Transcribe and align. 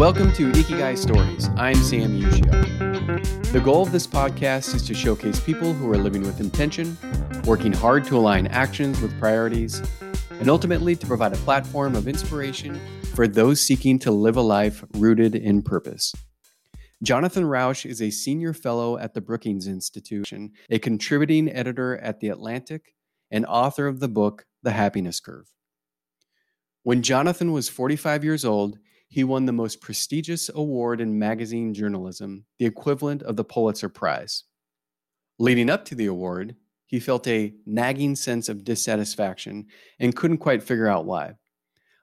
Welcome 0.00 0.32
to 0.32 0.50
Ikigai 0.52 0.96
Stories. 0.96 1.50
I'm 1.58 1.74
Sam 1.74 2.18
Yushio. 2.18 3.52
The 3.52 3.60
goal 3.60 3.82
of 3.82 3.92
this 3.92 4.06
podcast 4.06 4.74
is 4.74 4.82
to 4.86 4.94
showcase 4.94 5.38
people 5.38 5.74
who 5.74 5.92
are 5.92 5.98
living 5.98 6.22
with 6.22 6.40
intention, 6.40 6.96
working 7.44 7.70
hard 7.70 8.06
to 8.06 8.16
align 8.16 8.46
actions 8.46 8.98
with 9.02 9.12
priorities, 9.20 9.82
and 10.30 10.48
ultimately 10.48 10.96
to 10.96 11.06
provide 11.06 11.34
a 11.34 11.36
platform 11.36 11.94
of 11.94 12.08
inspiration 12.08 12.80
for 13.14 13.28
those 13.28 13.60
seeking 13.60 13.98
to 13.98 14.10
live 14.10 14.38
a 14.38 14.40
life 14.40 14.82
rooted 14.94 15.34
in 15.34 15.60
purpose. 15.60 16.14
Jonathan 17.02 17.44
Rauch 17.44 17.84
is 17.84 18.00
a 18.00 18.10
senior 18.10 18.54
fellow 18.54 18.96
at 18.96 19.12
the 19.12 19.20
Brookings 19.20 19.66
Institution, 19.66 20.52
a 20.70 20.78
contributing 20.78 21.52
editor 21.52 21.98
at 21.98 22.20
The 22.20 22.30
Atlantic, 22.30 22.94
and 23.30 23.44
author 23.44 23.86
of 23.86 24.00
the 24.00 24.08
book 24.08 24.46
The 24.62 24.70
Happiness 24.70 25.20
Curve. 25.20 25.52
When 26.84 27.02
Jonathan 27.02 27.52
was 27.52 27.68
45 27.68 28.24
years 28.24 28.46
old, 28.46 28.78
he 29.10 29.24
won 29.24 29.44
the 29.44 29.52
most 29.52 29.80
prestigious 29.80 30.48
award 30.54 31.00
in 31.00 31.18
magazine 31.18 31.74
journalism, 31.74 32.44
the 32.58 32.64
equivalent 32.64 33.22
of 33.24 33.36
the 33.36 33.44
Pulitzer 33.44 33.88
Prize. 33.88 34.44
Leading 35.38 35.68
up 35.68 35.84
to 35.86 35.96
the 35.96 36.06
award, 36.06 36.54
he 36.86 37.00
felt 37.00 37.26
a 37.26 37.52
nagging 37.66 38.14
sense 38.14 38.48
of 38.48 38.62
dissatisfaction 38.62 39.66
and 39.98 40.14
couldn't 40.14 40.38
quite 40.38 40.62
figure 40.62 40.86
out 40.86 41.06
why. 41.06 41.34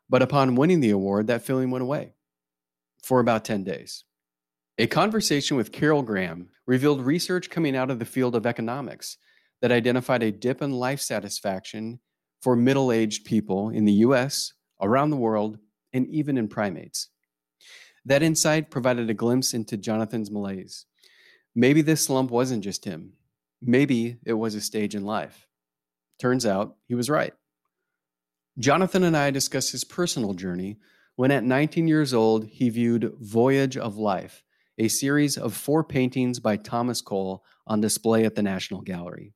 But 0.10 0.22
upon 0.22 0.56
winning 0.56 0.82
the 0.82 0.90
award, 0.90 1.28
that 1.28 1.44
feeling 1.44 1.72
went 1.72 1.84
away 1.84 2.14
for 3.02 3.22
about 3.22 3.46
10 3.46 3.64
days. 3.64 4.04
A 4.78 4.88
conversation 4.88 5.56
with 5.56 5.72
Carol 5.72 6.04
Graham 6.04 6.50
revealed 6.66 7.02
research 7.02 7.50
coming 7.50 7.76
out 7.76 7.90
of 7.90 8.00
the 8.00 8.06
field 8.06 8.36
of 8.36 8.46
economics 8.46 9.18
that 9.62 9.72
identified 9.72 10.24
a 10.24 10.32
dip 10.32 10.62
in 10.62 10.74
life 10.74 11.00
satisfaction 11.00 12.00
for 12.42 12.56
middle 12.56 12.92
aged 12.92 13.26
people 13.26 13.70
in 13.70 13.86
the 13.86 13.94
US, 13.94 14.54
around 14.82 15.10
the 15.10 15.18
world, 15.18 15.58
and 15.94 16.08
even 16.08 16.38
in 16.38 16.48
primates. 16.48 17.10
That 18.06 18.24
insight 18.24 18.72
provided 18.72 19.10
a 19.10 19.14
glimpse 19.14 19.54
into 19.54 19.78
Jonathan's 19.78 20.32
malaise. 20.32 20.86
Maybe 21.56 21.82
this 21.82 22.06
slump 22.06 22.32
wasn't 22.32 22.64
just 22.64 22.86
him. 22.86 23.14
Maybe 23.62 24.18
it 24.26 24.34
was 24.34 24.56
a 24.56 24.62
stage 24.62 24.96
in 24.96 25.04
life. 25.04 25.48
Turns 26.20 26.46
out 26.46 26.76
he 26.88 26.96
was 26.96 27.10
right. 27.10 27.34
Jonathan 28.60 29.04
and 29.04 29.16
I 29.16 29.32
discussed 29.32 29.72
his 29.72 29.84
personal 29.84 30.34
journey 30.34 30.78
when, 31.16 31.32
at 31.32 31.44
19 31.44 31.88
years 31.88 32.14
old, 32.14 32.46
he 32.46 32.70
viewed 32.70 33.14
Voyage 33.20 33.76
of 33.76 33.98
Life, 33.98 34.44
a 34.78 34.88
series 34.88 35.38
of 35.38 35.54
four 35.54 35.84
paintings 35.84 36.40
by 36.40 36.58
Thomas 36.58 37.02
Cole 37.02 37.44
on 37.66 37.82
display 37.82 38.24
at 38.24 38.36
the 38.36 38.44
National 38.44 38.82
Gallery. 38.82 39.34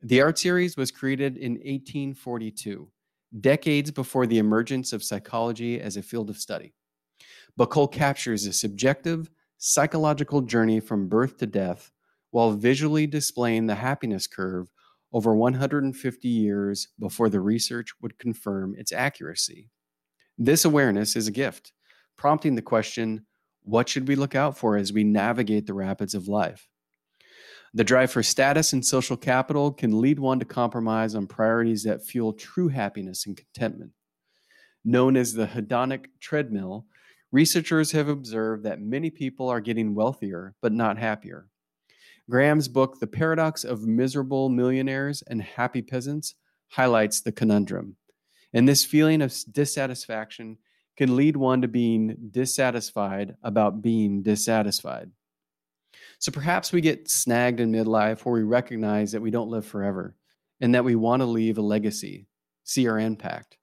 The 0.00 0.20
art 0.20 0.38
series 0.38 0.76
was 0.76 0.92
created 0.92 1.36
in 1.36 1.52
1842 1.54 2.88
decades 3.40 3.90
before 3.90 4.26
the 4.26 4.38
emergence 4.38 4.92
of 4.92 5.04
psychology 5.04 5.80
as 5.80 5.96
a 5.96 6.02
field 6.02 6.30
of 6.30 6.38
study. 6.38 6.74
But 7.56 7.70
Cole 7.70 7.88
captures 7.88 8.46
a 8.46 8.52
subjective, 8.52 9.30
psychological 9.58 10.42
journey 10.42 10.80
from 10.80 11.08
birth 11.08 11.38
to 11.38 11.46
death 11.46 11.90
while 12.30 12.52
visually 12.52 13.06
displaying 13.06 13.66
the 13.66 13.74
happiness 13.74 14.26
curve 14.26 14.70
over 15.12 15.34
150 15.34 16.28
years 16.28 16.88
before 16.98 17.28
the 17.28 17.40
research 17.40 17.92
would 18.00 18.18
confirm 18.18 18.74
its 18.76 18.92
accuracy. 18.92 19.70
This 20.36 20.64
awareness 20.64 21.16
is 21.16 21.26
a 21.26 21.32
gift, 21.32 21.72
prompting 22.16 22.54
the 22.54 22.62
question 22.62 23.26
what 23.62 23.88
should 23.88 24.08
we 24.08 24.16
look 24.16 24.34
out 24.34 24.56
for 24.56 24.76
as 24.76 24.92
we 24.92 25.04
navigate 25.04 25.66
the 25.66 25.74
rapids 25.74 26.14
of 26.14 26.28
life? 26.28 26.68
The 27.74 27.84
drive 27.84 28.10
for 28.10 28.22
status 28.22 28.72
and 28.72 28.84
social 28.84 29.16
capital 29.16 29.72
can 29.72 30.00
lead 30.00 30.18
one 30.18 30.38
to 30.38 30.44
compromise 30.44 31.14
on 31.14 31.26
priorities 31.26 31.82
that 31.84 32.04
fuel 32.04 32.32
true 32.32 32.68
happiness 32.68 33.26
and 33.26 33.36
contentment. 33.36 33.92
Known 34.84 35.16
as 35.16 35.34
the 35.34 35.46
hedonic 35.46 36.06
treadmill, 36.20 36.86
researchers 37.30 37.92
have 37.92 38.08
observed 38.08 38.64
that 38.64 38.80
many 38.80 39.10
people 39.10 39.48
are 39.48 39.60
getting 39.60 39.94
wealthier 39.94 40.54
but 40.62 40.72
not 40.72 40.98
happier. 40.98 41.48
Graham's 42.30 42.68
book, 42.68 43.00
The 43.00 43.06
Paradox 43.06 43.64
of 43.64 43.86
Miserable 43.86 44.48
Millionaires 44.48 45.22
and 45.22 45.42
Happy 45.42 45.82
Peasants, 45.82 46.34
highlights 46.68 47.20
the 47.20 47.32
conundrum. 47.32 47.96
And 48.52 48.66
this 48.66 48.84
feeling 48.84 49.22
of 49.22 49.34
dissatisfaction 49.50 50.58
can 50.96 51.16
lead 51.16 51.36
one 51.36 51.62
to 51.62 51.68
being 51.68 52.16
dissatisfied 52.30 53.36
about 53.42 53.82
being 53.82 54.22
dissatisfied. 54.22 55.10
So 56.18 56.32
perhaps 56.32 56.72
we 56.72 56.80
get 56.80 57.08
snagged 57.08 57.60
in 57.60 57.72
midlife 57.72 58.24
where 58.24 58.34
we 58.34 58.42
recognize 58.42 59.12
that 59.12 59.22
we 59.22 59.30
don't 59.30 59.50
live 59.50 59.64
forever 59.64 60.16
and 60.60 60.74
that 60.74 60.84
we 60.84 60.96
want 60.96 61.20
to 61.20 61.26
leave 61.26 61.58
a 61.58 61.62
legacy, 61.62 62.26
see 62.64 62.88
our 62.88 62.98
impact. 62.98 63.56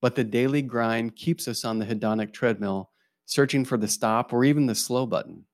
But 0.00 0.16
the 0.16 0.24
daily 0.24 0.62
grind 0.62 1.16
keeps 1.16 1.46
us 1.46 1.64
on 1.64 1.78
the 1.78 1.86
hedonic 1.86 2.32
treadmill, 2.32 2.90
searching 3.24 3.64
for 3.64 3.76
the 3.76 3.88
stop 3.88 4.32
or 4.32 4.44
even 4.44 4.66
the 4.66 4.74
slow 4.74 5.06
button. 5.06 5.44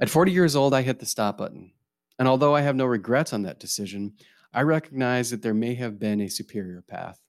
At 0.00 0.10
40 0.10 0.32
years 0.32 0.56
old, 0.56 0.74
I 0.74 0.82
hit 0.82 0.98
the 0.98 1.06
stop 1.06 1.38
button. 1.38 1.72
And 2.18 2.26
although 2.26 2.54
I 2.54 2.62
have 2.62 2.76
no 2.76 2.86
regrets 2.86 3.32
on 3.32 3.42
that 3.42 3.60
decision, 3.60 4.14
I 4.52 4.62
recognize 4.62 5.30
that 5.30 5.42
there 5.42 5.54
may 5.54 5.74
have 5.74 5.98
been 5.98 6.20
a 6.22 6.28
superior 6.28 6.82
path. 6.86 7.20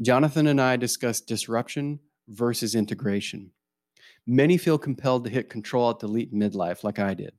Jonathan 0.00 0.46
and 0.46 0.60
I 0.60 0.76
discussed 0.76 1.26
disruption 1.26 2.00
versus 2.28 2.74
integration. 2.74 3.50
Many 4.30 4.58
feel 4.58 4.76
compelled 4.76 5.24
to 5.24 5.30
hit 5.30 5.48
control 5.48 5.86
alt 5.86 6.00
delete 6.00 6.34
midlife 6.34 6.84
like 6.84 6.98
I 6.98 7.14
did. 7.14 7.32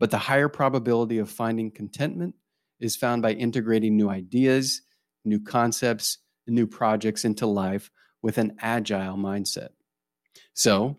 But 0.00 0.10
the 0.10 0.18
higher 0.18 0.48
probability 0.48 1.18
of 1.18 1.30
finding 1.30 1.70
contentment 1.70 2.34
is 2.80 2.96
found 2.96 3.22
by 3.22 3.34
integrating 3.34 3.96
new 3.96 4.10
ideas, 4.10 4.82
new 5.24 5.38
concepts, 5.38 6.18
new 6.48 6.66
projects 6.66 7.24
into 7.24 7.46
life 7.46 7.88
with 8.20 8.38
an 8.38 8.56
agile 8.60 9.16
mindset. 9.16 9.68
So, 10.54 10.96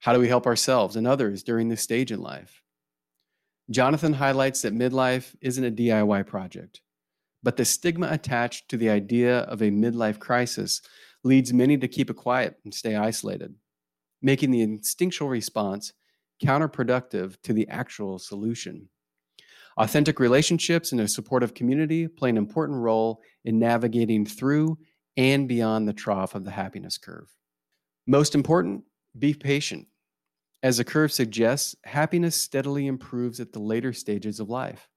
how 0.00 0.12
do 0.12 0.20
we 0.20 0.28
help 0.28 0.46
ourselves 0.46 0.96
and 0.96 1.06
others 1.06 1.42
during 1.42 1.70
this 1.70 1.80
stage 1.80 2.12
in 2.12 2.20
life? 2.20 2.62
Jonathan 3.70 4.12
highlights 4.12 4.60
that 4.62 4.74
midlife 4.74 5.34
isn't 5.40 5.64
a 5.64 5.70
DIY 5.70 6.26
project, 6.26 6.82
but 7.42 7.56
the 7.56 7.64
stigma 7.64 8.08
attached 8.10 8.68
to 8.68 8.76
the 8.76 8.90
idea 8.90 9.38
of 9.40 9.62
a 9.62 9.70
midlife 9.70 10.18
crisis 10.18 10.82
leads 11.24 11.54
many 11.54 11.78
to 11.78 11.88
keep 11.88 12.10
it 12.10 12.16
quiet 12.16 12.56
and 12.64 12.74
stay 12.74 12.94
isolated 12.94 13.54
making 14.22 14.50
the 14.50 14.62
instinctual 14.62 15.28
response 15.28 15.92
counterproductive 16.42 17.36
to 17.42 17.52
the 17.52 17.68
actual 17.68 18.18
solution. 18.18 18.88
Authentic 19.76 20.18
relationships 20.18 20.92
and 20.92 21.00
a 21.00 21.08
supportive 21.08 21.54
community 21.54 22.08
play 22.08 22.30
an 22.30 22.36
important 22.36 22.78
role 22.78 23.20
in 23.44 23.58
navigating 23.58 24.26
through 24.26 24.78
and 25.16 25.48
beyond 25.48 25.86
the 25.86 25.92
trough 25.92 26.34
of 26.34 26.44
the 26.44 26.50
happiness 26.50 26.98
curve. 26.98 27.28
Most 28.06 28.34
important, 28.34 28.84
be 29.18 29.34
patient. 29.34 29.86
As 30.62 30.78
the 30.78 30.84
curve 30.84 31.12
suggests, 31.12 31.76
happiness 31.84 32.34
steadily 32.34 32.86
improves 32.88 33.38
at 33.38 33.52
the 33.52 33.60
later 33.60 33.92
stages 33.92 34.40
of 34.40 34.48
life. 34.48 34.88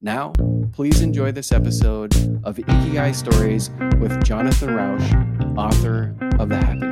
Now, 0.00 0.32
please 0.72 1.00
enjoy 1.00 1.32
this 1.32 1.50
episode 1.50 2.14
of 2.44 2.58
Ikigai 2.58 3.16
Stories 3.16 3.70
with 3.98 4.22
Jonathan 4.22 4.76
Rauch, 4.76 5.58
author 5.58 6.14
of 6.38 6.50
The 6.50 6.60
Curve. 6.60 6.85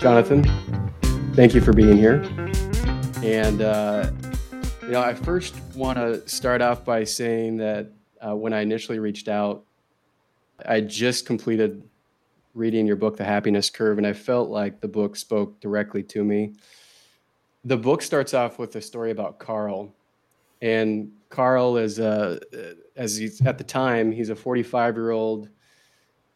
Jonathan, 0.00 0.44
thank 1.34 1.54
you 1.54 1.60
for 1.60 1.72
being 1.72 1.96
here. 1.96 2.22
And, 3.24 3.60
uh, 3.60 4.12
you 4.82 4.90
know, 4.90 5.00
I 5.00 5.12
first 5.12 5.56
want 5.74 5.98
to 5.98 6.26
start 6.28 6.62
off 6.62 6.84
by 6.84 7.02
saying 7.02 7.56
that 7.56 7.90
uh, 8.24 8.36
when 8.36 8.52
I 8.52 8.60
initially 8.60 9.00
reached 9.00 9.26
out, 9.26 9.64
I 10.64 10.82
just 10.82 11.26
completed 11.26 11.82
reading 12.54 12.86
your 12.86 12.94
book, 12.94 13.16
The 13.16 13.24
Happiness 13.24 13.70
Curve, 13.70 13.98
and 13.98 14.06
I 14.06 14.12
felt 14.12 14.50
like 14.50 14.80
the 14.80 14.86
book 14.86 15.16
spoke 15.16 15.58
directly 15.60 16.04
to 16.04 16.22
me. 16.22 16.54
The 17.64 17.76
book 17.76 18.00
starts 18.02 18.34
off 18.34 18.56
with 18.60 18.76
a 18.76 18.80
story 18.80 19.10
about 19.10 19.40
Carl, 19.40 19.92
and 20.62 21.10
Carl 21.28 21.76
is 21.76 21.98
a, 21.98 22.38
as 22.94 23.16
he's 23.16 23.44
at 23.44 23.58
the 23.58 23.64
time 23.64 24.12
he's 24.12 24.30
a 24.30 24.36
45 24.36 24.94
year 24.94 25.10
old, 25.10 25.48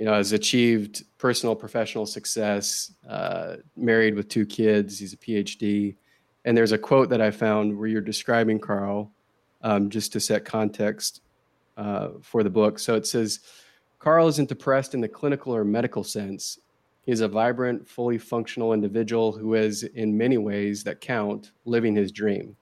you 0.02 0.08
know, 0.08 0.14
has 0.14 0.32
achieved 0.32 1.04
personal 1.16 1.54
professional 1.54 2.06
success, 2.06 2.92
uh, 3.08 3.54
married 3.76 4.16
with 4.16 4.28
two 4.28 4.44
kids. 4.44 4.98
He's 4.98 5.12
a 5.12 5.16
PhD, 5.16 5.94
and 6.44 6.56
there's 6.56 6.72
a 6.72 6.76
quote 6.76 7.08
that 7.10 7.20
I 7.20 7.30
found 7.30 7.78
where 7.78 7.86
you're 7.86 8.00
describing 8.00 8.58
Carl, 8.58 9.12
um, 9.62 9.90
just 9.90 10.12
to 10.14 10.18
set 10.18 10.44
context 10.44 11.20
uh, 11.76 12.08
for 12.20 12.42
the 12.42 12.50
book. 12.50 12.80
So 12.80 12.96
it 12.96 13.06
says, 13.06 13.38
Carl 14.00 14.26
isn't 14.26 14.48
depressed 14.48 14.92
in 14.92 15.00
the 15.00 15.06
clinical 15.06 15.54
or 15.54 15.64
medical 15.64 16.02
sense. 16.02 16.58
He 17.02 17.12
is 17.12 17.20
a 17.20 17.28
vibrant, 17.28 17.88
fully 17.88 18.18
functional 18.18 18.72
individual 18.72 19.30
who 19.30 19.54
is, 19.54 19.84
in 19.84 20.18
many 20.18 20.36
ways 20.36 20.82
that 20.82 21.00
count, 21.00 21.52
living 21.64 21.94
his 21.94 22.10
dream. 22.10 22.56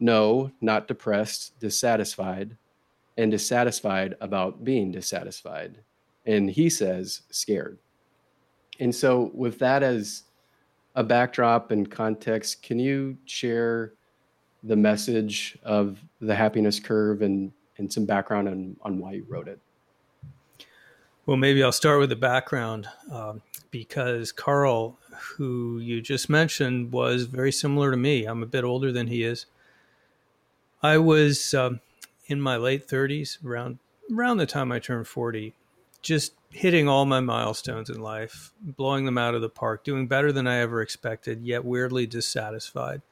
No, 0.00 0.50
not 0.60 0.88
depressed, 0.88 1.60
dissatisfied, 1.60 2.56
and 3.16 3.30
dissatisfied 3.30 4.16
about 4.20 4.64
being 4.64 4.90
dissatisfied. 4.90 5.78
And 6.26 6.50
he 6.50 6.68
says, 6.70 7.22
scared. 7.30 7.78
And 8.78 8.94
so, 8.94 9.30
with 9.34 9.58
that 9.58 9.82
as 9.82 10.24
a 10.94 11.04
backdrop 11.04 11.70
and 11.70 11.90
context, 11.90 12.62
can 12.62 12.78
you 12.78 13.16
share 13.24 13.92
the 14.62 14.76
message 14.76 15.58
of 15.62 15.98
the 16.20 16.34
happiness 16.34 16.80
curve 16.80 17.22
and, 17.22 17.52
and 17.78 17.92
some 17.92 18.04
background 18.04 18.48
on, 18.48 18.76
on 18.82 18.98
why 18.98 19.12
you 19.12 19.26
wrote 19.28 19.48
it? 19.48 19.58
Well, 21.26 21.36
maybe 21.36 21.62
I'll 21.62 21.72
start 21.72 22.00
with 22.00 22.08
the 22.08 22.16
background 22.16 22.88
um, 23.12 23.42
because 23.70 24.32
Carl, 24.32 24.98
who 25.36 25.78
you 25.78 26.00
just 26.00 26.28
mentioned, 26.28 26.92
was 26.92 27.24
very 27.24 27.52
similar 27.52 27.90
to 27.90 27.96
me. 27.96 28.24
I'm 28.24 28.42
a 28.42 28.46
bit 28.46 28.64
older 28.64 28.90
than 28.90 29.06
he 29.06 29.22
is. 29.22 29.46
I 30.82 30.98
was 30.98 31.52
um, 31.54 31.80
in 32.26 32.40
my 32.40 32.56
late 32.56 32.88
30s, 32.88 33.44
around 33.44 33.78
around 34.12 34.38
the 34.38 34.46
time 34.46 34.72
I 34.72 34.78
turned 34.78 35.06
40, 35.06 35.54
just 36.02 36.34
hitting 36.50 36.88
all 36.88 37.04
my 37.04 37.20
milestones 37.20 37.88
in 37.88 38.00
life, 38.00 38.52
blowing 38.60 39.04
them 39.04 39.18
out 39.18 39.34
of 39.34 39.40
the 39.40 39.48
park, 39.48 39.84
doing 39.84 40.06
better 40.06 40.32
than 40.32 40.46
I 40.46 40.58
ever 40.58 40.82
expected, 40.82 41.42
yet 41.44 41.64
weirdly 41.64 42.06
dissatisfied. 42.06 43.02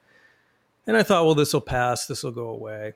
And 0.87 0.97
I 0.97 1.03
thought, 1.03 1.25
well, 1.25 1.35
this 1.35 1.53
will 1.53 1.61
pass, 1.61 2.07
this 2.07 2.23
will 2.23 2.33
go 2.33 2.49
away. 2.49 2.95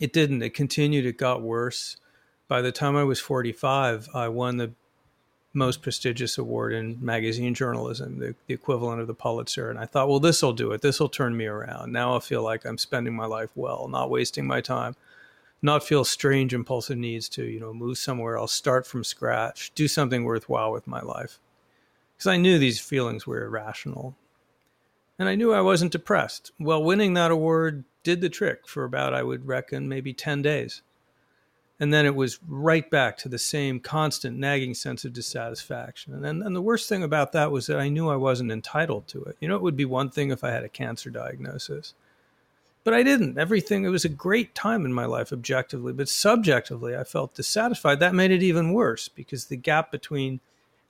It 0.00 0.12
didn't. 0.12 0.42
It 0.42 0.54
continued. 0.54 1.06
It 1.06 1.18
got 1.18 1.42
worse. 1.42 1.96
By 2.48 2.62
the 2.62 2.72
time 2.72 2.96
I 2.96 3.04
was 3.04 3.20
45, 3.20 4.08
I 4.14 4.28
won 4.28 4.56
the 4.56 4.72
most 5.52 5.82
prestigious 5.82 6.36
award 6.36 6.72
in 6.72 6.98
magazine 7.00 7.54
journalism, 7.54 8.18
the, 8.18 8.34
the 8.46 8.54
equivalent 8.54 9.00
of 9.00 9.06
the 9.06 9.14
Pulitzer. 9.14 9.70
And 9.70 9.78
I 9.78 9.86
thought, 9.86 10.08
well, 10.08 10.18
this 10.18 10.42
will 10.42 10.52
do 10.52 10.72
it. 10.72 10.82
This 10.82 10.98
will 10.98 11.08
turn 11.08 11.36
me 11.36 11.46
around. 11.46 11.92
Now 11.92 12.16
I 12.16 12.20
feel 12.20 12.42
like 12.42 12.64
I'm 12.64 12.78
spending 12.78 13.14
my 13.14 13.26
life 13.26 13.50
well, 13.54 13.86
not 13.86 14.10
wasting 14.10 14.46
my 14.46 14.60
time, 14.60 14.96
not 15.64 15.82
feel 15.82 16.04
strange 16.04 16.52
impulsive 16.52 16.98
needs 16.98 17.26
to, 17.30 17.44
you 17.44 17.58
know, 17.58 17.72
move 17.72 17.96
somewhere 17.96 18.36
else, 18.36 18.52
start 18.52 18.86
from 18.86 19.02
scratch, 19.02 19.72
do 19.74 19.88
something 19.88 20.24
worthwhile 20.24 20.70
with 20.70 20.86
my 20.86 21.00
life. 21.00 21.38
Because 22.14 22.26
I 22.26 22.36
knew 22.36 22.58
these 22.58 22.78
feelings 22.78 23.26
were 23.26 23.42
irrational. 23.42 24.14
And 25.18 25.26
I 25.26 25.34
knew 25.34 25.54
I 25.54 25.62
wasn't 25.62 25.92
depressed. 25.92 26.52
Well, 26.60 26.82
winning 26.82 27.14
that 27.14 27.30
award 27.30 27.84
did 28.02 28.20
the 28.20 28.28
trick 28.28 28.68
for 28.68 28.84
about, 28.84 29.14
I 29.14 29.22
would 29.22 29.46
reckon, 29.46 29.88
maybe 29.88 30.12
10 30.12 30.42
days. 30.42 30.82
And 31.80 31.92
then 31.92 32.04
it 32.04 32.14
was 32.14 32.38
right 32.46 32.88
back 32.90 33.16
to 33.18 33.28
the 33.30 33.38
same 33.38 33.80
constant 33.80 34.36
nagging 34.36 34.74
sense 34.74 35.04
of 35.04 35.14
dissatisfaction. 35.14 36.12
And 36.12 36.22
then 36.22 36.42
and 36.42 36.54
the 36.54 36.62
worst 36.62 36.90
thing 36.90 37.02
about 37.02 37.32
that 37.32 37.50
was 37.50 37.66
that 37.66 37.80
I 37.80 37.88
knew 37.88 38.10
I 38.10 38.16
wasn't 38.16 38.52
entitled 38.52 39.08
to 39.08 39.24
it. 39.24 39.36
You 39.40 39.48
know, 39.48 39.56
it 39.56 39.62
would 39.62 39.76
be 39.76 39.86
one 39.86 40.10
thing 40.10 40.30
if 40.30 40.44
I 40.44 40.50
had 40.50 40.62
a 40.62 40.68
cancer 40.68 41.10
diagnosis. 41.10 41.94
But 42.84 42.94
I 42.94 43.02
didn't. 43.02 43.38
Everything, 43.38 43.84
it 43.84 43.88
was 43.88 44.04
a 44.04 44.10
great 44.10 44.54
time 44.54 44.84
in 44.84 44.92
my 44.92 45.06
life 45.06 45.32
objectively, 45.32 45.94
but 45.94 46.08
subjectively, 46.08 46.94
I 46.94 47.02
felt 47.02 47.34
dissatisfied. 47.34 47.98
That 47.98 48.14
made 48.14 48.30
it 48.30 48.42
even 48.42 48.74
worse 48.74 49.08
because 49.08 49.46
the 49.46 49.56
gap 49.56 49.90
between 49.90 50.40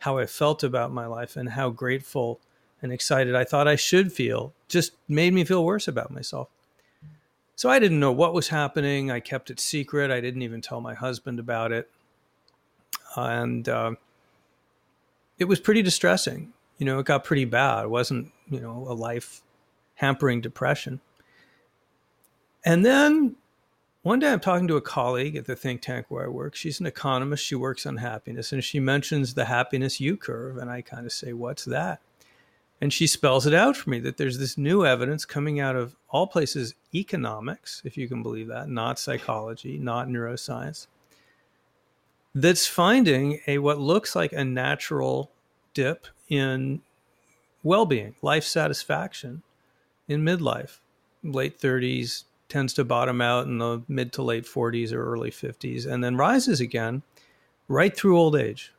how 0.00 0.18
I 0.18 0.26
felt 0.26 0.64
about 0.64 0.92
my 0.92 1.06
life 1.06 1.36
and 1.36 1.50
how 1.50 1.70
grateful 1.70 2.40
and 2.82 2.92
excited 2.92 3.34
I 3.34 3.44
thought 3.44 3.66
I 3.66 3.76
should 3.76 4.12
feel 4.12 4.52
just 4.68 4.92
made 5.08 5.32
me 5.32 5.44
feel 5.44 5.64
worse 5.64 5.88
about 5.88 6.10
myself. 6.10 6.48
So 7.56 7.70
I 7.70 7.78
didn't 7.78 8.00
know 8.00 8.12
what 8.12 8.34
was 8.34 8.48
happening. 8.48 9.10
I 9.10 9.20
kept 9.20 9.48
it 9.48 9.60
secret. 9.60 10.10
I 10.10 10.20
didn't 10.20 10.42
even 10.42 10.60
tell 10.60 10.80
my 10.80 10.94
husband 10.94 11.38
about 11.38 11.72
it. 11.72 11.88
And 13.16 13.68
uh, 13.68 13.92
it 15.38 15.44
was 15.44 15.60
pretty 15.60 15.80
distressing. 15.80 16.52
You 16.78 16.86
know, 16.86 16.98
it 16.98 17.06
got 17.06 17.22
pretty 17.22 17.44
bad. 17.44 17.84
It 17.84 17.90
wasn't, 17.90 18.32
you 18.50 18.60
know, 18.60 18.84
a 18.88 18.92
life 18.92 19.40
hampering 19.94 20.40
depression. 20.40 21.00
And 22.64 22.84
then 22.84 23.36
one 24.02 24.18
day 24.18 24.30
I'm 24.30 24.40
talking 24.40 24.68
to 24.68 24.76
a 24.76 24.82
colleague 24.82 25.36
at 25.36 25.46
the 25.46 25.56
think 25.56 25.82
tank 25.82 26.06
where 26.08 26.24
I 26.24 26.28
work. 26.28 26.54
She's 26.54 26.80
an 26.80 26.86
economist. 26.86 27.44
She 27.44 27.54
works 27.54 27.86
on 27.86 27.98
happiness 27.98 28.52
and 28.52 28.62
she 28.62 28.80
mentions 28.80 29.34
the 29.34 29.46
happiness 29.46 30.00
U 30.00 30.16
curve. 30.16 30.56
And 30.56 30.70
I 30.70 30.82
kind 30.82 31.06
of 31.06 31.12
say, 31.12 31.32
What's 31.32 31.64
that? 31.64 32.00
And 32.80 32.92
she 32.92 33.06
spells 33.06 33.46
it 33.46 33.54
out 33.54 33.76
for 33.76 33.88
me 33.88 34.00
that 34.00 34.16
there's 34.16 34.38
this 34.38 34.58
new 34.58 34.84
evidence 34.84 35.24
coming 35.24 35.60
out 35.60 35.76
of 35.76 35.96
all 36.10 36.26
places 36.26 36.74
economics, 36.94 37.80
if 37.84 37.96
you 37.96 38.08
can 38.08 38.22
believe 38.22 38.48
that, 38.48 38.68
not 38.68 38.98
psychology, 38.98 39.78
not 39.78 40.08
neuroscience, 40.08 40.86
that's 42.34 42.66
finding 42.66 43.40
a 43.46 43.58
what 43.58 43.78
looks 43.78 44.14
like 44.16 44.32
a 44.32 44.44
natural 44.44 45.30
dip 45.72 46.08
in 46.28 46.82
well-being, 47.62 48.16
life 48.20 48.44
satisfaction 48.44 49.42
in 50.08 50.22
midlife. 50.22 50.78
Late 51.22 51.58
30s 51.58 52.24
tends 52.48 52.72
to 52.74 52.84
bottom 52.84 53.20
out 53.20 53.46
in 53.46 53.58
the 53.58 53.82
mid 53.88 54.12
to 54.12 54.22
late 54.22 54.44
40s 54.44 54.92
or 54.92 55.04
early 55.04 55.30
50s 55.30 55.86
and 55.86 56.04
then 56.04 56.16
rises 56.16 56.60
again 56.60 57.02
right 57.68 57.96
through 57.96 58.18
old 58.18 58.36
age. 58.36 58.72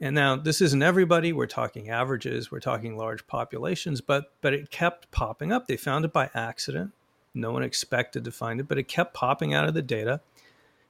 And 0.00 0.14
now 0.14 0.36
this 0.36 0.60
isn't 0.60 0.82
everybody. 0.82 1.32
We're 1.32 1.46
talking 1.46 1.88
averages. 1.88 2.50
We're 2.50 2.60
talking 2.60 2.96
large 2.96 3.26
populations, 3.26 4.00
but 4.00 4.32
but 4.40 4.52
it 4.52 4.70
kept 4.70 5.10
popping 5.10 5.52
up. 5.52 5.66
They 5.66 5.76
found 5.76 6.04
it 6.04 6.12
by 6.12 6.30
accident. 6.34 6.92
No 7.32 7.52
one 7.52 7.62
expected 7.62 8.24
to 8.24 8.30
find 8.30 8.60
it, 8.60 8.68
but 8.68 8.78
it 8.78 8.88
kept 8.88 9.14
popping 9.14 9.54
out 9.54 9.66
of 9.66 9.74
the 9.74 9.82
data. 9.82 10.20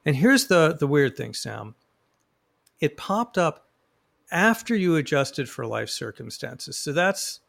And 0.05 0.15
here's 0.15 0.47
the 0.47 0.75
the 0.77 0.87
weird 0.87 1.15
thing, 1.15 1.33
Sam. 1.33 1.75
It 2.79 2.97
popped 2.97 3.37
up 3.37 3.67
after 4.31 4.75
you 4.75 4.95
adjusted 4.95 5.49
for 5.49 5.65
life 5.65 5.89
circumstances. 5.89 6.77
So 6.77 6.91
that's 6.91 7.41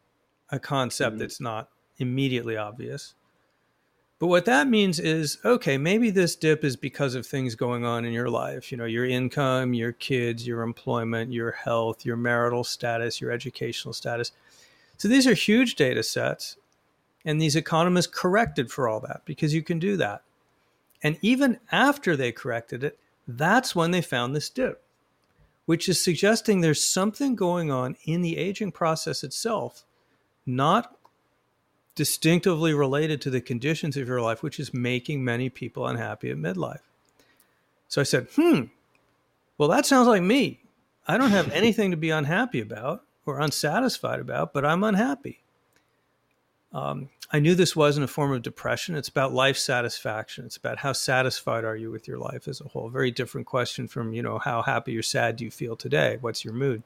a 0.51 0.59
concept 0.59 1.13
mm-hmm. 1.13 1.19
that's 1.19 1.41
not 1.41 1.71
immediately 1.99 2.57
obvious. 2.57 3.15
But 4.19 4.29
what 4.29 4.47
that 4.47 4.67
means 4.67 4.99
is, 4.99 5.39
okay, 5.45 5.77
maybe 5.77 6.11
this 6.11 6.37
dip 6.37 6.65
is 6.65 6.77
because 6.77 7.15
of 7.15 7.27
things 7.27 7.55
going 7.55 7.85
on 7.85 8.07
in 8.07 8.13
your 8.13 8.31
life, 8.31 8.73
you 8.73 8.79
know, 8.79 8.87
your 8.87 9.05
income, 9.05 9.75
your 9.75 9.93
kids, 9.93 10.47
your 10.47 10.63
employment, 10.63 11.33
your 11.33 11.53
health, 11.53 12.07
your 12.07 12.17
marital 12.17 12.65
status, 12.65 13.21
your 13.21 13.31
educational 13.31 13.93
status. 13.93 14.33
So 14.97 15.09
these 15.09 15.27
are 15.27 15.35
huge 15.35 15.75
data 15.75 16.03
sets. 16.03 16.57
And 17.27 17.43
these 17.43 17.57
economists 17.57 18.07
corrected 18.07 18.71
for 18.71 18.89
all 18.89 19.01
that 19.01 19.23
because 19.25 19.53
you 19.53 19.63
can 19.63 19.79
do 19.81 19.97
that. 19.97 20.23
And 21.03 21.19
even 21.21 21.59
after 21.71 22.17
they 22.17 22.33
corrected 22.33 22.85
it, 22.85 22.99
that's 23.29 23.75
when 23.75 23.91
they 23.91 24.01
found 24.01 24.35
this 24.35 24.49
dip, 24.49 24.83
which 25.67 25.89
is 25.89 26.01
suggesting 26.01 26.61
there's 26.61 26.85
something 26.85 27.35
going 27.35 27.71
on 27.71 27.97
in 28.05 28.23
the 28.23 28.39
aging 28.39 28.73
process 28.73 29.25
itself, 29.25 29.85
not 30.47 30.96
distinctively 31.97 32.75
related 32.75 33.21
to 33.23 33.31
the 33.31 33.41
conditions 33.41 33.97
of 33.97 34.07
your 34.07 34.21
life, 34.21 34.43
which 34.43 34.61
is 34.61 34.73
making 34.73 35.25
many 35.25 35.49
people 35.49 35.87
unhappy 35.87 36.31
at 36.31 36.37
midlife. 36.37 36.81
So 37.89 38.01
I 38.01 38.05
said, 38.05 38.29
hmm, 38.37 38.65
well, 39.59 39.71
that 39.71 39.87
sounds 39.87 40.07
like 40.07 40.23
me. 40.23 40.61
I 41.09 41.19
don't 41.19 41.31
have 41.31 41.51
anything 41.53 41.91
to 41.91 41.97
be 41.97 42.11
unhappy 42.11 42.61
about 42.61 43.03
or 43.25 43.41
unsatisfied 43.41 44.21
about, 44.21 44.53
but 44.53 44.65
I'm 44.65 44.85
unhappy. 44.85 45.41
Um, 46.73 47.09
I 47.33 47.41
knew 47.41 47.55
this 47.55 47.75
wasn't 47.75 48.05
a 48.05 48.09
form 48.09 48.33
of 48.33 48.43
depression. 48.43 48.95
It's 48.95 49.09
about 49.09 49.33
life 49.33 49.57
satisfaction. 49.57 50.45
It's 50.45 50.59
about 50.59 50.79
how 50.79 50.93
satisfied 50.93 51.65
are 51.65 51.75
you 51.75 51.91
with 51.91 52.07
your 52.07 52.19
life 52.19 52.47
as 52.47 52.61
a 52.61 52.69
whole. 52.69 52.91
Very 52.91 53.11
different 53.11 53.47
question 53.47 53.89
from, 53.89 54.13
you 54.13 54.23
know, 54.23 54.39
how 54.39 54.63
happy 54.63 54.97
or 54.97 55.03
sad 55.03 55.37
do 55.37 55.45
you 55.45 55.51
feel 55.51 55.75
today? 55.75 56.19
What's 56.21 56.45
your 56.45 56.55
mood? 56.55 56.83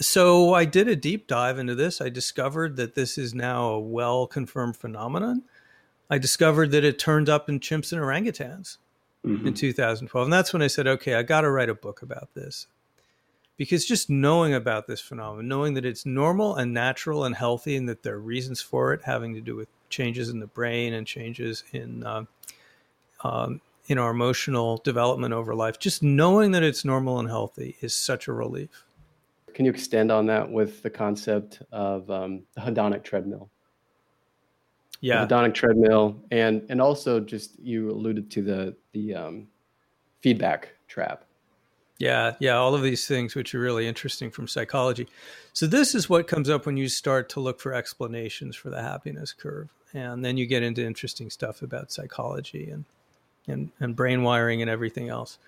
So 0.00 0.54
I 0.54 0.64
did 0.64 0.88
a 0.88 0.96
deep 0.96 1.26
dive 1.26 1.58
into 1.58 1.74
this. 1.74 2.00
I 2.00 2.08
discovered 2.08 2.76
that 2.76 2.94
this 2.94 3.18
is 3.18 3.34
now 3.34 3.68
a 3.70 3.80
well 3.80 4.26
confirmed 4.26 4.76
phenomenon. 4.76 5.42
I 6.10 6.18
discovered 6.18 6.70
that 6.72 6.84
it 6.84 6.98
turned 6.98 7.28
up 7.28 7.48
in 7.48 7.60
chimps 7.60 7.92
and 7.92 8.00
orangutans 8.00 8.78
mm-hmm. 9.24 9.46
in 9.46 9.54
2012. 9.54 10.26
And 10.26 10.32
that's 10.32 10.52
when 10.52 10.62
I 10.62 10.66
said, 10.66 10.86
okay, 10.86 11.14
I 11.14 11.22
got 11.22 11.42
to 11.42 11.50
write 11.50 11.68
a 11.68 11.74
book 11.74 12.02
about 12.02 12.34
this. 12.34 12.66
Because 13.56 13.84
just 13.84 14.10
knowing 14.10 14.54
about 14.54 14.86
this 14.86 15.00
phenomenon, 15.00 15.46
knowing 15.46 15.74
that 15.74 15.84
it's 15.84 16.04
normal 16.04 16.56
and 16.56 16.74
natural 16.74 17.24
and 17.24 17.34
healthy, 17.34 17.76
and 17.76 17.88
that 17.88 18.02
there 18.02 18.14
are 18.14 18.20
reasons 18.20 18.60
for 18.60 18.92
it 18.92 19.02
having 19.04 19.34
to 19.34 19.40
do 19.40 19.54
with 19.54 19.68
changes 19.88 20.28
in 20.30 20.40
the 20.40 20.46
brain 20.46 20.94
and 20.94 21.06
changes 21.06 21.62
in 21.72 22.02
uh, 22.02 22.24
um, 23.22 23.60
in 23.86 23.98
our 23.98 24.10
emotional 24.10 24.78
development 24.78 25.34
over 25.34 25.54
life, 25.54 25.78
just 25.78 26.02
knowing 26.02 26.52
that 26.52 26.62
it's 26.62 26.84
normal 26.84 27.18
and 27.18 27.28
healthy 27.28 27.76
is 27.80 27.94
such 27.94 28.26
a 28.26 28.32
relief. 28.32 28.84
Can 29.54 29.64
you 29.64 29.70
extend 29.70 30.10
on 30.10 30.26
that 30.26 30.50
with 30.50 30.82
the 30.82 30.90
concept 30.90 31.62
of 31.72 32.10
um, 32.10 32.42
the 32.54 32.60
hedonic 32.60 33.04
treadmill? 33.04 33.50
Yeah, 35.00 35.24
the 35.24 35.34
hedonic 35.34 35.54
treadmill, 35.54 36.22
and 36.30 36.64
and 36.68 36.80
also 36.80 37.20
just 37.20 37.58
you 37.58 37.90
alluded 37.90 38.30
to 38.32 38.42
the 38.42 38.76
the 38.92 39.14
um, 39.14 39.48
feedback 40.20 40.74
trap. 40.88 41.24
Yeah, 41.98 42.34
yeah, 42.40 42.56
all 42.56 42.74
of 42.74 42.82
these 42.82 43.06
things 43.06 43.34
which 43.34 43.54
are 43.54 43.60
really 43.60 43.86
interesting 43.86 44.30
from 44.30 44.48
psychology. 44.48 45.06
So 45.52 45.66
this 45.66 45.94
is 45.94 46.10
what 46.10 46.26
comes 46.26 46.50
up 46.50 46.66
when 46.66 46.76
you 46.76 46.88
start 46.88 47.28
to 47.30 47.40
look 47.40 47.60
for 47.60 47.74
explanations 47.74 48.56
for 48.56 48.70
the 48.70 48.82
happiness 48.82 49.32
curve, 49.32 49.68
and 49.92 50.24
then 50.24 50.36
you 50.36 50.46
get 50.46 50.62
into 50.62 50.84
interesting 50.84 51.30
stuff 51.30 51.62
about 51.62 51.92
psychology 51.92 52.70
and 52.70 52.84
and, 53.46 53.70
and 53.80 53.96
brain 53.96 54.22
wiring 54.22 54.62
and 54.62 54.70
everything 54.70 55.08
else. 55.08 55.38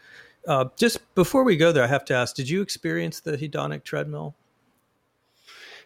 Uh, 0.47 0.67
just 0.77 0.99
before 1.15 1.45
we 1.45 1.57
go 1.57 1.73
there, 1.73 1.85
I 1.85 1.89
have 1.89 2.05
to 2.07 2.15
ask: 2.15 2.37
Did 2.37 2.49
you 2.49 2.61
experience 2.63 3.21
the 3.21 3.37
hedonic 3.37 3.85
treadmill? 3.85 4.35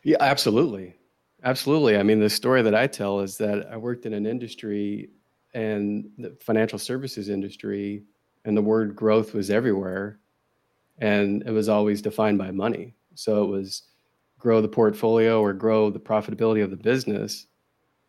Yeah, 0.02 0.16
absolutely, 0.20 0.94
absolutely. 1.44 1.96
I 1.96 2.02
mean, 2.02 2.20
the 2.20 2.30
story 2.30 2.62
that 2.62 2.74
I 2.74 2.86
tell 2.86 3.20
is 3.20 3.36
that 3.38 3.68
I 3.70 3.76
worked 3.76 4.06
in 4.06 4.12
an 4.12 4.26
industry 4.26 5.10
and 5.54 6.08
the 6.18 6.36
financial 6.40 6.78
services 6.78 7.28
industry, 7.28 8.04
and 8.44 8.56
the 8.56 8.62
word 8.62 8.96
growth 8.96 9.34
was 9.34 9.50
everywhere, 9.50 10.18
and 10.98 11.42
it 11.46 11.50
was 11.50 11.68
always 11.68 12.02
defined 12.02 12.38
by 12.38 12.50
money. 12.50 12.94
So 13.14 13.44
it 13.44 13.48
was 13.48 13.82
grow 14.38 14.60
the 14.60 14.68
portfolio 14.68 15.40
or 15.40 15.52
grow 15.52 15.90
the 15.90 15.98
profitability 15.98 16.62
of 16.62 16.70
the 16.70 16.76
business, 16.76 17.46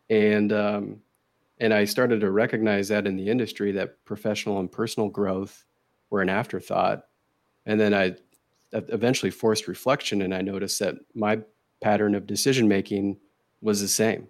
and 0.08 0.52
um, 0.52 1.00
and 1.58 1.74
I 1.74 1.84
started 1.84 2.20
to 2.20 2.30
recognize 2.30 2.88
that 2.88 3.06
in 3.06 3.16
the 3.16 3.28
industry 3.28 3.70
that 3.72 4.04
professional 4.04 4.58
and 4.58 4.70
personal 4.70 5.08
growth 5.08 5.64
were 6.10 6.20
an 6.20 6.28
afterthought. 6.28 7.06
And 7.66 7.80
then 7.80 7.94
I 7.94 8.16
eventually 8.72 9.30
forced 9.30 9.68
reflection 9.68 10.22
and 10.22 10.34
I 10.34 10.42
noticed 10.42 10.78
that 10.80 10.96
my 11.14 11.40
pattern 11.80 12.14
of 12.14 12.26
decision 12.26 12.68
making 12.68 13.18
was 13.62 13.80
the 13.80 13.88
same. 13.88 14.28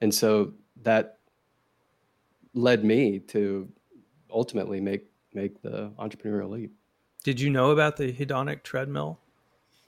And 0.00 0.14
so 0.14 0.52
that 0.82 1.18
led 2.54 2.84
me 2.84 3.18
to 3.18 3.68
ultimately 4.30 4.80
make 4.80 5.06
make 5.34 5.60
the 5.62 5.90
entrepreneurial 5.98 6.50
leap. 6.50 6.72
Did 7.22 7.40
you 7.40 7.50
know 7.50 7.70
about 7.70 7.96
the 7.96 8.12
hedonic 8.12 8.62
treadmill? 8.62 9.18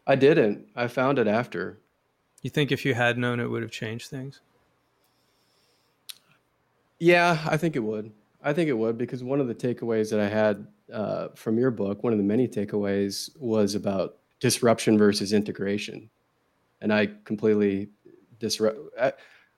I 0.07 0.15
didn't. 0.15 0.67
I 0.77 0.87
found 0.89 1.19
it 1.19 1.27
after. 1.27 1.79
You 2.43 2.51
think 2.51 2.73
if 2.73 2.85
you 2.85 2.95
had 2.95 3.19
known 3.19 3.41
it 3.41 3.47
would 3.47 3.63
have 3.63 3.71
changed 3.71 4.09
things? 4.09 4.41
Yeah, 6.99 7.39
I 7.47 7.57
think 7.57 7.77
it 7.77 7.81
would. 7.81 8.13
I 8.43 8.53
think 8.53 8.69
it 8.69 8.75
would 8.75 8.97
because 8.97 9.23
one 9.23 9.41
of 9.41 9.49
the 9.49 9.55
takeaways 9.55 10.11
that 10.11 10.21
I 10.21 10.29
had 10.29 10.67
uh, 10.93 11.29
from 11.35 11.59
your 11.59 11.71
book, 11.71 12.03
one 12.03 12.13
of 12.13 12.19
the 12.19 12.25
many 12.25 12.49
takeaways, 12.49 13.31
was 13.39 13.75
about 13.75 14.17
disruption 14.41 14.97
versus 14.97 15.33
integration, 15.33 16.11
and 16.81 16.93
I 16.93 17.11
completely 17.25 17.91
disrupt. 18.39 18.79
I, 19.01 19.13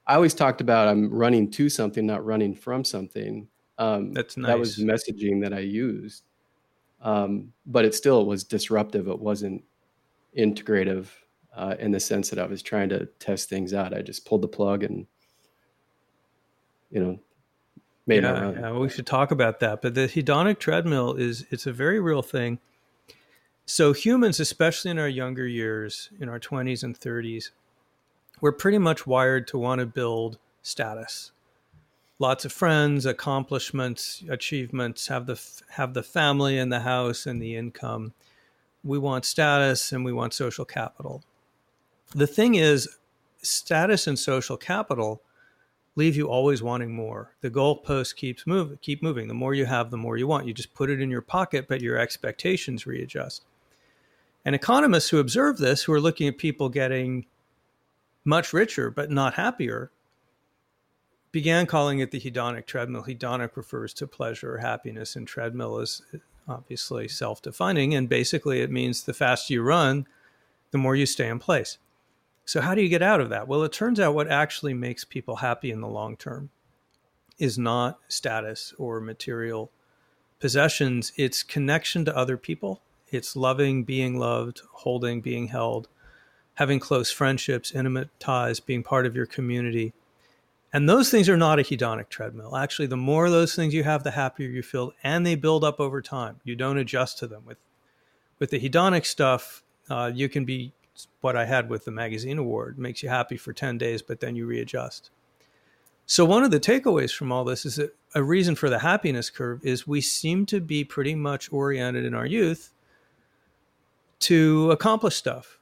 I 0.07 0.15
always 0.17 0.35
talked 0.35 0.61
about 0.61 0.89
I'm 0.89 1.11
running 1.11 1.51
to 1.53 1.69
something, 1.69 2.05
not 2.05 2.25
running 2.25 2.55
from 2.55 2.85
something. 2.85 3.49
Um, 3.79 4.13
That's 4.13 4.37
nice. 4.37 4.49
That 4.49 4.59
was 4.59 4.77
the 4.77 4.85
messaging 4.85 5.41
that 5.43 5.55
I 5.55 5.61
used, 5.61 6.25
um, 7.01 7.53
but 7.67 7.85
it 7.85 7.95
still 7.95 8.27
was 8.27 8.45
disruptive. 8.45 9.07
It 9.09 9.19
wasn't 9.19 9.63
integrative 10.37 11.07
uh, 11.57 11.77
in 11.79 11.93
the 11.93 12.01
sense 12.01 12.31
that 12.31 12.39
I 12.39 12.47
was 12.47 12.63
trying 12.63 12.89
to 12.91 13.07
test 13.21 13.49
things 13.49 13.73
out. 13.73 13.95
I 13.95 14.03
just 14.03 14.27
pulled 14.27 14.43
the 14.43 14.49
plug 14.49 14.83
and 14.83 15.07
you 16.91 17.01
know 17.03 17.21
made 18.07 18.23
yeah, 18.23 18.53
yeah, 18.53 18.73
we 18.73 18.89
should 18.89 19.07
talk 19.07 19.31
about 19.31 19.61
that. 19.61 19.83
But 19.83 19.95
the 19.95 20.03
hedonic 20.03 20.59
treadmill 20.59 21.15
is 21.15 21.47
it's 21.51 21.67
a 21.67 21.73
very 21.73 22.01
real 22.01 22.23
thing. 22.23 22.59
So 23.65 23.93
humans, 23.93 24.41
especially 24.41 24.91
in 24.91 24.99
our 24.99 25.09
younger 25.09 25.47
years, 25.47 26.11
in 26.21 26.29
our 26.29 26.41
20s 26.41 26.83
and 26.83 26.99
30s, 26.99 27.51
we're 28.41 28.53
pretty 28.53 28.79
much 28.79 29.07
wired 29.07 29.47
to 29.49 29.59
want 29.59 29.79
to 29.79 29.87
build 29.87 30.39
status. 30.63 31.31
Lots 32.19 32.45
of 32.45 32.53
friends, 32.53 33.07
accomplishments, 33.07 34.23
achievements, 34.29 35.09
have 35.09 35.27
the 35.27 35.41
have 35.71 35.95
the 35.95 36.03
family 36.03 36.59
and 36.59 36.73
the 36.73 36.81
house 36.81 37.27
and 37.27 37.41
the 37.41 37.57
income. 37.57 38.15
We 38.85 38.99
want 38.99 39.25
status 39.25 39.93
and 39.93 40.05
we 40.05 40.13
want 40.13 40.35
social 40.35 40.65
capital. 40.65 41.23
The 42.15 42.27
thing 42.27 42.57
is, 42.57 42.89
status 43.43 44.07
and 44.07 44.19
social 44.19 44.57
capital 44.57 45.23
leave 45.95 46.17
you 46.17 46.29
always 46.29 46.63
wanting 46.63 46.95
more. 46.95 47.35
The 47.41 47.51
goalpost 47.51 48.17
keeps 48.17 48.47
moving, 48.47 48.79
keep 48.81 49.03
moving. 49.03 49.29
The 49.29 49.35
more 49.35 49.55
you 49.55 49.67
have, 49.67 49.91
the 49.91 49.97
more 49.97 50.17
you 50.17 50.27
want. 50.27 50.47
You 50.47 50.55
just 50.55 50.75
put 50.75 50.91
it 50.91 51.01
in 51.01 51.11
your 51.11 51.23
pocket, 51.23 51.67
but 51.69 51.83
your 51.83 51.99
expectations 51.99 52.87
readjust. 52.87 53.45
And 54.45 54.55
economists 54.55 55.11
who 55.11 55.19
observe 55.19 55.59
this, 55.59 55.83
who 55.83 55.93
are 55.93 56.01
looking 56.01 56.29
at 56.29 56.39
people 56.39 56.69
getting 56.69 57.27
much 58.25 58.53
richer 58.53 58.91
but 58.91 59.11
not 59.11 59.35
happier, 59.35 59.91
began 61.31 61.67
calling 61.67 61.99
it 61.99 62.11
the 62.11 62.21
hedonic 62.21 62.67
treadmill. 62.67 63.05
Hedonic 63.05 63.57
refers 63.57 63.95
to 63.95 64.07
pleasure 64.07 64.55
or 64.55 64.59
happiness, 64.59 65.17
and 65.17 65.27
treadmill 65.27 65.79
is 65.79 66.03
uh, 66.15 66.19
obviously 66.49 67.09
self 67.09 67.41
defining. 67.41 67.95
And 67.95 68.09
basically, 68.09 68.61
it 68.61 68.71
means 68.71 69.03
the 69.03 69.15
faster 69.15 69.55
you 69.55 69.63
run, 69.63 70.07
the 70.71 70.79
more 70.79 70.97
you 70.97 71.07
stay 71.07 71.29
in 71.29 71.39
place. 71.39 71.79
So, 72.45 72.61
how 72.61 72.75
do 72.75 72.83
you 72.83 72.89
get 72.89 73.03
out 73.03 73.21
of 73.21 73.29
that? 73.31 73.47
Well, 73.47 73.63
it 73.63 73.73
turns 73.73 74.01
out 74.01 74.15
what 74.15 74.29
actually 74.29 74.75
makes 74.75 75.05
people 75.05 75.37
happy 75.37 75.71
in 75.71 75.81
the 75.81 75.89
long 75.89 76.17
term 76.17 76.51
is 77.39 77.59
not 77.59 77.99
status 78.09 78.75
or 78.79 79.01
material 79.01 79.71
possessions, 80.41 81.13
it's 81.17 81.43
connection 81.43 82.05
to 82.05 82.17
other 82.17 82.37
people. 82.37 82.83
It's 83.11 83.37
loving, 83.37 83.85
being 83.85 84.19
loved, 84.19 84.63
holding, 84.73 85.21
being 85.21 85.49
held, 85.49 85.87
having 86.55 86.81
close 86.81 87.13
friendships, 87.13 87.73
intimate 87.73 88.09
ties, 88.19 88.59
being 88.59 88.83
part 88.83 89.07
of 89.07 89.15
your 89.15 89.27
community. 89.27 89.93
And 90.73 90.89
those 90.89 91.11
things 91.11 91.29
are 91.29 91.37
not 91.37 91.61
a 91.61 91.63
hedonic 91.63 92.09
treadmill. 92.09 92.57
Actually, 92.57 92.89
the 92.89 92.97
more 92.97 93.27
of 93.27 93.33
those 93.33 93.55
things 93.55 93.75
you 93.75 93.85
have, 93.85 94.03
the 94.03 94.13
happier 94.13 94.49
you 94.49 94.63
feel, 94.63 94.93
and 95.05 95.25
they 95.25 95.35
build 95.35 95.63
up 95.63 95.79
over 95.79 96.03
time. 96.03 96.41
You 96.43 96.57
don't 96.57 96.79
adjust 96.79 97.19
to 97.19 97.27
them. 97.27 97.45
With 97.47 97.59
with 98.39 98.51
the 98.51 98.59
hedonic 98.59 99.07
stuff, 99.07 99.63
uh, 99.89 100.11
you 100.13 100.29
can 100.29 100.45
be 100.45 100.73
what 101.21 101.37
I 101.37 101.45
had 101.45 101.69
with 101.69 101.85
the 101.85 101.91
magazine 101.91 102.39
award. 102.39 102.77
It 102.77 102.81
makes 102.81 103.03
you 103.03 103.09
happy 103.09 103.37
for 103.37 103.53
10 103.53 103.79
days, 103.79 104.03
but 104.03 104.21
then 104.21 104.37
you 104.37 104.47
readjust. 104.47 105.11
So, 106.07 106.25
one 106.25 106.43
of 106.43 106.51
the 106.51 106.61
takeaways 106.61 107.15
from 107.15 107.33
all 107.33 107.45
this 107.45 107.65
is 107.65 107.77
that 107.77 107.97
a 108.15 108.23
reason 108.23 108.55
for 108.55 108.69
the 108.69 108.81
happiness 108.81 109.31
curve 109.31 109.65
is 109.65 109.87
we 109.87 110.01
seem 110.01 110.47
to 110.47 110.61
be 110.61 110.85
pretty 110.85 111.15
much 111.15 111.51
oriented 111.53 112.05
in 112.05 112.15
our 112.15 112.27
youth 112.27 112.73
to 114.21 114.71
accomplish 114.71 115.17
stuff 115.17 115.59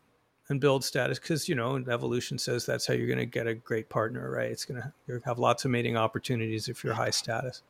and 0.48 0.60
build 0.60 0.84
status 0.84 1.18
because, 1.18 1.48
you 1.48 1.54
know, 1.54 1.76
evolution 1.76 2.36
says 2.38 2.66
that's 2.66 2.86
how 2.86 2.94
you're 2.94 3.06
going 3.06 3.18
to 3.18 3.26
get 3.26 3.46
a 3.46 3.54
great 3.54 3.88
partner, 3.88 4.30
right? 4.30 4.50
It's 4.50 4.64
going 4.64 4.82
to 4.82 5.20
have 5.24 5.38
lots 5.38 5.64
of 5.64 5.70
mating 5.70 5.96
opportunities 5.96 6.68
if 6.68 6.82
you're 6.82 6.94
high 6.94 7.10
status. 7.10 7.62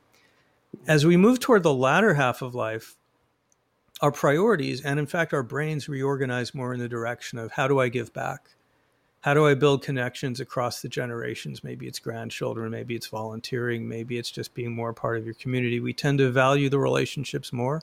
As 0.87 1.05
we 1.05 1.17
move 1.17 1.41
toward 1.41 1.63
the 1.63 1.75
latter 1.75 2.15
half 2.15 2.41
of 2.41 2.55
life, 2.55 2.97
our 4.01 4.13
priorities 4.13 4.81
and 4.81 4.99
in 4.99 5.07
fact 5.07 5.33
our 5.33 5.43
brains 5.43 5.89
reorganize 5.89 6.55
more 6.55 6.73
in 6.73 6.81
the 6.81 6.89
direction 6.89 7.39
of 7.39 7.53
how 7.53 7.69
do 7.69 7.79
I 7.79 7.89
give 7.89 8.13
back? 8.13 8.51
How 9.21 9.35
do 9.35 9.47
I 9.47 9.53
build 9.53 9.83
connections 9.83 10.41
across 10.41 10.81
the 10.81 10.89
generations? 10.89 11.63
Maybe 11.63 11.87
it's 11.87 11.99
grandchildren, 11.99 12.71
maybe 12.71 12.95
it's 12.95 13.09
volunteering, 13.09 13.87
maybe 13.87 14.17
it's 14.17 14.31
just 14.31 14.55
being 14.55 14.73
more 14.73 14.95
part 14.95 15.19
of 15.19 15.27
your 15.27 15.35
community. 15.35 15.79
We 15.79 15.93
tend 15.93 16.19
to 16.19 16.31
value 16.31 16.71
the 16.71 16.79
relationships 16.79 17.53
more 17.53 17.83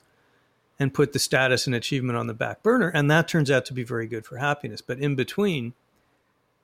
and 0.80 0.94
put 0.94 1.14
the 1.14 1.20
status 1.20 1.68
and 1.68 1.76
achievement 1.76 2.18
on 2.18 2.28
the 2.28 2.34
back 2.34 2.64
burner. 2.64 2.90
And 2.90 3.10
that 3.12 3.28
turns 3.28 3.52
out 3.52 3.66
to 3.66 3.74
be 3.74 3.84
very 3.84 4.08
good 4.08 4.26
for 4.26 4.38
happiness. 4.38 4.82
But 4.82 5.00
in 5.00 5.16
between, 5.16 5.74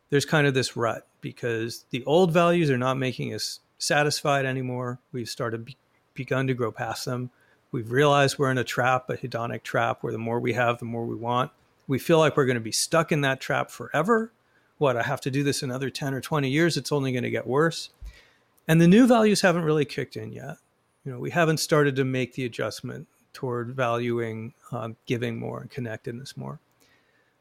there's 0.09 0.25
kind 0.25 0.47
of 0.47 0.53
this 0.53 0.75
rut 0.75 1.07
because 1.21 1.85
the 1.91 2.03
old 2.05 2.31
values 2.31 2.69
are 2.69 2.77
not 2.77 2.97
making 2.97 3.33
us 3.33 3.59
satisfied 3.77 4.45
anymore. 4.45 4.99
We've 5.11 5.29
started 5.29 5.65
be- 5.65 5.77
begun 6.13 6.47
to 6.47 6.53
grow 6.53 6.71
past 6.71 7.05
them. 7.05 7.31
We've 7.73 7.91
realized 7.91 8.37
we're 8.37 8.51
in 8.51 8.59
a 8.59 8.63
trap, 8.63 9.09
a 9.09 9.17
hedonic 9.17 9.63
trap, 9.63 10.03
where 10.03 10.13
the 10.13 10.19
more 10.19 10.39
we 10.39 10.53
have, 10.53 10.77
the 10.77 10.85
more 10.85 11.05
we 11.05 11.15
want. 11.15 11.49
We 11.87 11.97
feel 11.97 12.19
like 12.19 12.37
we're 12.37 12.45
going 12.45 12.53
to 12.53 12.61
be 12.61 12.71
stuck 12.71 13.11
in 13.11 13.21
that 13.21 13.41
trap 13.41 13.71
forever. 13.71 14.31
What, 14.77 14.95
I 14.95 15.01
have 15.01 15.21
to 15.21 15.31
do 15.31 15.41
this 15.43 15.63
another 15.63 15.89
10 15.89 16.13
or 16.13 16.21
20 16.21 16.47
years? 16.47 16.77
It's 16.77 16.91
only 16.91 17.11
going 17.11 17.23
to 17.23 17.31
get 17.31 17.47
worse. 17.47 17.89
And 18.67 18.79
the 18.79 18.87
new 18.87 19.07
values 19.07 19.41
haven't 19.41 19.63
really 19.63 19.85
kicked 19.85 20.15
in 20.15 20.31
yet. 20.31 20.57
You 21.03 21.13
know, 21.13 21.19
we 21.19 21.31
haven't 21.31 21.57
started 21.57 21.95
to 21.95 22.03
make 22.03 22.35
the 22.35 22.45
adjustment 22.45 23.07
toward 23.33 23.69
valuing 23.69 24.53
um, 24.71 24.95
giving 25.07 25.39
more 25.39 25.59
and 25.59 25.71
connectedness 25.71 26.37
more. 26.37 26.59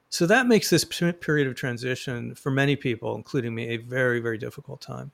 So 0.09 0.25
that 0.25 0.47
makes 0.47 0.71
this 0.71 0.85
period 0.85 1.47
of 1.47 1.57
transition 1.57 2.35
for 2.37 2.51
many 2.51 2.75
people, 2.75 3.15
including 3.15 3.55
me, 3.55 3.69
a 3.69 3.77
very, 3.77 4.19
very 4.19 4.39
difficult 4.39 4.81
time 4.81 5.11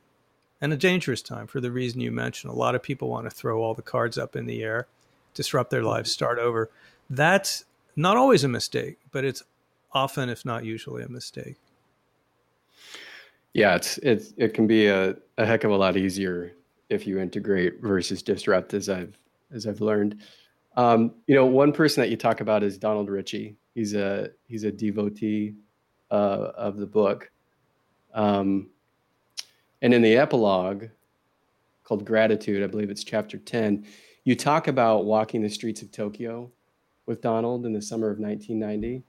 and 0.60 0.72
a 0.72 0.76
dangerous 0.76 1.22
time 1.22 1.48
for 1.48 1.60
the 1.60 1.72
reason 1.72 2.00
you 2.00 2.12
mentioned. 2.12 2.52
A 2.52 2.56
lot 2.56 2.76
of 2.76 2.84
people 2.84 3.08
want 3.08 3.26
to 3.26 3.30
throw 3.30 3.60
all 3.60 3.74
the 3.74 3.82
cards 3.82 4.16
up 4.16 4.36
in 4.36 4.46
the 4.46 4.62
air 4.62 4.86
disrupt 5.34 5.70
their 5.70 5.82
lives, 5.82 6.10
start 6.10 6.38
over. 6.38 6.70
That's 7.10 7.64
not 7.96 8.16
always 8.16 8.44
a 8.44 8.48
mistake, 8.48 8.98
but 9.10 9.24
it's 9.24 9.42
often, 9.92 10.28
if 10.28 10.44
not 10.44 10.64
usually, 10.64 11.02
a 11.02 11.08
mistake. 11.08 11.56
Yeah, 13.54 13.74
it's 13.74 13.98
it's 13.98 14.34
it 14.36 14.54
can 14.54 14.66
be 14.66 14.86
a, 14.86 15.16
a 15.36 15.46
heck 15.46 15.64
of 15.64 15.70
a 15.70 15.76
lot 15.76 15.96
easier 15.96 16.52
if 16.90 17.06
you 17.06 17.18
integrate 17.18 17.80
versus 17.80 18.22
disrupt, 18.22 18.74
as 18.74 18.88
I've 18.88 19.18
as 19.52 19.66
I've 19.66 19.80
learned. 19.80 20.20
Um, 20.76 21.14
you 21.26 21.34
know, 21.34 21.46
one 21.46 21.72
person 21.72 22.00
that 22.02 22.10
you 22.10 22.16
talk 22.16 22.40
about 22.40 22.62
is 22.62 22.78
Donald 22.78 23.08
Richie. 23.10 23.56
He's 23.74 23.94
a 23.94 24.30
he's 24.46 24.64
a 24.64 24.70
devotee 24.70 25.54
uh, 26.10 26.52
of 26.56 26.76
the 26.76 26.86
book, 26.86 27.30
um, 28.14 28.68
and 29.82 29.92
in 29.92 30.02
the 30.02 30.16
epilogue 30.16 30.86
called 31.84 32.04
"Gratitude," 32.04 32.62
I 32.62 32.66
believe 32.66 32.90
it's 32.90 33.02
chapter 33.02 33.38
ten. 33.38 33.86
You 34.28 34.36
talk 34.36 34.68
about 34.68 35.06
walking 35.06 35.40
the 35.40 35.48
streets 35.48 35.80
of 35.80 35.90
Tokyo 35.90 36.50
with 37.06 37.22
Donald 37.22 37.64
in 37.64 37.72
the 37.72 37.80
summer 37.80 38.10
of 38.10 38.18
1990, 38.18 39.02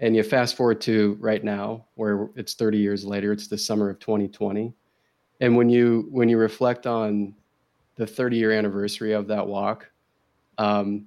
and 0.00 0.14
you 0.14 0.22
fast 0.22 0.54
forward 0.54 0.82
to 0.82 1.16
right 1.18 1.42
now, 1.42 1.86
where 1.94 2.28
it's 2.36 2.52
30 2.52 2.76
years 2.76 3.02
later. 3.02 3.32
It's 3.32 3.46
the 3.46 3.56
summer 3.56 3.88
of 3.88 3.98
2020, 4.00 4.74
and 5.40 5.56
when 5.56 5.70
you 5.70 6.08
when 6.10 6.28
you 6.28 6.36
reflect 6.36 6.86
on 6.86 7.34
the 7.96 8.06
30 8.06 8.36
year 8.36 8.52
anniversary 8.52 9.12
of 9.12 9.26
that 9.28 9.46
walk, 9.46 9.90
um, 10.58 11.06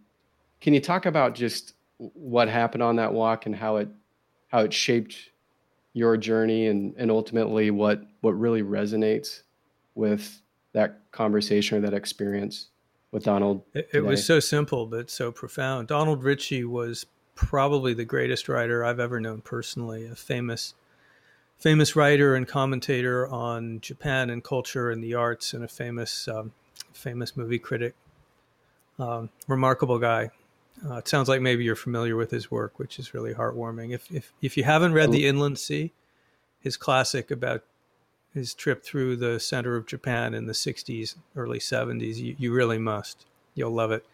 can 0.60 0.74
you 0.74 0.82
talk 0.82 1.06
about 1.06 1.36
just 1.36 1.76
what 2.00 2.50
happened 2.50 2.82
on 2.82 2.96
that 2.96 3.14
walk 3.14 3.46
and 3.46 3.56
how 3.56 3.76
it 3.76 3.90
how 4.48 4.62
it 4.62 4.74
shaped 4.74 5.30
your 5.94 6.18
journey 6.18 6.70
and 6.70 6.96
and 6.98 7.12
ultimately 7.12 7.70
what 7.70 8.02
what 8.22 8.32
really 8.32 8.64
resonates 8.64 9.44
with 9.94 10.42
that 10.72 11.02
conversation 11.12 11.78
or 11.78 11.82
that 11.82 11.94
experience 11.94 12.70
with 13.14 13.24
Donald? 13.24 13.62
It, 13.74 13.90
it 13.94 14.04
was 14.04 14.26
so 14.26 14.40
simple 14.40 14.86
but 14.88 15.10
so 15.10 15.32
profound. 15.32 15.88
Donald 15.88 16.24
Richie 16.24 16.66
was 16.66 17.06
probably 17.36 17.94
the 17.94 18.06
greatest 18.06 18.50
writer 18.50 18.84
I've 18.84 19.00
ever 19.00 19.20
known 19.20 19.42
personally, 19.42 20.06
a 20.08 20.16
famous 20.16 20.74
famous 21.58 21.96
writer 21.96 22.36
and 22.36 22.46
commentator 22.48 23.26
on 23.28 23.80
Japan 23.80 24.30
and 24.30 24.44
culture 24.44 24.90
and 24.90 25.02
the 25.02 25.14
arts, 25.14 25.54
and 25.54 25.64
a 25.64 25.68
famous 25.68 26.28
um, 26.28 26.52
famous 26.92 27.38
movie 27.38 27.60
critic. 27.60 27.96
Um, 29.00 29.30
remarkable 29.48 30.00
guy. 30.00 30.32
Uh, 30.86 30.96
it 30.96 31.08
sounds 31.08 31.30
like 31.30 31.40
maybe 31.40 31.64
you're 31.64 31.76
familiar 31.76 32.16
with 32.16 32.32
his 32.32 32.50
work, 32.50 32.80
which 32.80 33.00
is 33.00 33.14
really 33.14 33.34
heartwarming. 33.34 33.94
If 33.94 34.12
if 34.12 34.34
if 34.42 34.58
you 34.58 34.64
haven't 34.64 34.94
read 34.94 35.12
The 35.12 35.28
Inland 35.28 35.60
Sea, 35.60 35.94
his 36.60 36.78
classic 36.78 37.30
about 37.30 37.64
his 38.34 38.54
trip 38.54 38.84
through 38.84 39.18
the 39.18 39.40
center 39.40 39.76
of 39.76 39.86
Japan 39.86 40.34
in 40.34 40.48
the 40.48 40.54
60s, 40.54 41.16
early 41.36 41.60
70s, 41.60 42.18
you, 42.18 42.36
you 42.38 42.54
really 42.54 42.80
must. 42.80 43.26
You'll 43.56 43.72
love 43.72 43.92
it. 43.92 44.06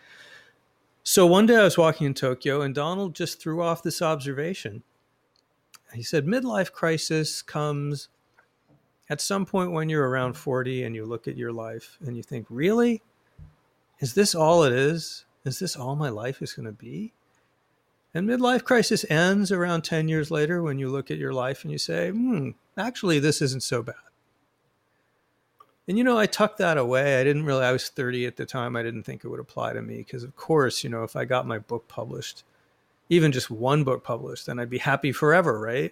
So 1.04 1.26
one 1.26 1.46
day 1.46 1.56
I 1.56 1.64
was 1.64 1.78
walking 1.78 2.08
in 2.08 2.14
Tokyo, 2.14 2.62
and 2.62 2.76
Donald 2.76 3.16
just 3.16 3.42
threw 3.42 3.62
off 3.62 3.82
this 3.82 4.02
observation 4.02 4.84
he 5.94 6.04
said 6.04 6.26
midlife 6.26 6.72
crisis 6.72 7.42
comes 7.42 8.10
at 9.10 9.22
some 9.22 9.46
point 9.46 9.72
when 9.72 9.90
you're 9.90 10.08
around 10.08 10.34
40 10.34 10.84
and 10.84 10.96
you 10.96 11.06
look 11.06 11.28
at 11.28 11.38
your 11.38 11.52
life 11.52 11.98
and 12.06 12.16
you 12.16 12.24
think, 12.24 12.46
really? 12.50 13.02
Is 14.00 14.14
this 14.14 14.36
all 14.36 14.64
it 14.64 14.74
is? 14.74 15.26
Is 15.46 15.60
this 15.60 15.76
all 15.76 15.96
my 15.96 16.10
life 16.10 16.42
is 16.42 16.54
going 16.54 16.68
to 16.68 16.72
be? 16.72 17.14
And 18.14 18.28
midlife 18.28 18.64
crisis 18.64 19.06
ends 19.10 19.52
around 19.52 19.84
10 19.84 20.08
years 20.08 20.32
later 20.32 20.62
when 20.62 20.80
you 20.80 20.90
look 20.90 21.12
at 21.12 21.18
your 21.18 21.34
life 21.34 21.64
and 21.64 21.72
you 21.72 21.78
say, 21.78 22.10
hmm, 22.10 22.52
actually, 22.78 23.20
this 23.20 23.42
isn't 23.42 23.64
so 23.64 23.82
bad. 23.84 23.96
And 25.90 25.98
you 25.98 26.04
know, 26.04 26.20
I 26.20 26.28
tucked 26.28 26.60
that 26.60 26.78
away. 26.78 27.20
I 27.20 27.24
didn't 27.24 27.46
really, 27.46 27.66
I 27.66 27.72
was 27.72 27.90
30 27.90 28.28
at 28.28 28.38
the 28.38 28.46
time. 28.46 28.76
I 28.76 28.84
didn't 28.84 29.04
think 29.04 29.26
it 29.26 29.28
would 29.28 29.40
apply 29.40 29.74
to 29.74 29.82
me 29.82 29.98
because, 29.98 30.24
of 30.24 30.36
course, 30.36 30.84
you 30.84 30.90
know, 30.90 31.02
if 31.02 31.16
I 31.16 31.26
got 31.26 31.48
my 31.48 31.58
book 31.58 31.88
published, 31.88 32.44
even 33.10 33.32
just 33.32 33.50
one 33.50 33.84
book 33.84 34.04
published, 34.04 34.46
then 34.46 34.60
I'd 34.60 34.70
be 34.70 34.78
happy 34.78 35.12
forever, 35.12 35.60
right? 35.60 35.92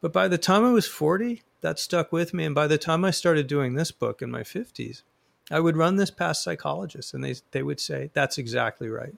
But 0.00 0.14
by 0.14 0.28
the 0.28 0.38
time 0.38 0.64
I 0.64 0.72
was 0.72 0.88
40, 0.88 1.42
that 1.60 1.78
stuck 1.78 2.10
with 2.10 2.32
me. 2.32 2.46
And 2.46 2.54
by 2.54 2.66
the 2.66 2.78
time 2.78 3.04
I 3.04 3.10
started 3.10 3.46
doing 3.46 3.74
this 3.74 3.90
book 3.90 4.22
in 4.22 4.30
my 4.30 4.40
50s, 4.40 5.02
I 5.50 5.60
would 5.60 5.76
run 5.76 5.96
this 5.96 6.10
past 6.10 6.42
psychologists 6.42 7.12
and 7.12 7.22
they, 7.22 7.34
they 7.50 7.62
would 7.62 7.80
say, 7.80 8.08
that's 8.14 8.38
exactly 8.38 8.88
right. 8.88 9.14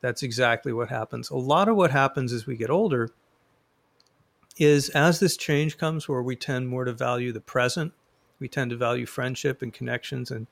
That's 0.00 0.24
exactly 0.24 0.72
what 0.72 0.88
happens. 0.88 1.30
A 1.30 1.36
lot 1.36 1.68
of 1.68 1.76
what 1.76 1.92
happens 1.92 2.32
as 2.32 2.46
we 2.46 2.56
get 2.56 2.68
older 2.68 3.10
is 4.56 4.88
as 4.88 5.20
this 5.20 5.36
change 5.36 5.78
comes 5.78 6.08
where 6.08 6.22
we 6.22 6.34
tend 6.34 6.68
more 6.68 6.84
to 6.84 6.92
value 6.92 7.30
the 7.30 7.40
present, 7.40 7.92
we 8.38 8.48
tend 8.48 8.70
to 8.70 8.76
value 8.76 9.06
friendship 9.06 9.62
and 9.62 9.72
connections 9.72 10.30
and 10.30 10.46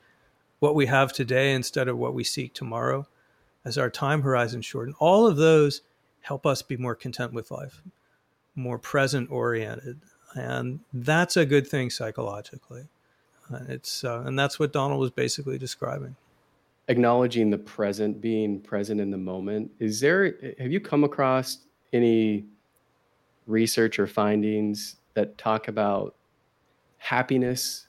what 0.59 0.75
we 0.75 0.87
have 0.87 1.13
today 1.13 1.53
instead 1.53 1.89
of 1.89 1.99
what 1.99 2.15
we 2.15 2.25
seek 2.25 2.55
tomorrow 2.55 3.07
as 3.65 3.77
our 3.77 3.91
time 3.91 4.23
horizon 4.23 4.63
shorten, 4.63 4.95
all 4.99 5.27
of 5.27 5.37
those 5.37 5.83
help 6.23 6.47
us 6.47 6.63
be 6.63 6.77
more 6.77 6.95
content 6.95 7.33
with 7.33 7.51
life, 7.51 7.83
more 8.55 8.79
present 8.79 9.31
oriented. 9.31 10.01
And 10.35 10.81
that's 10.93 11.37
a 11.37 11.45
good 11.45 11.67
thing 11.67 11.91
psychologically. 11.91 12.89
Uh, 13.53 13.61
it's 13.69 14.05
uh, 14.05 14.23
and 14.27 14.39
that's 14.39 14.59
what 14.59 14.73
Donald 14.73 15.01
was 15.01 15.11
basically 15.11 15.59
describing. 15.59 16.17
Acknowledging 16.89 17.51
the 17.51 17.59
present, 17.59 18.21
being 18.21 18.61
present 18.61 19.01
in 19.01 19.11
the 19.11 19.19
moment. 19.19 19.71
Is 19.79 20.01
there 20.01 20.35
have 20.59 20.73
you 20.73 20.81
come 20.81 21.05
across 21.05 21.59
any 21.93 22.45
research 23.47 23.99
or 23.99 24.07
findings 24.07 24.97
that 25.15 25.39
talk 25.39 25.69
about 25.69 26.15
happiness 27.07 27.87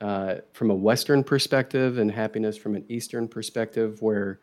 uh, 0.00 0.36
from 0.52 0.70
a 0.70 0.74
Western 0.74 1.22
perspective 1.22 1.98
and 1.98 2.10
happiness 2.10 2.56
from 2.56 2.74
an 2.74 2.84
Eastern 2.88 3.28
perspective, 3.28 4.00
where 4.00 4.40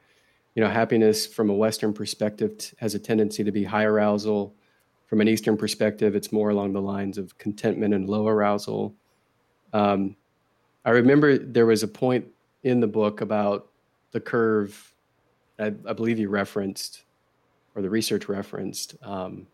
you 0.56 0.64
know, 0.64 0.70
happiness 0.70 1.26
from 1.26 1.50
a 1.50 1.54
Western 1.54 1.94
perspective 1.94 2.58
t- 2.58 2.76
has 2.78 2.94
a 2.94 3.00
tendency 3.00 3.44
to 3.44 3.52
be 3.52 3.64
high 3.64 3.86
arousal. 3.86 4.54
From 5.08 5.22
an 5.22 5.28
Eastern 5.28 5.58
perspective, 5.58 6.16
it's 6.16 6.32
more 6.32 6.50
along 6.50 6.74
the 6.74 6.82
lines 6.82 7.18
of 7.18 7.38
contentment 7.38 7.94
and 7.94 8.10
low 8.10 8.28
arousal. 8.28 8.94
Um, 9.74 10.16
I 10.84 10.92
remember 10.92 11.38
there 11.38 11.66
was 11.66 11.84
a 11.84 11.88
point 11.88 12.26
in 12.64 12.82
the 12.82 12.88
book 12.88 13.22
about 13.22 13.70
the 14.12 14.20
curve. 14.20 14.94
I, 15.58 15.68
I 15.90 15.94
believe 15.94 16.20
you 16.20 16.30
referenced, 16.30 17.04
or 17.76 17.82
the 17.82 17.90
research 17.90 18.28
referenced, 18.28 18.96
um, 19.02 19.48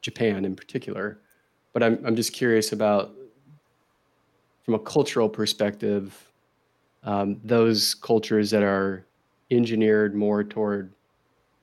Japan 0.00 0.44
in 0.44 0.56
particular. 0.56 1.18
But 1.72 1.82
I'm 1.82 2.04
I'm 2.04 2.16
just 2.16 2.32
curious 2.32 2.72
about, 2.72 3.14
from 4.64 4.74
a 4.74 4.78
cultural 4.78 5.28
perspective, 5.28 6.30
um, 7.04 7.40
those 7.44 7.94
cultures 7.94 8.50
that 8.50 8.62
are 8.62 9.04
engineered 9.50 10.14
more 10.14 10.44
toward 10.44 10.92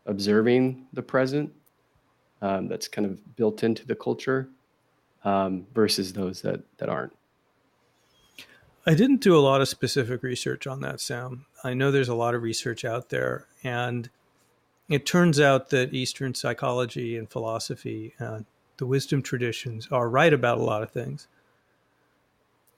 observing 0.05 0.85
the 0.93 1.01
present 1.01 1.51
um, 2.41 2.67
that's 2.67 2.87
kind 2.87 3.05
of 3.05 3.35
built 3.35 3.63
into 3.63 3.85
the 3.85 3.95
culture 3.95 4.49
um, 5.23 5.65
versus 5.73 6.13
those 6.13 6.41
that, 6.41 6.61
that 6.77 6.89
aren't. 6.89 7.13
I 8.85 8.93
didn't 8.93 9.21
do 9.21 9.37
a 9.37 9.39
lot 9.39 9.59
of 9.59 9.67
specific 9.67 10.23
research 10.23 10.65
on 10.65 10.79
that, 10.81 11.01
Sam. 11.01 11.45
I 11.63 11.73
know 11.73 11.91
there's 11.91 12.07
a 12.07 12.15
lot 12.15 12.35
of 12.35 12.41
research 12.41 12.85
out 12.85 13.09
there, 13.09 13.45
and 13.63 14.09
it 14.87 15.05
turns 15.05 15.41
out 15.41 15.71
that 15.71 15.93
Eastern 15.93 16.33
psychology 16.33 17.17
and 17.17 17.29
philosophy, 17.29 18.13
uh, 18.19 18.41
the 18.77 18.85
wisdom 18.85 19.21
traditions, 19.21 19.89
are 19.91 20.09
right 20.09 20.31
about 20.31 20.59
a 20.59 20.63
lot 20.63 20.83
of 20.83 20.91
things 20.91 21.27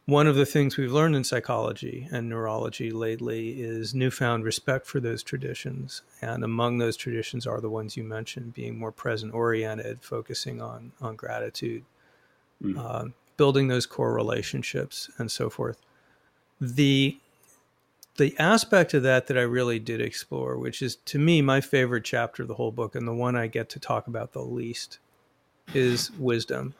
one 0.09 0.27
of 0.27 0.35
the 0.35 0.45
things 0.45 0.75
we've 0.75 0.91
learned 0.91 1.15
in 1.15 1.23
psychology 1.23 2.07
and 2.11 2.27
neurology 2.27 2.91
lately 2.91 3.61
is 3.61 3.93
newfound 3.93 4.43
respect 4.43 4.87
for 4.87 4.99
those 4.99 5.21
traditions. 5.21 6.01
And 6.21 6.43
among 6.43 6.77
those 6.79 6.97
traditions 6.97 7.45
are 7.45 7.61
the 7.61 7.69
ones 7.69 7.95
you 7.95 8.03
mentioned, 8.03 8.53
being 8.53 8.77
more 8.77 8.91
present 8.91 9.33
oriented, 9.33 10.01
focusing 10.01 10.61
on, 10.61 10.91
on 10.99 11.15
gratitude, 11.15 11.85
mm. 12.61 12.77
uh, 12.77 13.09
building 13.37 13.67
those 13.67 13.85
core 13.85 14.13
relationships, 14.13 15.09
and 15.17 15.31
so 15.31 15.49
forth. 15.49 15.79
The 16.59 17.17
the 18.17 18.37
aspect 18.37 18.93
of 18.93 19.01
that 19.03 19.27
that 19.27 19.37
I 19.37 19.43
really 19.43 19.79
did 19.79 20.01
explore, 20.01 20.57
which 20.57 20.81
is 20.81 20.97
to 21.05 21.17
me 21.17 21.41
my 21.41 21.61
favorite 21.61 22.03
chapter 22.03 22.41
of 22.41 22.49
the 22.49 22.55
whole 22.55 22.71
book 22.71 22.93
and 22.93 23.07
the 23.07 23.13
one 23.13 23.37
I 23.37 23.47
get 23.47 23.69
to 23.69 23.79
talk 23.79 24.07
about 24.07 24.33
the 24.33 24.41
least, 24.41 24.99
is 25.73 26.11
wisdom 26.11 26.73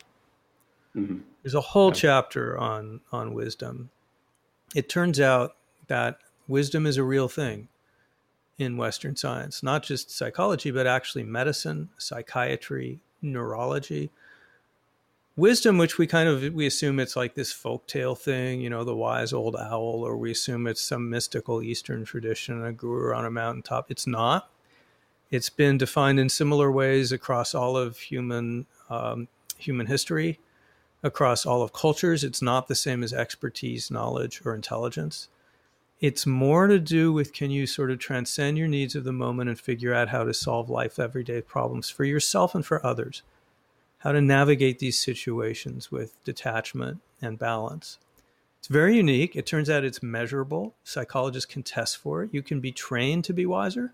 Mm-hmm. 0.95 1.19
There's 1.43 1.55
a 1.55 1.61
whole 1.61 1.89
yeah. 1.89 1.95
chapter 1.95 2.57
on 2.57 3.01
on 3.11 3.33
wisdom. 3.33 3.89
It 4.75 4.89
turns 4.89 5.19
out 5.19 5.55
that 5.87 6.19
wisdom 6.47 6.85
is 6.85 6.97
a 6.97 7.03
real 7.03 7.27
thing 7.27 7.67
in 8.57 8.77
Western 8.77 9.15
science, 9.15 9.63
not 9.63 9.83
just 9.83 10.11
psychology, 10.11 10.69
but 10.69 10.85
actually 10.85 11.23
medicine, 11.23 11.89
psychiatry, 11.97 12.99
neurology. 13.21 14.09
Wisdom, 15.35 15.77
which 15.77 15.97
we 15.97 16.05
kind 16.05 16.27
of 16.27 16.53
we 16.53 16.67
assume 16.67 16.99
it's 16.99 17.15
like 17.15 17.33
this 17.33 17.53
folktale 17.53 18.17
thing, 18.17 18.59
you 18.59 18.69
know, 18.69 18.83
the 18.83 18.95
wise 18.95 19.31
old 19.31 19.55
owl, 19.55 20.03
or 20.05 20.17
we 20.17 20.31
assume 20.31 20.67
it's 20.67 20.81
some 20.81 21.09
mystical 21.09 21.63
Eastern 21.63 22.03
tradition, 22.03 22.65
a 22.65 22.73
guru 22.73 23.15
on 23.15 23.25
a 23.25 23.31
mountaintop. 23.31 23.89
It's 23.89 24.05
not. 24.05 24.49
It's 25.31 25.49
been 25.49 25.77
defined 25.77 26.19
in 26.19 26.27
similar 26.27 26.69
ways 26.69 27.13
across 27.13 27.55
all 27.55 27.77
of 27.77 27.97
human 27.99 28.65
um, 28.89 29.29
human 29.57 29.85
history 29.85 30.39
across 31.03 31.45
all 31.45 31.61
of 31.61 31.73
cultures. 31.73 32.23
It's 32.23 32.41
not 32.41 32.67
the 32.67 32.75
same 32.75 33.03
as 33.03 33.13
expertise, 33.13 33.89
knowledge, 33.89 34.41
or 34.45 34.53
intelligence. 34.53 35.29
It's 35.99 36.25
more 36.25 36.67
to 36.67 36.79
do 36.79 37.11
with 37.11 37.33
can 37.33 37.51
you 37.51 37.67
sort 37.67 37.91
of 37.91 37.99
transcend 37.99 38.57
your 38.57 38.67
needs 38.67 38.95
of 38.95 39.03
the 39.03 39.11
moment 39.11 39.49
and 39.49 39.59
figure 39.59 39.93
out 39.93 40.09
how 40.09 40.23
to 40.23 40.33
solve 40.33 40.69
life 40.69 40.97
everyday 40.97 41.41
problems 41.41 41.89
for 41.89 42.05
yourself 42.05 42.55
and 42.55 42.65
for 42.65 42.85
others, 42.85 43.21
how 43.99 44.13
to 44.13 44.21
navigate 44.21 44.79
these 44.79 44.99
situations 44.99 45.91
with 45.91 46.23
detachment 46.23 46.99
and 47.21 47.37
balance. 47.37 47.97
It's 48.59 48.69
very 48.69 48.95
unique. 48.95 49.35
It 49.35 49.45
turns 49.45 49.69
out 49.69 49.83
it's 49.83 50.03
measurable. 50.03 50.73
Psychologists 50.83 51.51
can 51.51 51.63
test 51.63 51.97
for 51.97 52.23
it. 52.23 52.29
You 52.33 52.41
can 52.41 52.61
be 52.61 52.71
trained 52.71 53.25
to 53.25 53.33
be 53.33 53.45
wiser. 53.45 53.93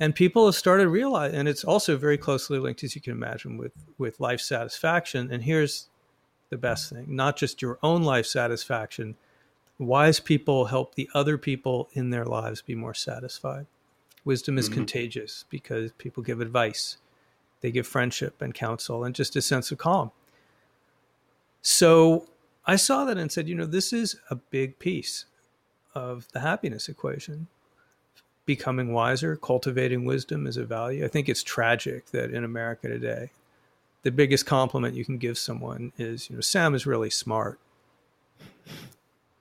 And 0.00 0.14
people 0.14 0.46
have 0.46 0.54
started 0.54 0.88
realizing, 0.88 1.38
and 1.38 1.46
it's 1.46 1.62
also 1.62 1.98
very 1.98 2.16
closely 2.16 2.58
linked, 2.58 2.82
as 2.82 2.94
you 2.94 3.02
can 3.02 3.12
imagine, 3.12 3.58
with, 3.58 3.72
with 3.98 4.18
life 4.18 4.40
satisfaction. 4.40 5.30
And 5.30 5.42
here's 5.42 5.88
the 6.48 6.56
best 6.56 6.90
thing 6.90 7.04
not 7.06 7.36
just 7.36 7.62
your 7.62 7.78
own 7.82 8.02
life 8.02 8.26
satisfaction, 8.26 9.16
wise 9.78 10.18
people 10.18 10.66
help 10.66 10.94
the 10.94 11.08
other 11.14 11.36
people 11.36 11.88
in 11.92 12.10
their 12.10 12.24
lives 12.24 12.62
be 12.62 12.74
more 12.74 12.94
satisfied. 12.94 13.66
Wisdom 14.24 14.58
is 14.58 14.66
mm-hmm. 14.66 14.74
contagious 14.74 15.44
because 15.50 15.92
people 15.92 16.22
give 16.22 16.40
advice, 16.40 16.96
they 17.60 17.70
give 17.70 17.86
friendship 17.86 18.40
and 18.40 18.54
counsel, 18.54 19.04
and 19.04 19.14
just 19.14 19.36
a 19.36 19.42
sense 19.42 19.70
of 19.70 19.78
calm. 19.78 20.10
So 21.62 22.26
I 22.66 22.76
saw 22.76 23.04
that 23.04 23.18
and 23.18 23.30
said, 23.30 23.48
you 23.48 23.54
know, 23.54 23.66
this 23.66 23.92
is 23.92 24.16
a 24.30 24.36
big 24.36 24.78
piece 24.78 25.26
of 25.94 26.26
the 26.32 26.40
happiness 26.40 26.88
equation. 26.88 27.48
Becoming 28.50 28.92
wiser, 28.92 29.36
cultivating 29.36 30.04
wisdom 30.04 30.44
is 30.44 30.56
a 30.56 30.64
value. 30.64 31.04
I 31.04 31.08
think 31.08 31.28
it's 31.28 31.44
tragic 31.44 32.06
that 32.06 32.32
in 32.32 32.42
America 32.42 32.88
today, 32.88 33.30
the 34.02 34.10
biggest 34.10 34.44
compliment 34.44 34.96
you 34.96 35.04
can 35.04 35.18
give 35.18 35.38
someone 35.38 35.92
is, 35.96 36.28
you 36.28 36.34
know, 36.34 36.40
Sam 36.40 36.74
is 36.74 36.84
really 36.84 37.10
smart. 37.10 37.60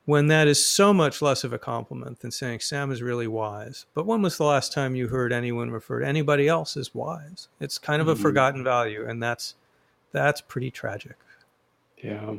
When 0.06 0.28
that 0.28 0.48
is 0.48 0.64
so 0.64 0.94
much 0.94 1.24
less 1.24 1.44
of 1.44 1.52
a 1.52 1.58
compliment 1.58 2.20
than 2.20 2.30
saying 2.30 2.60
Sam 2.60 2.92
is 2.92 3.02
really 3.02 3.26
wise. 3.26 3.88
But 3.96 4.06
when 4.06 4.22
was 4.22 4.38
the 4.38 4.44
last 4.44 4.72
time 4.74 4.96
you 4.96 5.08
heard 5.08 5.34
anyone 5.34 5.72
refer 5.72 6.02
to 6.02 6.08
anybody 6.08 6.48
else 6.48 6.78
as 6.78 6.94
wise? 6.94 7.48
It's 7.60 7.80
kind 7.80 8.04
of 8.04 8.08
a 8.08 8.14
mm-hmm. 8.14 8.22
forgotten 8.22 8.64
value, 8.64 9.08
and 9.10 9.24
that's 9.24 9.56
that's 10.12 10.40
pretty 10.40 10.70
tragic. 10.70 11.16
Yeah. 11.98 12.36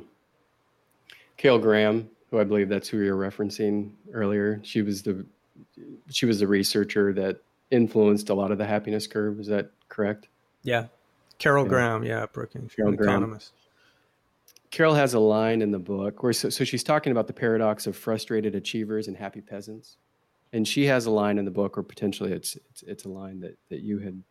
Carol 1.36 1.58
Graham, 1.58 2.08
who 2.30 2.38
I 2.38 2.44
believe 2.44 2.68
that's 2.68 2.86
who 2.86 2.98
you're 2.98 3.16
referencing 3.16 3.90
earlier, 4.12 4.60
she 4.62 4.82
was 4.82 5.02
the 5.02 5.26
she 6.10 6.26
was 6.26 6.40
the 6.40 6.46
researcher 6.46 7.12
that 7.14 7.40
influenced 7.70 8.30
a 8.30 8.34
lot 8.34 8.50
of 8.50 8.58
the 8.58 8.66
happiness 8.66 9.06
curve. 9.06 9.40
Is 9.40 9.46
that 9.46 9.70
correct? 9.88 10.28
Yeah. 10.62 10.86
Carol 11.38 11.64
yeah. 11.64 11.68
Graham, 11.68 12.02
yeah, 12.04 12.26
Brookings, 12.32 12.74
Carol 12.74 12.92
Graham. 12.92 13.08
economist. 13.08 13.52
Carol 14.70 14.94
has 14.94 15.14
a 15.14 15.18
line 15.18 15.62
in 15.62 15.72
the 15.72 15.78
book 15.78 16.22
where 16.22 16.32
so, 16.32 16.48
so 16.48 16.64
she's 16.64 16.84
talking 16.84 17.10
about 17.10 17.26
the 17.26 17.32
paradox 17.32 17.86
of 17.86 17.96
frustrated 17.96 18.54
achievers 18.54 19.08
and 19.08 19.16
happy 19.16 19.40
peasants. 19.40 19.96
And 20.52 20.66
she 20.66 20.84
has 20.86 21.06
a 21.06 21.10
line 21.10 21.38
in 21.38 21.44
the 21.44 21.50
book, 21.50 21.78
or 21.78 21.82
potentially 21.82 22.32
it's 22.32 22.56
it's, 22.56 22.82
it's 22.82 23.04
a 23.04 23.08
line 23.08 23.40
that, 23.40 23.56
that 23.68 23.80
you 23.80 23.98
had 23.98 24.22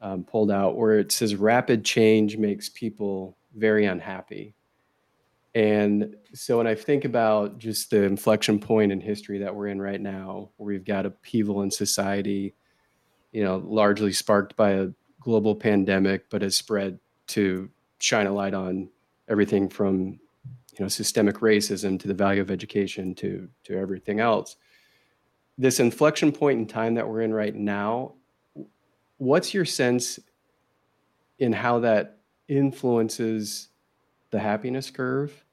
um, 0.00 0.24
pulled 0.24 0.50
out, 0.50 0.76
where 0.76 0.98
it 0.98 1.12
says 1.12 1.34
rapid 1.34 1.84
change 1.84 2.36
makes 2.36 2.68
people 2.68 3.36
very 3.54 3.84
unhappy. 3.84 4.54
And 5.54 6.14
so 6.34 6.58
when 6.58 6.66
I 6.66 6.74
think 6.74 7.04
about 7.04 7.58
just 7.58 7.90
the 7.90 8.02
inflection 8.02 8.58
point 8.58 8.92
in 8.92 9.00
history 9.00 9.38
that 9.38 9.54
we're 9.54 9.68
in 9.68 9.80
right 9.80 10.00
now, 10.00 10.50
where 10.56 10.66
we've 10.74 10.84
got 10.84 11.06
upheaval 11.06 11.62
in 11.62 11.70
society, 11.70 12.54
you 13.32 13.42
know, 13.42 13.62
largely 13.64 14.12
sparked 14.12 14.56
by 14.56 14.70
a 14.72 14.88
global 15.20 15.54
pandemic, 15.54 16.30
but 16.30 16.42
has 16.42 16.56
spread 16.56 16.98
to 17.28 17.70
shine 17.98 18.26
a 18.26 18.32
light 18.32 18.54
on 18.54 18.88
everything 19.28 19.68
from 19.68 20.18
you 20.78 20.84
know 20.84 20.88
systemic 20.88 21.36
racism 21.36 21.98
to 21.98 22.08
the 22.08 22.14
value 22.14 22.40
of 22.40 22.50
education 22.50 23.14
to 23.16 23.48
to 23.64 23.76
everything 23.76 24.20
else. 24.20 24.56
This 25.56 25.80
inflection 25.80 26.30
point 26.30 26.58
in 26.58 26.66
time 26.66 26.94
that 26.94 27.08
we're 27.08 27.22
in 27.22 27.34
right 27.34 27.54
now, 27.54 28.14
what's 29.16 29.52
your 29.52 29.64
sense 29.64 30.20
in 31.38 31.52
how 31.52 31.80
that 31.80 32.18
influences 32.46 33.68
the 34.30 34.38
happiness 34.38 34.90
curve? 34.90 35.44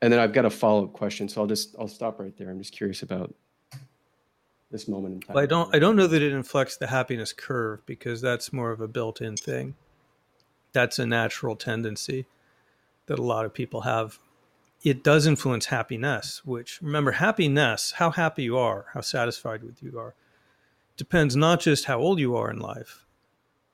And 0.00 0.12
then 0.12 0.18
I've 0.18 0.32
got 0.32 0.44
a 0.44 0.50
follow 0.50 0.84
up 0.84 0.92
question, 0.92 1.28
so 1.28 1.40
I'll 1.40 1.46
just 1.46 1.76
I'll 1.78 1.88
stop 1.88 2.18
right 2.18 2.36
there. 2.36 2.50
I'm 2.50 2.58
just 2.58 2.72
curious 2.72 3.02
about 3.02 3.34
this 4.70 4.88
moment 4.88 5.14
in 5.14 5.20
time. 5.20 5.34
Well, 5.34 5.44
I 5.44 5.46
don't 5.46 5.74
I 5.74 5.78
don't 5.78 5.94
know 5.94 6.08
that 6.08 6.22
it 6.22 6.32
inflects 6.32 6.76
the 6.76 6.88
happiness 6.88 7.32
curve 7.32 7.86
because 7.86 8.20
that's 8.20 8.52
more 8.52 8.72
of 8.72 8.80
a 8.80 8.88
built 8.88 9.20
in 9.20 9.36
thing. 9.36 9.74
That's 10.72 10.98
a 10.98 11.06
natural 11.06 11.54
tendency 11.54 12.26
that 13.06 13.18
a 13.18 13.22
lot 13.22 13.44
of 13.44 13.54
people 13.54 13.82
have. 13.82 14.18
It 14.82 15.04
does 15.04 15.26
influence 15.28 15.66
happiness, 15.66 16.44
which 16.44 16.80
remember 16.82 17.12
happiness, 17.12 17.92
how 17.98 18.10
happy 18.10 18.42
you 18.42 18.58
are, 18.58 18.86
how 18.94 19.00
satisfied 19.00 19.62
with 19.62 19.80
you 19.80 19.96
are, 19.96 20.14
depends 20.96 21.36
not 21.36 21.60
just 21.60 21.84
how 21.84 22.00
old 22.00 22.18
you 22.18 22.34
are 22.34 22.50
in 22.50 22.58
life, 22.58 23.04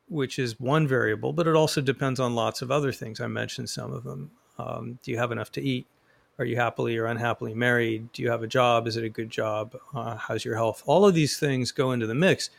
which 0.08 0.38
is 0.38 0.58
one 0.58 0.86
variable, 0.86 1.32
but 1.32 1.46
it 1.46 1.54
also 1.54 1.80
depends 1.80 2.20
on 2.20 2.34
lots 2.34 2.62
of 2.62 2.70
other 2.70 2.92
things. 2.92 3.20
I 3.20 3.26
mentioned 3.26 3.70
some 3.70 3.92
of 3.92 4.04
them. 4.04 4.30
Um, 4.58 4.98
do 5.02 5.10
you 5.10 5.18
have 5.18 5.32
enough 5.32 5.52
to 5.52 5.62
eat? 5.62 5.86
Are 6.38 6.44
you 6.44 6.56
happily 6.56 6.96
or 6.96 7.06
unhappily 7.06 7.54
married? 7.54 8.12
Do 8.12 8.22
you 8.22 8.30
have 8.30 8.42
a 8.42 8.46
job? 8.46 8.86
Is 8.86 8.96
it 8.96 9.04
a 9.04 9.08
good 9.08 9.30
job? 9.30 9.76
Uh, 9.92 10.16
how's 10.16 10.44
your 10.44 10.54
health? 10.54 10.82
All 10.86 11.04
of 11.04 11.14
these 11.14 11.38
things 11.38 11.72
go 11.72 11.92
into 11.92 12.06
the 12.06 12.14
mix. 12.14 12.50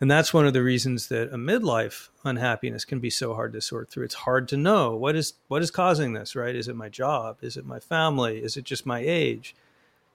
And 0.00 0.10
that's 0.10 0.34
one 0.34 0.46
of 0.46 0.52
the 0.52 0.62
reasons 0.62 1.08
that 1.08 1.32
a 1.32 1.36
midlife 1.36 2.08
unhappiness 2.24 2.84
can 2.84 2.98
be 2.98 3.10
so 3.10 3.34
hard 3.34 3.52
to 3.52 3.60
sort 3.60 3.88
through. 3.88 4.04
It's 4.04 4.14
hard 4.14 4.48
to 4.48 4.56
know 4.56 4.96
what 4.96 5.14
is 5.14 5.34
what 5.46 5.62
is 5.62 5.70
causing 5.70 6.12
this, 6.12 6.34
right? 6.34 6.56
Is 6.56 6.66
it 6.66 6.74
my 6.74 6.88
job? 6.88 7.38
Is 7.40 7.56
it 7.56 7.64
my 7.64 7.78
family? 7.78 8.38
Is 8.42 8.56
it 8.56 8.64
just 8.64 8.84
my 8.84 8.98
age? 8.98 9.54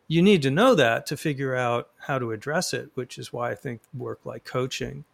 You 0.09 0.21
need 0.21 0.41
to 0.41 0.51
know 0.51 0.75
that 0.75 1.05
to 1.07 1.15
figure 1.15 1.55
out 1.55 1.89
how 1.99 2.19
to 2.19 2.31
address 2.31 2.73
it, 2.73 2.89
which 2.95 3.17
is 3.17 3.31
why 3.31 3.51
I 3.51 3.55
think 3.55 3.81
work 3.93 4.19
like 4.25 4.43
coaching 4.43 5.05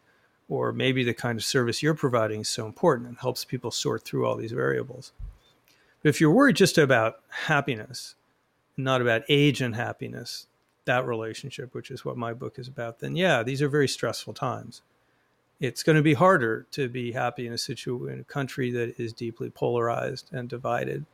or 0.54 0.72
maybe 0.72 1.04
the 1.04 1.16
kind 1.16 1.39
of 1.39 1.44
service 1.44 1.82
you're 1.82 1.96
providing 1.96 2.42
is 2.42 2.50
so 2.50 2.68
important 2.68 3.08
and 3.10 3.18
helps 3.18 3.44
people 3.44 3.72
sort 3.72 4.04
through 4.04 4.26
all 4.26 4.36
these 4.36 4.52
variables. 4.52 5.12
But 6.02 6.10
if 6.10 6.22
you're 6.22 6.32
worried 6.32 6.58
just 6.58 6.78
about 6.78 7.22
happiness, 7.30 8.13
not 8.78 9.02
about 9.02 9.24
age 9.30 9.62
and 9.62 9.76
happiness, 9.76 10.46
that 10.86 11.08
relationship, 11.08 11.74
which 11.74 11.89
is 11.89 12.06
what 12.06 12.18
my 12.18 12.34
book 12.34 12.60
is 12.60 12.68
about, 12.68 13.00
then 13.00 13.16
yeah, 13.16 13.42
these 13.42 13.63
are 13.63 13.70
very 13.70 13.88
stressful 13.88 14.34
times. 14.34 14.84
It's 15.60 15.82
going 15.82 15.96
to 15.96 16.04
be 16.04 16.13
harder 16.13 16.68
to 16.72 16.88
be 16.88 17.13
happy 17.13 17.48
in 17.48 17.54
a 17.54 17.58
situation 17.58 18.13
in 18.13 18.20
a 18.20 18.26
country 18.26 18.70
that 18.72 19.00
is 19.00 19.12
deeply 19.12 19.50
polarized 19.50 20.30
and 20.32 20.48
divided, 20.48 21.06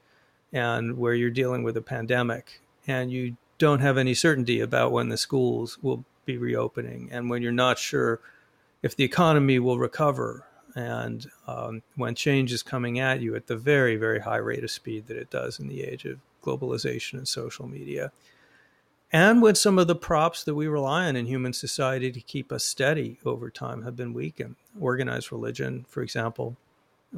and 0.51 0.97
where 0.97 1.13
you're 1.13 1.29
dealing 1.29 1.63
with 1.63 1.77
a 1.77 1.81
pandemic, 1.81 2.59
and 2.87 3.11
you 3.11 3.37
don't 3.57 3.79
have 3.79 3.97
any 3.97 4.13
certainty 4.13 4.59
about 4.59 4.91
when 4.91 5.09
the 5.09 5.17
schools 5.17 5.77
will 5.81 6.03
be 6.25 6.37
reopening, 6.37 7.09
and 7.11 7.29
when 7.29 7.41
you're 7.41 7.51
not 7.51 7.77
sure 7.77 8.19
if 8.81 8.95
the 8.95 9.03
economy 9.03 9.59
will 9.59 9.79
recover 9.79 10.45
and 10.75 11.29
um, 11.47 11.81
when 11.95 12.15
change 12.15 12.53
is 12.53 12.63
coming 12.63 12.99
at 12.99 13.21
you 13.21 13.35
at 13.35 13.47
the 13.47 13.57
very, 13.57 13.95
very 13.95 14.19
high 14.19 14.37
rate 14.37 14.63
of 14.63 14.71
speed 14.71 15.07
that 15.07 15.17
it 15.17 15.29
does 15.29 15.59
in 15.59 15.67
the 15.67 15.83
age 15.83 16.05
of 16.05 16.19
globalization 16.43 17.13
and 17.13 17.27
social 17.27 17.67
media, 17.67 18.11
and 19.11 19.41
when 19.41 19.55
some 19.55 19.79
of 19.79 19.87
the 19.87 19.95
props 19.95 20.43
that 20.43 20.53
we 20.53 20.67
rely 20.67 21.07
on 21.07 21.15
in 21.15 21.25
human 21.25 21.53
society 21.53 22.11
to 22.11 22.21
keep 22.21 22.51
us 22.51 22.63
steady 22.63 23.17
over 23.25 23.49
time 23.49 23.81
have 23.81 23.95
been 23.95 24.13
weakened. 24.13 24.55
Organized 24.79 25.31
religion, 25.31 25.85
for 25.89 26.03
example, 26.03 26.55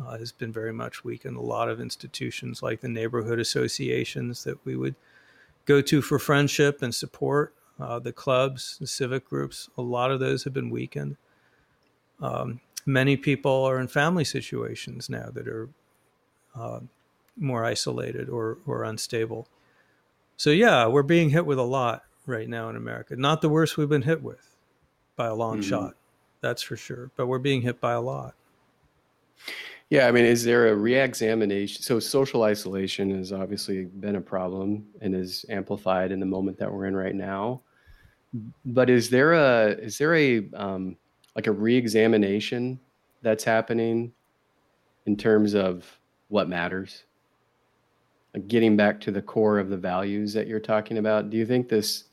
uh, 0.01 0.17
has 0.17 0.31
been 0.31 0.53
very 0.53 0.71
much 0.71 1.03
weakened. 1.03 1.35
A 1.35 1.41
lot 1.41 1.67
of 1.67 1.81
institutions 1.81 2.63
like 2.63 2.79
the 2.79 2.87
neighborhood 2.87 3.39
associations 3.39 4.45
that 4.45 4.63
we 4.65 4.77
would 4.77 4.95
go 5.65 5.81
to 5.81 6.01
for 6.01 6.17
friendship 6.17 6.81
and 6.81 6.95
support, 6.95 7.53
uh, 7.77 7.99
the 7.99 8.13
clubs, 8.13 8.77
the 8.79 8.87
civic 8.87 9.27
groups, 9.27 9.69
a 9.77 9.81
lot 9.81 10.11
of 10.11 10.21
those 10.21 10.45
have 10.45 10.53
been 10.53 10.69
weakened. 10.69 11.17
Um, 12.21 12.61
many 12.85 13.17
people 13.17 13.63
are 13.65 13.79
in 13.79 13.87
family 13.87 14.23
situations 14.23 15.09
now 15.09 15.29
that 15.33 15.47
are 15.47 15.69
uh, 16.55 16.79
more 17.37 17.65
isolated 17.65 18.29
or, 18.29 18.59
or 18.65 18.83
unstable. 18.83 19.47
So, 20.37 20.49
yeah, 20.49 20.87
we're 20.87 21.03
being 21.03 21.29
hit 21.29 21.45
with 21.45 21.59
a 21.59 21.63
lot 21.63 22.03
right 22.25 22.49
now 22.49 22.69
in 22.69 22.75
America. 22.75 23.15
Not 23.15 23.41
the 23.41 23.49
worst 23.49 23.77
we've 23.77 23.89
been 23.89 24.01
hit 24.01 24.21
with 24.21 24.55
by 25.15 25.27
a 25.27 25.35
long 25.35 25.59
mm-hmm. 25.59 25.69
shot, 25.69 25.95
that's 26.41 26.61
for 26.61 26.75
sure, 26.75 27.11
but 27.15 27.27
we're 27.27 27.39
being 27.39 27.61
hit 27.61 27.79
by 27.79 27.93
a 27.93 28.01
lot. 28.01 28.35
Yeah, 29.89 30.07
I 30.07 30.11
mean, 30.11 30.25
is 30.25 30.45
there 30.45 30.69
a 30.69 30.75
re-examination? 30.75 31.81
So, 31.81 31.99
social 31.99 32.43
isolation 32.43 33.13
has 33.17 33.33
obviously 33.33 33.85
been 33.85 34.15
a 34.15 34.21
problem 34.21 34.85
and 35.01 35.13
is 35.13 35.45
amplified 35.49 36.13
in 36.13 36.19
the 36.19 36.25
moment 36.25 36.57
that 36.59 36.71
we're 36.71 36.85
in 36.85 36.95
right 36.95 37.15
now. 37.15 37.61
But 38.63 38.89
is 38.89 39.09
there 39.09 39.33
a 39.33 39.71
is 39.71 39.97
there 39.97 40.15
a 40.15 40.49
um, 40.53 40.95
like 41.35 41.47
a 41.47 41.51
re-examination 41.51 42.79
that's 43.21 43.43
happening 43.43 44.11
in 45.05 45.15
terms 45.15 45.53
of 45.53 45.99
what 46.29 46.49
matters. 46.49 47.03
Like 48.33 48.47
getting 48.47 48.77
back 48.77 49.01
to 49.01 49.11
the 49.11 49.21
core 49.21 49.59
of 49.59 49.69
the 49.69 49.77
values 49.77 50.33
that 50.33 50.47
you're 50.47 50.59
talking 50.59 50.97
about 50.97 51.29
do 51.29 51.37
you 51.37 51.45
think 51.45 51.67
this 51.67 52.05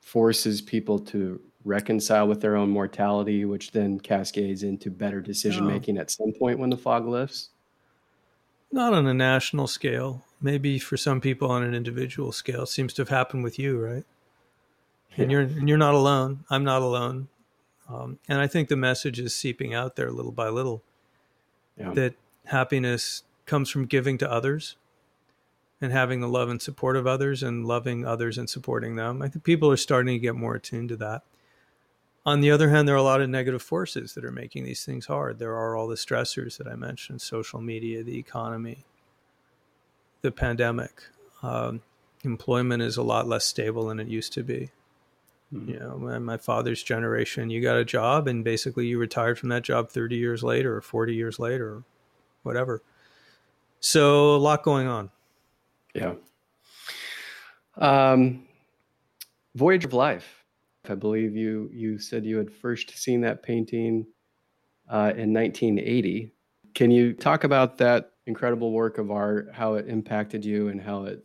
forces 0.00 0.60
people 0.60 0.98
to 0.98 1.40
reconcile 1.64 2.26
with 2.26 2.40
their 2.40 2.56
own 2.56 2.70
mortality 2.70 3.44
which 3.44 3.70
then 3.70 4.00
cascades 4.00 4.62
into 4.62 4.90
better 4.90 5.20
decision 5.20 5.66
making 5.66 5.96
no. 5.96 6.00
at 6.00 6.10
some 6.10 6.32
point 6.38 6.58
when 6.58 6.70
the 6.70 6.76
fog 6.76 7.06
lifts? 7.06 7.50
Not 8.72 8.92
on 8.92 9.06
a 9.06 9.14
national 9.14 9.66
scale. 9.66 10.24
Maybe 10.40 10.78
for 10.78 10.96
some 10.96 11.20
people 11.20 11.50
on 11.50 11.62
an 11.62 11.74
individual 11.74 12.32
scale. 12.32 12.62
It 12.62 12.68
seems 12.68 12.92
to 12.94 13.02
have 13.02 13.08
happened 13.08 13.44
with 13.44 13.58
you 13.58 13.78
right? 13.78 14.04
And 15.16 15.30
yeah. 15.30 15.38
you're 15.38 15.40
and 15.42 15.68
you're 15.68 15.78
not 15.78 15.94
alone. 15.94 16.44
I'm 16.50 16.64
not 16.64 16.82
alone 16.82 17.28
um, 17.92 18.18
and 18.28 18.38
I 18.38 18.46
think 18.46 18.68
the 18.68 18.76
message 18.76 19.18
is 19.18 19.34
seeping 19.34 19.74
out 19.74 19.96
there 19.96 20.10
little 20.10 20.32
by 20.32 20.48
little 20.48 20.82
yeah. 21.76 21.92
that 21.94 22.14
happiness 22.46 23.24
comes 23.46 23.68
from 23.70 23.86
giving 23.86 24.18
to 24.18 24.30
others. 24.30 24.76
and 25.80 25.92
having 25.92 26.20
the 26.20 26.28
love 26.28 26.50
and 26.50 26.60
support 26.60 26.96
of 26.96 27.06
others 27.06 27.42
and 27.42 27.64
loving 27.66 28.04
others 28.04 28.36
and 28.36 28.50
supporting 28.50 28.96
them. 28.96 29.22
I 29.22 29.28
think 29.28 29.44
people 29.44 29.70
are 29.70 29.78
starting 29.78 30.14
to 30.14 30.18
get 30.18 30.34
more 30.34 30.56
attuned 30.56 30.90
to 30.90 30.96
that. 30.96 31.22
On 32.26 32.42
the 32.42 32.50
other 32.50 32.68
hand, 32.68 32.86
there 32.86 32.94
are 32.94 32.98
a 32.98 33.02
lot 33.02 33.22
of 33.22 33.30
negative 33.30 33.62
forces 33.62 34.12
that 34.12 34.24
are 34.24 34.30
making 34.30 34.64
these 34.64 34.84
things 34.84 35.06
hard. 35.06 35.38
There 35.38 35.56
are 35.56 35.74
all 35.74 35.88
the 35.88 35.96
stressors 35.96 36.58
that 36.58 36.68
I 36.68 36.76
mentioned 36.76 37.22
social 37.22 37.62
media, 37.62 38.02
the 38.02 38.18
economy, 38.18 38.84
the 40.20 40.30
pandemic. 40.30 41.02
Um, 41.42 41.80
employment 42.22 42.82
is 42.82 42.98
a 42.98 43.02
lot 43.02 43.26
less 43.26 43.46
stable 43.46 43.86
than 43.86 43.98
it 43.98 44.08
used 44.08 44.34
to 44.34 44.42
be. 44.42 44.70
Mm-hmm. 45.52 45.70
You 45.70 45.80
know, 45.80 45.98
my, 45.98 46.18
my 46.18 46.36
father's 46.36 46.82
generation, 46.82 47.50
you 47.50 47.60
got 47.60 47.76
a 47.76 47.84
job 47.84 48.28
and 48.28 48.44
basically 48.44 48.86
you 48.86 48.98
retired 48.98 49.38
from 49.38 49.48
that 49.48 49.62
job 49.62 49.90
30 49.90 50.16
years 50.16 50.42
later 50.42 50.76
or 50.76 50.80
40 50.80 51.14
years 51.14 51.38
later 51.38 51.68
or 51.68 51.84
whatever. 52.42 52.82
So 53.80 54.36
a 54.36 54.38
lot 54.38 54.62
going 54.62 54.86
on. 54.86 55.10
Yeah. 55.94 56.14
Um, 57.76 58.46
Voyage 59.54 59.84
of 59.84 59.92
Life. 59.92 60.44
I 60.88 60.94
believe 60.94 61.36
you 61.36 61.70
you 61.72 61.98
said 61.98 62.24
you 62.24 62.38
had 62.38 62.50
first 62.50 62.96
seen 62.96 63.20
that 63.20 63.42
painting 63.42 64.06
uh, 64.88 65.12
in 65.16 65.32
1980. 65.32 66.32
Can 66.74 66.90
you 66.90 67.12
talk 67.12 67.44
about 67.44 67.78
that 67.78 68.12
incredible 68.26 68.72
work 68.72 68.98
of 68.98 69.10
art, 69.10 69.50
how 69.52 69.74
it 69.74 69.88
impacted 69.88 70.44
you, 70.44 70.68
and 70.68 70.80
how 70.80 71.04
it 71.04 71.24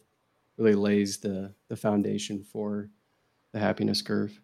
really 0.58 0.76
lays 0.76 1.18
the 1.18 1.54
the 1.70 1.76
foundation 1.76 2.44
for 2.44 2.90
the 3.56 3.62
happiness 3.62 4.02
curve? 4.02 4.42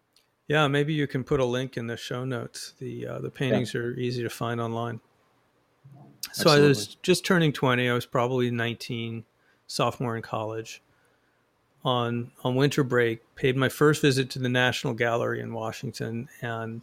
Yeah, 0.47 0.67
maybe 0.67 0.93
you 0.93 1.06
can 1.06 1.24
put 1.24 1.41
a 1.41 1.45
link 1.45 1.76
in 1.76 1.88
the 1.88 1.97
show 1.97 2.24
notes. 2.24 2.74
The 2.80 3.08
uh, 3.08 3.19
the 3.19 3.30
paintings 3.30 3.74
yeah. 3.74 3.82
are 3.82 3.91
easy 3.93 4.24
to 4.24 4.30
find 4.30 4.60
online. 4.62 5.02
So 6.32 6.43
Absolutely. 6.43 6.65
I 6.65 6.67
was 6.69 6.95
just 6.95 7.26
turning 7.26 7.52
20. 7.52 7.89
I 7.89 7.93
was 7.93 8.06
probably 8.06 8.50
19 8.52 9.26
sophomore 9.67 10.15
in 10.15 10.21
college, 10.21 10.82
on 11.84 12.32
on 12.43 12.56
winter 12.56 12.84
break, 12.84 13.36
paid 13.36 13.58
my 13.58 13.67
first 13.67 14.02
visit 14.02 14.30
to 14.32 14.39
the 14.39 14.50
National 14.50 14.93
Gallery 14.93 15.41
in 15.41 15.54
Washington, 15.54 16.30
and 16.41 16.82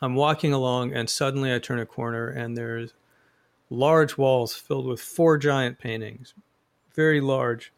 I'm 0.00 0.14
walking 0.14 0.54
along, 0.54 0.94
and 0.94 1.10
suddenly 1.10 1.54
I 1.54 1.58
turn 1.58 1.80
a 1.80 1.86
corner, 1.86 2.28
and 2.28 2.56
there's 2.56 2.94
large 3.68 4.16
walls 4.16 4.54
filled 4.54 4.86
with 4.86 5.00
four 5.00 5.36
giant 5.36 5.78
paintings, 5.78 6.32
very 6.94 7.20
large, 7.20 7.74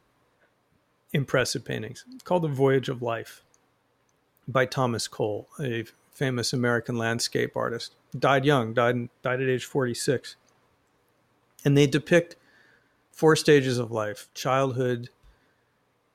impressive 1.13 1.65
paintings, 1.65 2.05
called 2.23 2.43
"The 2.43 2.49
Voyage 2.49 2.89
of 2.89 3.03
Life" 3.03 3.43
by 4.51 4.67
Thomas 4.67 5.09
Cole, 5.09 5.49
a 5.61 5.85
famous 6.13 6.53
American 6.53 6.97
landscape 6.97 7.57
artist. 7.57 7.95
Died 8.19 8.45
young, 8.45 8.75
died 8.75 9.09
died 9.23 9.41
at 9.41 9.49
age 9.49 9.65
46, 9.65 10.37
and 11.65 11.77
they 11.77 11.87
depict 11.87 12.37
four 13.13 13.37
stages 13.37 13.79
of 13.79 13.91
life 13.91 14.29
childhood, 14.35 15.11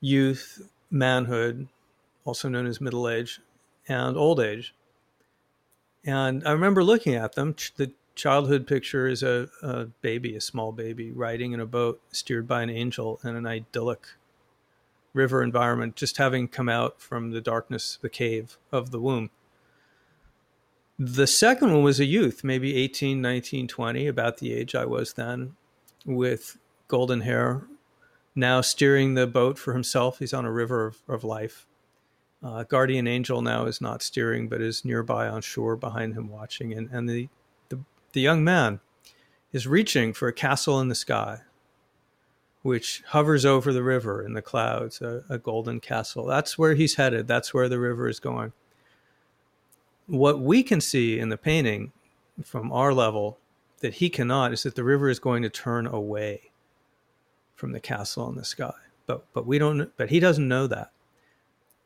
youth, 0.00 0.68
manhood, 0.90 1.68
also 2.24 2.48
known 2.48 2.66
as 2.66 2.80
middle 2.80 3.08
age, 3.08 3.40
and 3.88 4.16
old 4.16 4.40
age. 4.40 4.74
And 6.04 6.46
I 6.46 6.52
remember 6.52 6.84
looking 6.84 7.14
at 7.14 7.34
them. 7.34 7.56
The 7.76 7.90
childhood 8.14 8.66
picture 8.66 9.06
is 9.06 9.22
a, 9.22 9.48
a 9.62 9.86
baby, 10.02 10.36
a 10.36 10.40
small 10.40 10.72
baby, 10.72 11.10
riding 11.10 11.52
in 11.52 11.60
a 11.60 11.66
boat 11.66 12.00
steered 12.12 12.46
by 12.46 12.62
an 12.62 12.70
angel 12.70 13.20
in 13.24 13.36
an 13.36 13.46
idyllic 13.46 14.06
river 15.16 15.42
environment, 15.42 15.96
just 15.96 16.18
having 16.18 16.46
come 16.46 16.68
out 16.68 17.00
from 17.00 17.30
the 17.30 17.40
darkness, 17.40 17.98
the 18.00 18.10
cave 18.10 18.58
of 18.70 18.90
the 18.90 19.00
womb. 19.00 19.30
The 20.98 21.26
second 21.26 21.72
one 21.72 21.82
was 21.82 21.98
a 21.98 22.04
youth, 22.04 22.44
maybe 22.44 22.76
18, 22.76 23.20
19, 23.20 23.66
20, 23.66 24.06
about 24.06 24.38
the 24.38 24.52
age 24.52 24.74
I 24.74 24.84
was 24.84 25.14
then, 25.14 25.56
with 26.04 26.58
golden 26.88 27.22
hair, 27.22 27.64
now 28.34 28.60
steering 28.60 29.14
the 29.14 29.26
boat 29.26 29.58
for 29.58 29.72
himself. 29.72 30.18
He's 30.18 30.34
on 30.34 30.44
a 30.44 30.52
river 30.52 30.86
of, 30.86 31.02
of 31.08 31.24
life. 31.24 31.66
Uh, 32.42 32.62
guardian 32.62 33.06
angel 33.06 33.42
now 33.42 33.64
is 33.64 33.80
not 33.80 34.02
steering, 34.02 34.48
but 34.48 34.60
is 34.60 34.84
nearby 34.84 35.26
on 35.26 35.42
shore 35.42 35.76
behind 35.76 36.14
him 36.14 36.28
watching. 36.28 36.72
And, 36.72 36.88
and 36.90 37.08
the, 37.08 37.28
the, 37.70 37.80
the 38.12 38.20
young 38.20 38.44
man 38.44 38.80
is 39.52 39.66
reaching 39.66 40.12
for 40.12 40.28
a 40.28 40.32
castle 40.32 40.80
in 40.80 40.88
the 40.88 40.94
sky, 40.94 41.40
which 42.66 43.04
hovers 43.06 43.46
over 43.46 43.72
the 43.72 43.82
river 43.82 44.26
in 44.26 44.32
the 44.32 44.42
clouds, 44.42 45.00
a, 45.00 45.22
a 45.30 45.38
golden 45.38 45.78
castle. 45.78 46.26
That's 46.26 46.58
where 46.58 46.74
he's 46.74 46.96
headed. 46.96 47.28
That's 47.28 47.54
where 47.54 47.68
the 47.68 47.78
river 47.78 48.08
is 48.08 48.18
going. 48.18 48.52
What 50.08 50.40
we 50.40 50.64
can 50.64 50.80
see 50.80 51.20
in 51.20 51.28
the 51.28 51.36
painting 51.36 51.92
from 52.44 52.72
our 52.72 52.92
level 52.92 53.38
that 53.82 53.94
he 53.94 54.10
cannot 54.10 54.52
is 54.52 54.64
that 54.64 54.74
the 54.74 54.82
river 54.82 55.08
is 55.08 55.20
going 55.20 55.44
to 55.44 55.48
turn 55.48 55.86
away 55.86 56.50
from 57.54 57.70
the 57.70 57.78
castle 57.78 58.28
in 58.28 58.34
the 58.34 58.44
sky. 58.44 58.74
But 59.06 59.24
but 59.32 59.46
we 59.46 59.58
don't. 59.58 59.96
But 59.96 60.10
he 60.10 60.18
doesn't 60.18 60.48
know 60.48 60.66
that. 60.66 60.90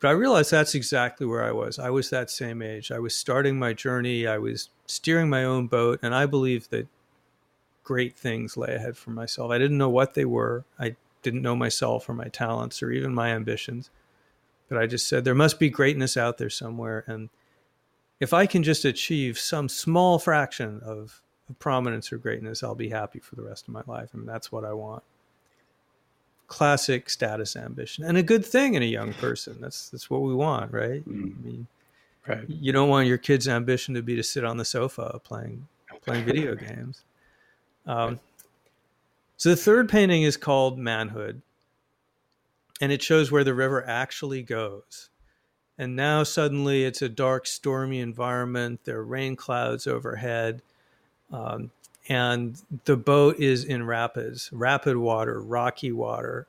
But 0.01 0.09
I 0.09 0.13
realized 0.13 0.51
that's 0.51 0.75
exactly 0.75 1.27
where 1.27 1.45
I 1.45 1.53
was. 1.53 1.79
I 1.79 1.91
was 1.91 2.09
that 2.09 2.31
same 2.31 2.63
age. 2.63 2.91
I 2.91 2.99
was 2.99 3.15
starting 3.15 3.59
my 3.59 3.75
journey. 3.75 4.27
I 4.27 4.39
was 4.39 4.71
steering 4.87 5.29
my 5.29 5.45
own 5.45 5.67
boat, 5.67 6.01
and 6.03 6.15
I 6.15 6.25
believe 6.25 6.71
that 6.71 6.87
great 7.83 8.17
things 8.17 8.57
lay 8.57 8.75
ahead 8.75 8.97
for 8.97 9.11
myself. 9.11 9.51
I 9.51 9.59
didn't 9.59 9.79
know 9.79 9.89
what 9.89 10.15
they 10.15 10.25
were. 10.25 10.65
I 10.79 10.97
didn't 11.23 11.43
know 11.43 11.57
myself 11.57 12.09
or 12.09 12.15
my 12.15 12.29
talents 12.29 12.83
or 12.83 12.91
even 12.91 13.15
my 13.15 13.31
ambitions. 13.31 13.91
But 14.69 14.79
I 14.79 14.87
just 14.87 15.09
said 15.09 15.25
there 15.25 15.35
must 15.35 15.59
be 15.59 15.69
greatness 15.69 16.17
out 16.17 16.39
there 16.39 16.51
somewhere, 16.51 17.05
and 17.09 17.29
if 18.21 18.33
I 18.33 18.47
can 18.47 18.63
just 18.63 18.85
achieve 18.85 19.39
some 19.39 19.69
small 19.69 20.19
fraction 20.19 20.81
of, 20.85 21.23
of 21.49 21.59
prominence 21.59 22.13
or 22.13 22.19
greatness, 22.19 22.63
I'll 22.63 22.77
be 22.77 22.91
happy 22.91 23.19
for 23.19 23.35
the 23.35 23.43
rest 23.43 23.67
of 23.67 23.75
my 23.75 23.83
life. 23.87 24.11
I 24.15 24.19
mean, 24.19 24.27
that's 24.27 24.53
what 24.53 24.65
I 24.65 24.73
want 24.73 25.03
classic 26.51 27.09
status 27.09 27.55
ambition 27.55 28.05
and 28.05 28.19
a 28.19 28.23
good 28.25 28.45
thing 28.45 28.75
in 28.75 28.83
a 28.83 28.87
young 28.87 29.15
person. 29.15 29.57
That's 29.61 29.89
that's 29.89 30.11
what 30.11 30.21
we 30.23 30.35
want, 30.35 30.73
right? 30.73 31.09
Mm. 31.09 31.39
I 31.39 31.43
mean, 31.43 31.67
right. 32.27 32.45
You 32.49 32.73
don't 32.73 32.89
want 32.89 33.07
your 33.07 33.19
kid's 33.19 33.49
ambition 33.49 33.95
to 33.95 34.03
be 34.03 34.17
to 34.17 34.23
sit 34.23 34.45
on 34.45 34.59
the 34.59 34.65
sofa 34.65 35.21
playing 35.25 35.67
playing 36.03 36.25
video 36.27 36.55
games. 36.57 37.05
Um, 37.91 38.21
so 39.37 39.49
the 39.49 39.57
third 39.57 39.89
painting 39.89 40.23
is 40.23 40.37
called 40.37 40.79
Manhood, 40.79 41.43
and 42.81 42.93
it 42.93 43.03
shows 43.03 43.33
where 43.33 43.43
the 43.43 43.55
river 43.55 43.85
actually 43.85 44.43
goes. 44.43 45.09
And 45.77 45.97
now 45.97 46.23
suddenly 46.23 46.85
it's 46.85 47.03
a 47.03 47.09
dark, 47.09 47.47
stormy 47.49 47.99
environment. 47.99 48.81
There 48.85 48.99
are 48.99 49.05
rain 49.05 49.35
clouds 49.35 49.89
overhead. 49.89 50.63
Um, 51.33 51.73
and 52.09 52.61
the 52.85 52.97
boat 52.97 53.41
is 53.41 53.65
in 53.65 53.85
rapids, 53.87 54.51
rapid 54.53 54.97
water, 54.97 55.41
rocky 55.41 55.91
water. 55.91 56.47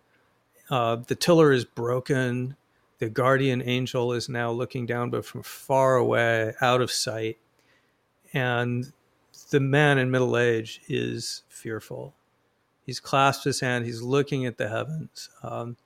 Uh, 0.69 0.97
the 0.97 1.15
tiller 1.15 1.51
is 1.51 1.65
broken. 1.65 2.56
The 2.99 3.10
guardian 3.10 3.63
angel 3.63 4.13
is 4.13 4.30
now 4.30 4.51
looking 4.51 4.86
down, 4.86 5.10
but 5.10 5.25
from 5.25 5.41
far 5.41 5.95
away, 5.95 6.54
out 6.62 6.82
of 6.82 6.91
sight. 6.91 7.38
And 8.32 8.91
the 9.52 9.60
man 9.60 9.98
in 9.98 10.12
middle 10.12 10.38
age 10.38 10.82
is 10.90 11.44
fearful. 11.48 12.14
He's 12.86 13.00
clasped 13.00 13.46
his 13.46 13.60
hand. 13.62 13.86
He's 13.86 14.02
looking 14.02 14.46
at 14.46 14.58
the 14.58 14.68
heavens, 14.68 15.30
um, 15.44 15.78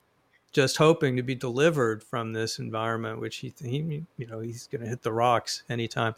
just 0.50 0.78
hoping 0.78 1.16
to 1.16 1.22
be 1.22 1.34
delivered 1.34 2.02
from 2.02 2.32
this 2.32 2.58
environment, 2.58 3.20
which 3.20 3.36
he, 3.36 3.52
he 3.62 4.02
you 4.16 4.26
know, 4.26 4.40
he's 4.40 4.66
going 4.66 4.82
to 4.82 4.88
hit 4.88 5.02
the 5.02 5.12
rocks 5.12 5.62
anytime 5.68 6.14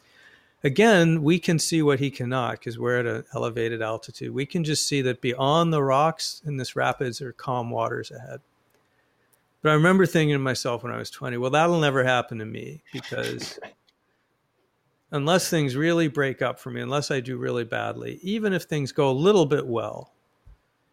again, 0.64 1.22
we 1.22 1.38
can 1.38 1.58
see 1.58 1.82
what 1.82 2.00
he 2.00 2.10
cannot 2.10 2.52
because 2.52 2.78
we're 2.78 2.98
at 2.98 3.06
an 3.06 3.24
elevated 3.34 3.82
altitude. 3.82 4.32
We 4.32 4.46
can 4.46 4.64
just 4.64 4.86
see 4.86 5.02
that 5.02 5.20
beyond 5.20 5.72
the 5.72 5.82
rocks 5.82 6.42
in 6.44 6.56
this 6.56 6.76
rapids 6.76 7.20
are 7.20 7.32
calm 7.32 7.70
waters 7.70 8.10
ahead. 8.10 8.40
But 9.62 9.70
I 9.70 9.74
remember 9.74 10.06
thinking 10.06 10.34
to 10.34 10.38
myself 10.38 10.82
when 10.82 10.92
I 10.92 10.98
was 10.98 11.10
20, 11.10 11.36
well, 11.36 11.50
that'll 11.50 11.80
never 11.80 12.04
happen 12.04 12.38
to 12.38 12.44
me 12.44 12.82
because 12.92 13.58
unless 15.10 15.48
things 15.48 15.76
really 15.76 16.08
break 16.08 16.42
up 16.42 16.58
for 16.58 16.70
me, 16.70 16.80
unless 16.80 17.10
I 17.10 17.20
do 17.20 17.36
really 17.36 17.64
badly, 17.64 18.18
even 18.22 18.52
if 18.52 18.64
things 18.64 18.92
go 18.92 19.10
a 19.10 19.12
little 19.12 19.46
bit 19.46 19.66
well, 19.66 20.12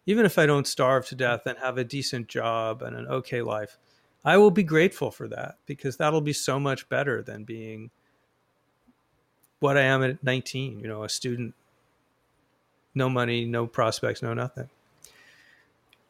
even 0.06 0.25
if 0.25 0.38
I 0.38 0.45
don't 0.45 0.67
starve 0.67 1.08
to 1.08 1.15
death 1.15 1.45
and 1.45 1.58
have 1.60 1.78
a 1.78 1.84
decent 1.84 2.28
job 2.28 2.82
and 2.82 2.95
an 2.95 3.08
okay 3.08 3.41
life, 3.41 3.78
I 4.23 4.38
will 4.38 4.51
be 4.51 4.63
grateful 4.63 5.12
for 5.12 5.28
that 5.30 5.58
because 5.65 5.97
that'll 5.97 6.21
be 6.21 6.34
so 6.34 6.60
much 6.60 6.88
better 6.89 7.21
than 7.21 7.43
being 7.43 7.91
what 9.60 9.78
I 9.78 9.82
am 9.82 10.04
at 10.04 10.23
19, 10.23 10.80
you 10.80 10.88
know, 10.88 11.04
a 11.04 11.10
student, 11.10 11.54
no 12.93 13.10
money, 13.10 13.45
no 13.45 13.67
prospects, 13.67 14.21
no 14.21 14.34
nothing. 14.34 14.69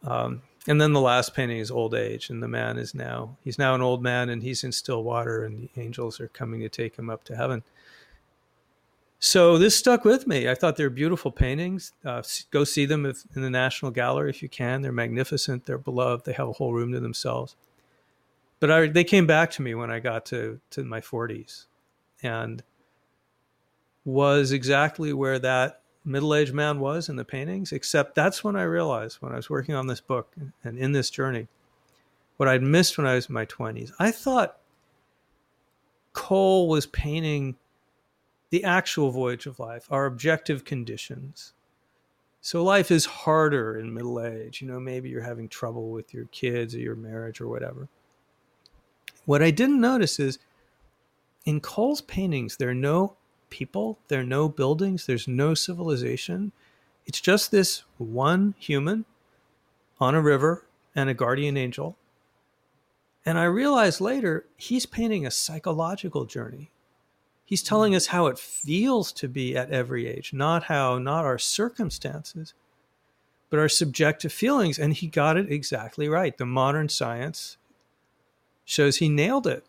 Um, 0.03 0.41
and 0.67 0.79
then 0.79 0.93
the 0.93 1.01
last 1.01 1.33
painting 1.33 1.59
is 1.59 1.71
old 1.71 1.93
age, 1.93 2.29
and 2.29 2.41
the 2.41 2.47
man 2.47 2.77
is 2.77 2.95
now 2.95 3.37
he's 3.43 3.59
now 3.59 3.75
an 3.75 3.81
old 3.81 4.01
man, 4.01 4.29
and 4.29 4.41
he's 4.41 4.63
in 4.63 4.71
still 4.71 5.03
water, 5.03 5.45
and 5.45 5.69
the 5.73 5.81
angels 5.81 6.19
are 6.19 6.27
coming 6.29 6.59
to 6.61 6.69
take 6.69 6.95
him 6.97 7.09
up 7.09 7.23
to 7.25 7.35
heaven. 7.35 7.63
So 9.19 9.57
this 9.57 9.75
stuck 9.75 10.05
with 10.05 10.27
me. 10.27 10.49
I 10.49 10.55
thought 10.55 10.75
they're 10.75 10.89
beautiful 10.89 11.31
paintings. 11.31 11.93
Uh, 12.03 12.21
go 12.51 12.63
see 12.63 12.85
them 12.85 13.05
if, 13.05 13.23
in 13.35 13.41
the 13.41 13.49
National 13.49 13.91
Gallery 13.91 14.29
if 14.29 14.43
you 14.43 14.49
can. 14.49 14.81
They're 14.81 14.91
magnificent. 14.91 15.65
They're 15.65 15.77
beloved. 15.77 16.25
They 16.25 16.33
have 16.33 16.49
a 16.49 16.53
whole 16.53 16.73
room 16.73 16.91
to 16.91 16.99
themselves. 16.99 17.55
But 18.59 18.71
I, 18.71 18.87
they 18.87 19.03
came 19.03 19.25
back 19.25 19.51
to 19.51 19.61
me 19.61 19.73
when 19.75 19.91
I 19.91 19.99
got 19.99 20.25
to 20.27 20.59
to 20.71 20.83
my 20.83 21.01
40s, 21.01 21.65
and 22.23 22.63
was 24.05 24.51
exactly 24.51 25.11
where 25.11 25.39
that 25.39 25.81
middle-aged 26.05 26.53
man 26.53 26.79
was 26.79 27.09
in 27.09 27.15
the 27.15 27.25
paintings 27.25 27.71
except 27.71 28.13
that's 28.13 28.43
when 28.43 28.55
i 28.55 28.61
realized 28.61 29.17
when 29.21 29.31
i 29.31 29.35
was 29.35 29.49
working 29.49 29.73
on 29.73 29.87
this 29.87 29.99
book 29.99 30.31
and 30.63 30.77
in 30.77 30.91
this 30.91 31.09
journey 31.09 31.47
what 32.37 32.47
i'd 32.47 32.61
missed 32.61 32.95
when 32.97 33.07
i 33.07 33.15
was 33.15 33.27
in 33.27 33.33
my 33.33 33.45
20s 33.47 33.91
i 33.97 34.11
thought 34.11 34.57
cole 36.13 36.69
was 36.69 36.85
painting 36.85 37.55
the 38.49 38.63
actual 38.63 39.11
voyage 39.11 39.45
of 39.45 39.59
life 39.59 39.87
our 39.91 40.05
objective 40.05 40.63
conditions 40.63 41.53
so 42.41 42.63
life 42.63 42.91
is 42.91 43.05
harder 43.05 43.77
in 43.77 43.93
middle 43.93 44.21
age 44.21 44.61
you 44.61 44.67
know 44.67 44.79
maybe 44.79 45.09
you're 45.09 45.21
having 45.21 45.49
trouble 45.49 45.89
with 45.89 46.13
your 46.13 46.25
kids 46.25 46.75
or 46.75 46.79
your 46.79 46.95
marriage 46.95 47.41
or 47.41 47.47
whatever 47.47 47.87
what 49.25 49.41
i 49.41 49.51
didn't 49.51 49.81
notice 49.81 50.19
is 50.19 50.39
in 51.45 51.59
cole's 51.59 52.01
paintings 52.01 52.57
there 52.57 52.69
are 52.69 52.73
no 52.73 53.15
people, 53.55 53.99
there 54.09 54.19
are 54.19 54.25
no 54.25 54.49
buildings, 54.49 55.05
there's 55.05 55.29
no 55.29 55.53
civilization. 55.53 56.51
It's 57.05 57.21
just 57.21 57.51
this 57.51 57.83
one 57.97 58.55
human 58.57 59.05
on 59.99 60.15
a 60.15 60.21
river 60.21 60.65
and 60.93 61.09
a 61.09 61.13
guardian 61.13 61.55
angel. 61.55 61.95
And 63.25 63.37
I 63.37 63.45
realized 63.45 64.01
later 64.01 64.45
he's 64.57 64.85
painting 64.85 65.25
a 65.25 65.31
psychological 65.31 66.25
journey. 66.25 66.69
He's 67.45 67.63
telling 67.63 67.93
us 67.93 68.07
how 68.07 68.25
it 68.27 68.39
feels 68.39 69.11
to 69.13 69.27
be 69.27 69.55
at 69.55 69.69
every 69.69 70.07
age, 70.07 70.33
not 70.33 70.63
how, 70.63 70.97
not 70.97 71.25
our 71.25 71.37
circumstances, 71.37 72.53
but 73.49 73.59
our 73.59 73.69
subjective 73.69 74.33
feelings. 74.33 74.79
And 74.79 74.93
he 74.93 75.07
got 75.07 75.37
it 75.37 75.51
exactly 75.51 76.09
right. 76.09 76.35
The 76.35 76.45
modern 76.45 76.89
science 76.89 77.57
shows 78.65 78.97
he 78.97 79.09
nailed 79.09 79.45
it 79.45 79.63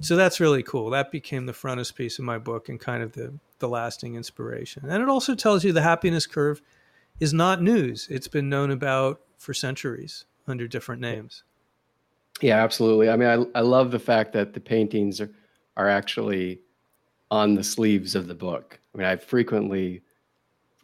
so 0.00 0.16
that's 0.16 0.40
really 0.40 0.62
cool. 0.62 0.90
That 0.90 1.12
became 1.12 1.46
the 1.46 1.52
frontispiece 1.52 2.18
of 2.18 2.24
my 2.24 2.38
book 2.38 2.68
and 2.68 2.80
kind 2.80 3.02
of 3.02 3.12
the 3.12 3.34
the 3.58 3.68
lasting 3.68 4.16
inspiration. 4.16 4.82
And 4.88 5.02
it 5.02 5.08
also 5.08 5.34
tells 5.36 5.64
you 5.64 5.72
the 5.72 5.82
happiness 5.82 6.26
curve 6.26 6.60
is 7.20 7.32
not 7.32 7.62
news. 7.62 8.08
It's 8.10 8.26
been 8.26 8.48
known 8.48 8.72
about 8.72 9.20
for 9.38 9.54
centuries 9.54 10.24
under 10.48 10.66
different 10.66 11.00
names. 11.00 11.44
Yeah, 12.40 12.62
absolutely. 12.62 13.08
I 13.08 13.16
mean, 13.16 13.28
I, 13.28 13.58
I 13.58 13.62
love 13.62 13.92
the 13.92 14.00
fact 14.00 14.32
that 14.32 14.54
the 14.54 14.58
paintings 14.58 15.20
are, 15.20 15.30
are 15.76 15.88
actually 15.88 16.60
on 17.30 17.54
the 17.54 17.64
sleeves 17.64 18.14
of 18.14 18.26
the 18.26 18.34
book. 18.34 18.78
I 18.94 18.98
mean, 18.98 19.06
I've 19.06 19.24
frequently 19.24 20.02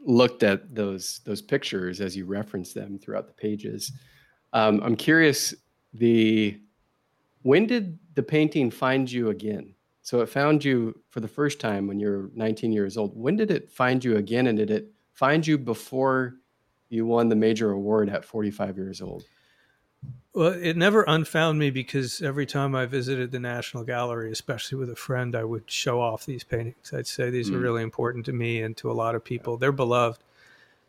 looked 0.05 0.43
at 0.43 0.75
those 0.75 1.21
those 1.25 1.43
pictures 1.43 2.01
as 2.01 2.17
you 2.17 2.25
reference 2.25 2.73
them 2.73 2.99
throughout 2.99 3.27
the 3.27 3.35
pages. 3.35 3.93
Um, 4.53 4.81
I'm 4.83 4.97
curious 4.97 5.55
the 5.93 6.59
when 7.43 7.67
did 7.67 7.99
the 8.15 8.23
painting 8.23 8.71
find 8.71 9.11
you 9.11 9.31
again? 9.31 9.75
So 10.03 10.21
it 10.21 10.29
found 10.29 10.65
you 10.65 10.99
for 11.11 11.21
the 11.21 11.29
first 11.29 11.61
time 11.61 11.87
when 11.87 12.01
you're 12.01 12.31
19 12.35 12.73
years 12.73 12.97
old. 12.97 13.15
When 13.15 13.37
did 13.37 13.51
it 13.51 13.71
find 13.71 14.03
you 14.03 14.17
again? 14.17 14.47
And 14.47 14.57
did 14.57 14.71
it 14.71 14.91
find 15.13 15.47
you 15.47 15.59
before 15.59 16.37
you 16.89 17.05
won 17.05 17.29
the 17.29 17.37
major 17.37 17.73
award 17.73 18.09
at 18.09 18.25
45 18.25 18.79
years 18.79 19.03
old? 19.03 19.25
Well, 20.39 20.53
it 20.53 20.77
never 20.77 21.03
unfound 21.09 21.59
me 21.59 21.71
because 21.71 22.23
every 22.23 22.47
time 22.47 22.77
I 22.77 22.87
visited 22.87 23.33
the 23.33 23.41
National 23.41 23.83
Gallery, 23.83 24.31
especially 24.31 24.79
with 24.79 24.89
a 24.89 24.95
friend, 24.95 25.35
I 25.35 25.43
would 25.43 25.69
show 25.69 26.01
off 26.01 26.27
these 26.27 26.45
paintings. 26.45 26.93
I'd 26.95 27.09
say 27.09 27.29
these 27.29 27.51
mm. 27.51 27.57
are 27.57 27.59
really 27.59 27.83
important 27.83 28.25
to 28.27 28.33
me 28.33 28.63
and 28.63 28.77
to 28.77 28.89
a 28.89 28.93
lot 28.93 29.17
of 29.17 29.25
people. 29.25 29.57
They're 29.57 29.73
beloved. 29.73 30.23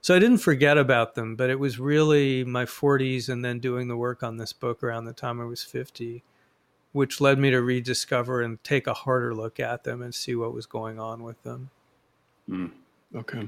So 0.01 0.15
I 0.15 0.19
didn't 0.19 0.37
forget 0.37 0.77
about 0.77 1.15
them, 1.15 1.35
but 1.35 1.49
it 1.49 1.57
was 1.57 1.79
really 1.79 2.43
my 2.43 2.65
40s 2.65 3.27
and 3.27 3.43
then 3.43 3.57
doing 3.57 3.87
the 3.87 3.97
work 3.97 4.21
on 4.21 4.37
this 4.37 4.53
book 4.53 4.83
around 4.83 5.05
the 5.05 5.13
time 5.13 5.41
I 5.41 5.45
was 5.45 5.63
50 5.63 6.23
which 6.91 7.21
led 7.21 7.37
me 7.37 7.51
to 7.51 7.61
rediscover 7.61 8.41
and 8.41 8.63
take 8.63 8.87
a 8.87 8.93
harder 8.93 9.33
look 9.35 9.59
at 9.59 9.83
them 9.83 10.01
and 10.01 10.13
see 10.13 10.35
what 10.35 10.53
was 10.53 10.65
going 10.65 10.99
on 10.99 11.23
with 11.23 11.41
them. 11.43 11.69
Mm, 12.49 12.71
okay. 13.15 13.47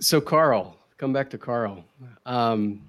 So, 0.00 0.20
Carl, 0.20 0.76
come 0.98 1.12
back 1.12 1.30
to 1.30 1.38
Carl. 1.38 1.84
Um, 2.26 2.82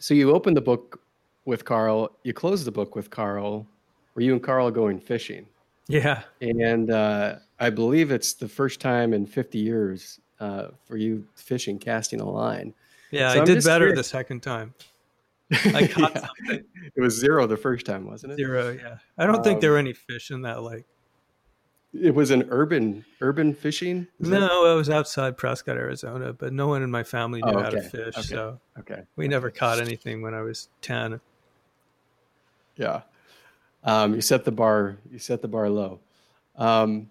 so, 0.00 0.14
you 0.14 0.32
opened 0.32 0.56
the 0.56 0.62
book 0.62 1.00
with 1.44 1.64
Carl, 1.64 2.10
you 2.24 2.32
closed 2.32 2.64
the 2.64 2.72
book 2.72 2.96
with 2.96 3.10
Carl. 3.10 3.66
Were 4.14 4.22
you 4.22 4.32
and 4.32 4.42
Carl 4.42 4.70
going 4.70 4.98
fishing? 4.98 5.46
Yeah. 5.88 6.22
And 6.40 6.90
uh, 6.90 7.36
I 7.58 7.70
believe 7.70 8.10
it's 8.10 8.34
the 8.34 8.48
first 8.48 8.80
time 8.80 9.12
in 9.12 9.26
50 9.26 9.58
years 9.58 10.20
uh, 10.40 10.68
for 10.84 10.96
you 10.96 11.26
fishing, 11.34 11.78
casting 11.78 12.20
a 12.20 12.28
line. 12.28 12.74
Yeah, 13.10 13.32
so 13.32 13.42
I 13.42 13.44
did 13.44 13.64
better 13.64 13.86
curious. 13.86 13.98
the 13.98 14.04
second 14.04 14.40
time. 14.40 14.74
I 15.74 15.88
caught 15.88 16.14
yeah. 16.14 16.26
something. 16.26 16.64
It 16.94 17.00
was 17.00 17.18
zero 17.18 17.46
the 17.46 17.56
first 17.56 17.84
time, 17.86 18.06
wasn't 18.06 18.32
it? 18.32 18.36
Zero, 18.36 18.70
yeah. 18.70 18.98
I 19.18 19.26
don't 19.26 19.36
um, 19.36 19.42
think 19.42 19.60
there 19.60 19.72
were 19.72 19.78
any 19.78 19.92
fish 19.92 20.30
in 20.30 20.42
that 20.42 20.62
lake. 20.62 20.84
It 21.92 22.14
was 22.14 22.30
an 22.30 22.46
urban 22.50 23.04
urban 23.20 23.52
fishing. 23.52 24.06
no, 24.20 24.64
that? 24.64 24.72
it 24.72 24.76
was 24.76 24.90
outside 24.90 25.36
Prescott, 25.36 25.76
Arizona, 25.76 26.32
but 26.32 26.52
no 26.52 26.68
one 26.68 26.82
in 26.82 26.90
my 26.90 27.02
family 27.02 27.42
knew 27.42 27.50
oh, 27.50 27.58
okay. 27.58 27.62
how 27.62 27.70
to 27.70 27.82
fish, 27.82 28.16
okay. 28.16 28.22
so 28.22 28.60
okay, 28.78 29.02
we 29.16 29.26
never 29.26 29.50
caught 29.50 29.80
anything 29.80 30.22
when 30.22 30.32
I 30.32 30.42
was 30.42 30.68
ten. 30.82 31.20
Yeah, 32.76 33.02
um, 33.82 34.14
you 34.14 34.20
set 34.20 34.44
the 34.44 34.52
bar. 34.52 34.98
You 35.10 35.18
set 35.18 35.42
the 35.42 35.48
bar 35.48 35.68
low. 35.68 36.00
Um, 36.56 37.10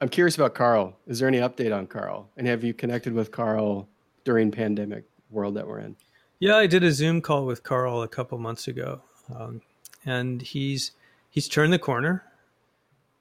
I'm 0.00 0.08
curious 0.08 0.36
about 0.36 0.54
Carl. 0.54 0.96
Is 1.06 1.18
there 1.18 1.28
any 1.28 1.38
update 1.38 1.76
on 1.76 1.86
Carl? 1.86 2.28
And 2.36 2.46
have 2.46 2.62
you 2.62 2.72
connected 2.72 3.12
with 3.12 3.30
Carl 3.30 3.88
during 4.24 4.50
pandemic 4.50 5.04
world 5.30 5.54
that 5.54 5.66
we're 5.66 5.80
in? 5.80 5.96
Yeah, 6.40 6.56
I 6.56 6.66
did 6.66 6.84
a 6.84 6.92
Zoom 6.92 7.20
call 7.20 7.46
with 7.46 7.64
Carl 7.64 8.02
a 8.02 8.08
couple 8.08 8.38
months 8.38 8.68
ago, 8.68 9.02
um, 9.34 9.60
and 10.04 10.40
he's 10.40 10.92
he's 11.30 11.48
turned 11.48 11.72
the 11.72 11.78
corner. 11.78 12.24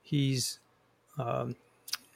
He's 0.08 0.60
um, 1.17 1.56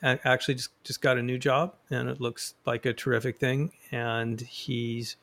actually 0.02 0.56
just 0.56 0.70
just 0.84 1.02
got 1.02 1.18
a 1.18 1.22
new 1.22 1.38
job, 1.38 1.76
and 1.90 2.10
it 2.10 2.22
looks 2.22 2.54
like 2.66 2.86
a 2.86 2.94
terrific 2.94 3.38
thing. 3.38 3.72
And 3.92 4.40
he's, 4.40 5.18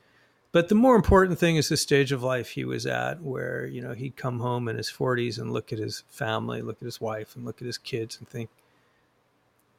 but 0.52 0.68
the 0.68 0.74
more 0.74 0.94
important 0.94 1.38
thing 1.38 1.56
is 1.56 1.70
the 1.70 1.78
stage 1.78 2.12
of 2.12 2.22
life 2.22 2.50
he 2.50 2.66
was 2.66 2.84
at, 2.84 3.22
where 3.22 3.64
you 3.66 3.80
know 3.80 3.94
he'd 3.94 4.16
come 4.16 4.40
home 4.40 4.68
in 4.68 4.76
his 4.76 4.90
forties 4.90 5.38
and 5.38 5.52
look 5.52 5.72
at 5.72 5.78
his 5.78 6.04
family, 6.10 6.60
look 6.60 6.76
at 6.82 6.86
his 6.86 7.00
wife, 7.00 7.34
and 7.34 7.46
look 7.46 7.62
at 7.62 7.66
his 7.66 7.78
kids, 7.78 8.18
and 8.18 8.28
think, 8.28 8.50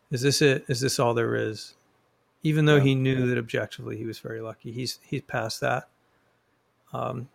"Is 0.10 0.22
this 0.22 0.42
it? 0.42 0.66
Is 0.68 0.82
this 0.82 1.00
all 1.00 1.14
there 1.14 1.36
is?" 1.36 1.76
even 2.44 2.66
though 2.66 2.78
yeah. 2.78 2.84
he 2.84 2.96
knew 2.96 3.28
that 3.28 3.38
objectively 3.38 3.98
he 3.98 4.06
was 4.06 4.20
very 4.20 4.42
lucky. 4.42 4.72
He's 4.72 5.00
he's 5.04 5.22
past 5.22 5.60
that, 5.62 5.90
um, 6.94 7.30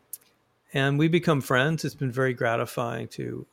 and 0.73 0.99
we 0.99 1.09
become 1.09 1.41
friends. 1.41 1.85
It's 1.85 1.95
been 1.95 2.13
very 2.13 2.35
gratifying 2.35 3.09
to 3.09 3.47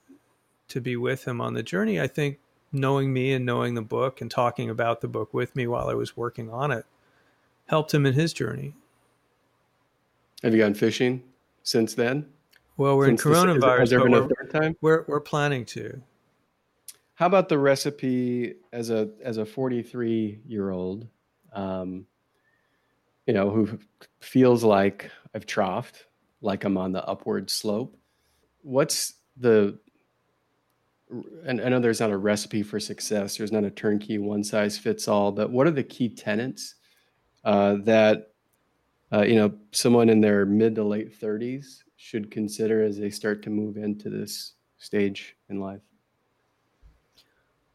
to 0.71 0.81
be 0.81 0.95
with 0.97 1.27
him 1.27 1.39
on 1.39 1.53
the 1.53 1.63
journey. 1.63 1.99
I 1.99 2.07
think 2.07 2.39
knowing 2.71 3.13
me 3.13 3.33
and 3.33 3.45
knowing 3.45 3.75
the 3.75 3.81
book 3.81 4.21
and 4.21 4.29
talking 4.29 4.69
about 4.69 5.01
the 5.01 5.07
book 5.07 5.33
with 5.33 5.55
me 5.55 5.67
while 5.67 5.87
I 5.87 5.93
was 5.93 6.17
working 6.17 6.49
on 6.49 6.71
it 6.71 6.85
helped 7.67 7.93
him 7.93 8.05
in 8.05 8.13
his 8.13 8.33
journey. 8.33 8.73
Have 10.43 10.53
you 10.53 10.59
gone 10.59 10.73
fishing 10.73 11.23
since 11.63 11.93
then? 11.93 12.25
Well, 12.77 12.97
we're 12.97 13.07
since 13.07 13.23
in 13.23 13.31
coronavirus. 13.31 13.79
This, 13.79 13.83
is, 13.83 13.89
there 13.89 14.27
third 14.27 14.51
time? 14.51 14.75
We're 14.81 15.05
we're 15.07 15.19
planning 15.19 15.65
to. 15.65 16.01
How 17.15 17.27
about 17.27 17.49
the 17.49 17.59
recipe 17.59 18.55
as 18.73 18.89
a 18.89 19.09
as 19.23 19.37
a 19.37 19.45
43 19.45 20.39
year 20.47 20.71
old? 20.71 21.07
um, 21.53 22.05
you 23.25 23.33
know, 23.33 23.49
who 23.49 23.79
feels 24.19 24.63
like 24.63 25.11
I've 25.33 25.45
troughed, 25.45 26.03
like 26.41 26.63
I'm 26.63 26.77
on 26.77 26.91
the 26.91 27.05
upward 27.05 27.49
slope. 27.49 27.97
What's 28.61 29.13
the 29.37 29.79
and 31.45 31.61
I 31.61 31.69
know 31.69 31.79
there's 31.79 31.99
not 31.99 32.11
a 32.11 32.17
recipe 32.17 32.63
for 32.63 32.79
success. 32.79 33.37
There's 33.37 33.51
not 33.51 33.63
a 33.63 33.69
turnkey 33.69 34.17
one 34.17 34.43
size 34.43 34.77
fits 34.77 35.07
all. 35.07 35.31
But 35.31 35.51
what 35.51 35.67
are 35.67 35.71
the 35.71 35.83
key 35.83 36.09
tenets 36.09 36.75
uh, 37.43 37.75
that 37.81 38.33
uh, 39.11 39.23
you 39.23 39.35
know 39.35 39.53
someone 39.71 40.09
in 40.09 40.21
their 40.21 40.45
mid 40.45 40.75
to 40.75 40.83
late 40.83 41.19
30s 41.19 41.83
should 41.97 42.31
consider 42.31 42.83
as 42.83 42.97
they 42.97 43.09
start 43.09 43.43
to 43.43 43.49
move 43.49 43.77
into 43.77 44.09
this 44.09 44.53
stage 44.77 45.35
in 45.49 45.59
life? 45.59 45.81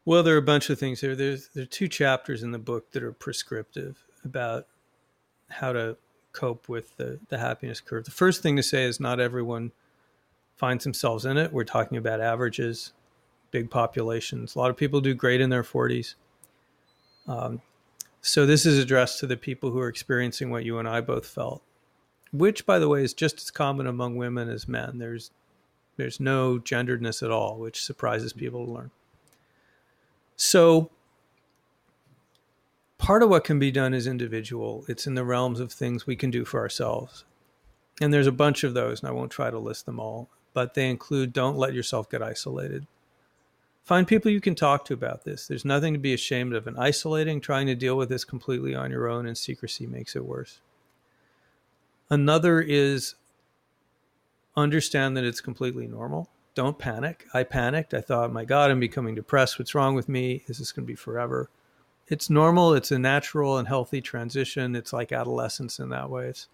Well, 0.05 0.23
there 0.23 0.35
are 0.35 0.39
a 0.39 0.41
bunch 0.41 0.69
of 0.69 0.79
things 0.79 1.01
here. 1.01 1.15
There's 1.15 1.49
there 1.49 1.63
are 1.63 1.67
two 1.67 1.87
chapters 1.87 2.43
in 2.43 2.51
the 2.51 2.59
book 2.59 2.91
that 2.91 3.03
are 3.03 3.11
prescriptive 3.11 4.03
about 4.23 4.67
how 5.49 5.73
to 5.73 5.97
cope 6.31 6.69
with 6.69 6.95
the, 6.97 7.19
the 7.29 7.37
happiness 7.37 7.81
curve. 7.81 8.05
The 8.05 8.11
first 8.11 8.43
thing 8.43 8.55
to 8.57 8.63
say 8.63 8.83
is 8.83 8.99
not 8.99 9.19
everyone 9.19 9.71
finds 10.55 10.83
themselves 10.83 11.25
in 11.25 11.37
it. 11.37 11.51
We're 11.51 11.63
talking 11.63 11.97
about 11.97 12.19
averages, 12.21 12.93
big 13.51 13.69
populations. 13.69 14.55
A 14.55 14.59
lot 14.59 14.69
of 14.69 14.77
people 14.77 15.01
do 15.01 15.13
great 15.13 15.41
in 15.41 15.49
their 15.49 15.63
40s. 15.63 16.15
Um, 17.27 17.61
so 18.21 18.45
this 18.45 18.65
is 18.65 18.77
addressed 18.77 19.19
to 19.19 19.27
the 19.27 19.37
people 19.37 19.71
who 19.71 19.79
are 19.79 19.87
experiencing 19.87 20.49
what 20.49 20.65
you 20.65 20.79
and 20.79 20.87
I 20.87 21.01
both 21.01 21.25
felt, 21.25 21.61
which, 22.31 22.65
by 22.65 22.79
the 22.79 22.89
way, 22.89 23.03
is 23.03 23.13
just 23.13 23.39
as 23.39 23.51
common 23.51 23.87
among 23.87 24.15
women 24.15 24.49
as 24.49 24.67
men. 24.67 24.97
There's 24.97 25.31
there's 25.97 26.19
no 26.19 26.59
genderedness 26.59 27.23
at 27.23 27.31
all, 27.31 27.57
which 27.57 27.83
surprises 27.83 28.31
people 28.31 28.65
to 28.65 28.71
learn. 28.71 28.91
So 30.35 30.91
part 32.99 33.23
of 33.23 33.29
what 33.29 33.43
can 33.43 33.57
be 33.57 33.71
done 33.71 33.93
is 33.93 34.05
individual. 34.05 34.85
It's 34.87 35.07
in 35.07 35.15
the 35.15 35.25
realms 35.25 35.59
of 35.59 35.71
things 35.71 36.05
we 36.05 36.15
can 36.15 36.29
do 36.29 36.45
for 36.45 36.59
ourselves. 36.59 37.25
And 37.99 38.13
there's 38.13 38.27
a 38.27 38.31
bunch 38.31 38.63
of 38.63 38.75
those, 38.75 38.99
and 38.99 39.09
I 39.09 39.11
won't 39.11 39.31
try 39.31 39.49
to 39.49 39.57
list 39.57 39.87
them 39.87 39.99
all, 39.99 40.29
but 40.53 40.75
they 40.75 40.89
include 40.89 41.33
don't 41.33 41.57
let 41.57 41.73
yourself 41.73 42.09
get 42.09 42.21
isolated. 42.21 42.85
Find 43.87 44.05
people 44.05 44.29
you 44.29 44.41
can 44.41 44.53
talk 44.53 44.83
to 44.83 44.93
about 44.93 45.23
this. 45.23 45.47
There's 45.47 45.63
nothing 45.63 45.93
to 45.93 45.99
be 45.99 46.13
ashamed 46.13 46.53
of. 46.53 46.67
And 46.67 46.77
isolating, 46.77 47.39
trying 47.39 47.67
to 47.67 47.73
deal 47.73 47.95
with 47.95 48.09
this 48.09 48.25
completely 48.25 48.75
on 48.75 48.91
your 48.91 49.07
own 49.07 49.25
in 49.25 49.33
secrecy 49.33 49.87
makes 49.87 50.13
it 50.13 50.25
worse. 50.25 50.59
Another 52.09 52.59
is 52.59 53.15
understand 54.57 55.15
that 55.15 55.23
it's 55.23 55.39
completely 55.39 55.87
normal. 55.87 56.29
Don't 56.53 56.77
panic. 56.77 57.27
I 57.33 57.43
panicked. 57.43 57.93
I 57.93 58.01
thought, 58.01 58.33
my 58.33 58.43
God, 58.43 58.71
I'm 58.71 58.81
becoming 58.81 59.15
depressed. 59.15 59.57
What's 59.57 59.73
wrong 59.73 59.95
with 59.95 60.09
me? 60.09 60.43
Is 60.47 60.57
this 60.57 60.73
going 60.73 60.85
to 60.85 60.91
be 60.91 60.97
forever? 60.97 61.49
It's 62.09 62.29
normal. 62.29 62.73
It's 62.73 62.91
a 62.91 62.99
natural 62.99 63.57
and 63.57 63.69
healthy 63.69 64.01
transition. 64.01 64.75
It's 64.75 64.91
like 64.91 65.13
adolescence 65.13 65.79
in 65.79 65.87
that 65.91 66.09
way. 66.09 66.25
It's 66.25 66.49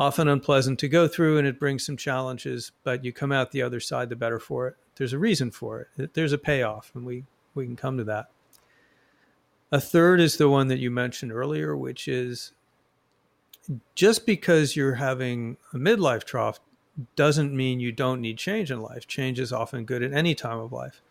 often 0.00 0.28
unpleasant 0.28 0.78
to 0.78 0.88
go 0.88 1.06
through 1.06 1.36
and 1.36 1.46
it 1.46 1.60
brings 1.60 1.84
some 1.84 1.96
challenges, 1.96 2.72
but 2.84 3.04
you 3.04 3.12
come 3.12 3.30
out 3.30 3.50
the 3.50 3.60
other 3.60 3.78
side 3.78 4.08
the 4.08 4.16
better 4.16 4.38
for 4.38 4.66
it. 4.66 4.76
There's 4.96 5.12
a 5.12 5.18
reason 5.18 5.50
for 5.50 5.86
it. 5.98 6.14
There's 6.14 6.32
a 6.32 6.38
payoff, 6.38 6.90
and 6.94 7.04
we, 7.04 7.24
we 7.54 7.66
can 7.66 7.76
come 7.76 7.98
to 7.98 8.04
that. 8.04 8.30
A 9.70 9.78
third 9.78 10.18
is 10.18 10.38
the 10.38 10.48
one 10.48 10.68
that 10.68 10.78
you 10.78 10.90
mentioned 10.90 11.32
earlier, 11.32 11.76
which 11.76 12.08
is 12.08 12.52
just 13.94 14.24
because 14.24 14.74
you're 14.74 14.94
having 14.94 15.58
a 15.74 15.76
midlife 15.76 16.24
trough 16.24 16.60
doesn't 17.14 17.54
mean 17.54 17.78
you 17.78 17.92
don't 17.92 18.22
need 18.22 18.38
change 18.38 18.70
in 18.70 18.80
life. 18.80 19.06
Change 19.06 19.38
is 19.38 19.52
often 19.52 19.84
good 19.84 20.02
at 20.02 20.14
any 20.14 20.34
time 20.34 20.58
of 20.58 20.72
life. 20.72 21.02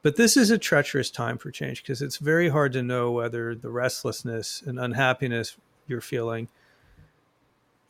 But 0.00 0.16
this 0.16 0.38
is 0.38 0.50
a 0.50 0.56
treacherous 0.56 1.10
time 1.10 1.36
for 1.36 1.50
change 1.50 1.82
because 1.82 2.00
it's 2.00 2.16
very 2.16 2.48
hard 2.48 2.72
to 2.72 2.82
know 2.82 3.12
whether 3.12 3.54
the 3.54 3.68
restlessness 3.68 4.62
and 4.66 4.80
unhappiness 4.80 5.58
you're 5.86 6.00
feeling 6.00 6.48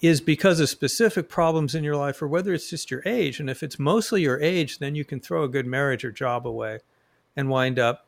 is 0.01 0.20
because 0.20 0.61
of 0.61 0.68
specific 0.68 1.28
problems 1.28 1.74
in 1.74 1.82
your 1.82 1.97
life 1.97 2.20
or 2.20 2.28
whether 2.28 2.53
it's 2.53 2.70
just 2.70 2.90
your 2.90 3.03
age. 3.07 3.40
And 3.40 3.49
if 3.49 3.62
it's 3.62 3.78
mostly 3.78 4.22
your 4.22 4.40
age, 4.40 4.78
then 4.78 4.94
you 4.94 5.05
can 5.05 5.20
throw 5.20 5.42
a 5.42 5.49
good 5.49 5.66
marriage 5.66 6.05
or 6.05 6.12
job 6.12 6.47
away 6.47 6.80
and 7.34 7.49
wind 7.49 7.78
up 7.78 8.07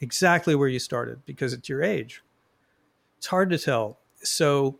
exactly 0.00 0.54
where 0.54 0.68
you 0.68 0.78
started 0.78 1.24
because 1.24 1.52
it's 1.52 1.68
your 1.68 1.82
age. 1.82 2.22
It's 3.18 3.28
hard 3.28 3.50
to 3.50 3.58
tell. 3.58 3.98
So 4.22 4.78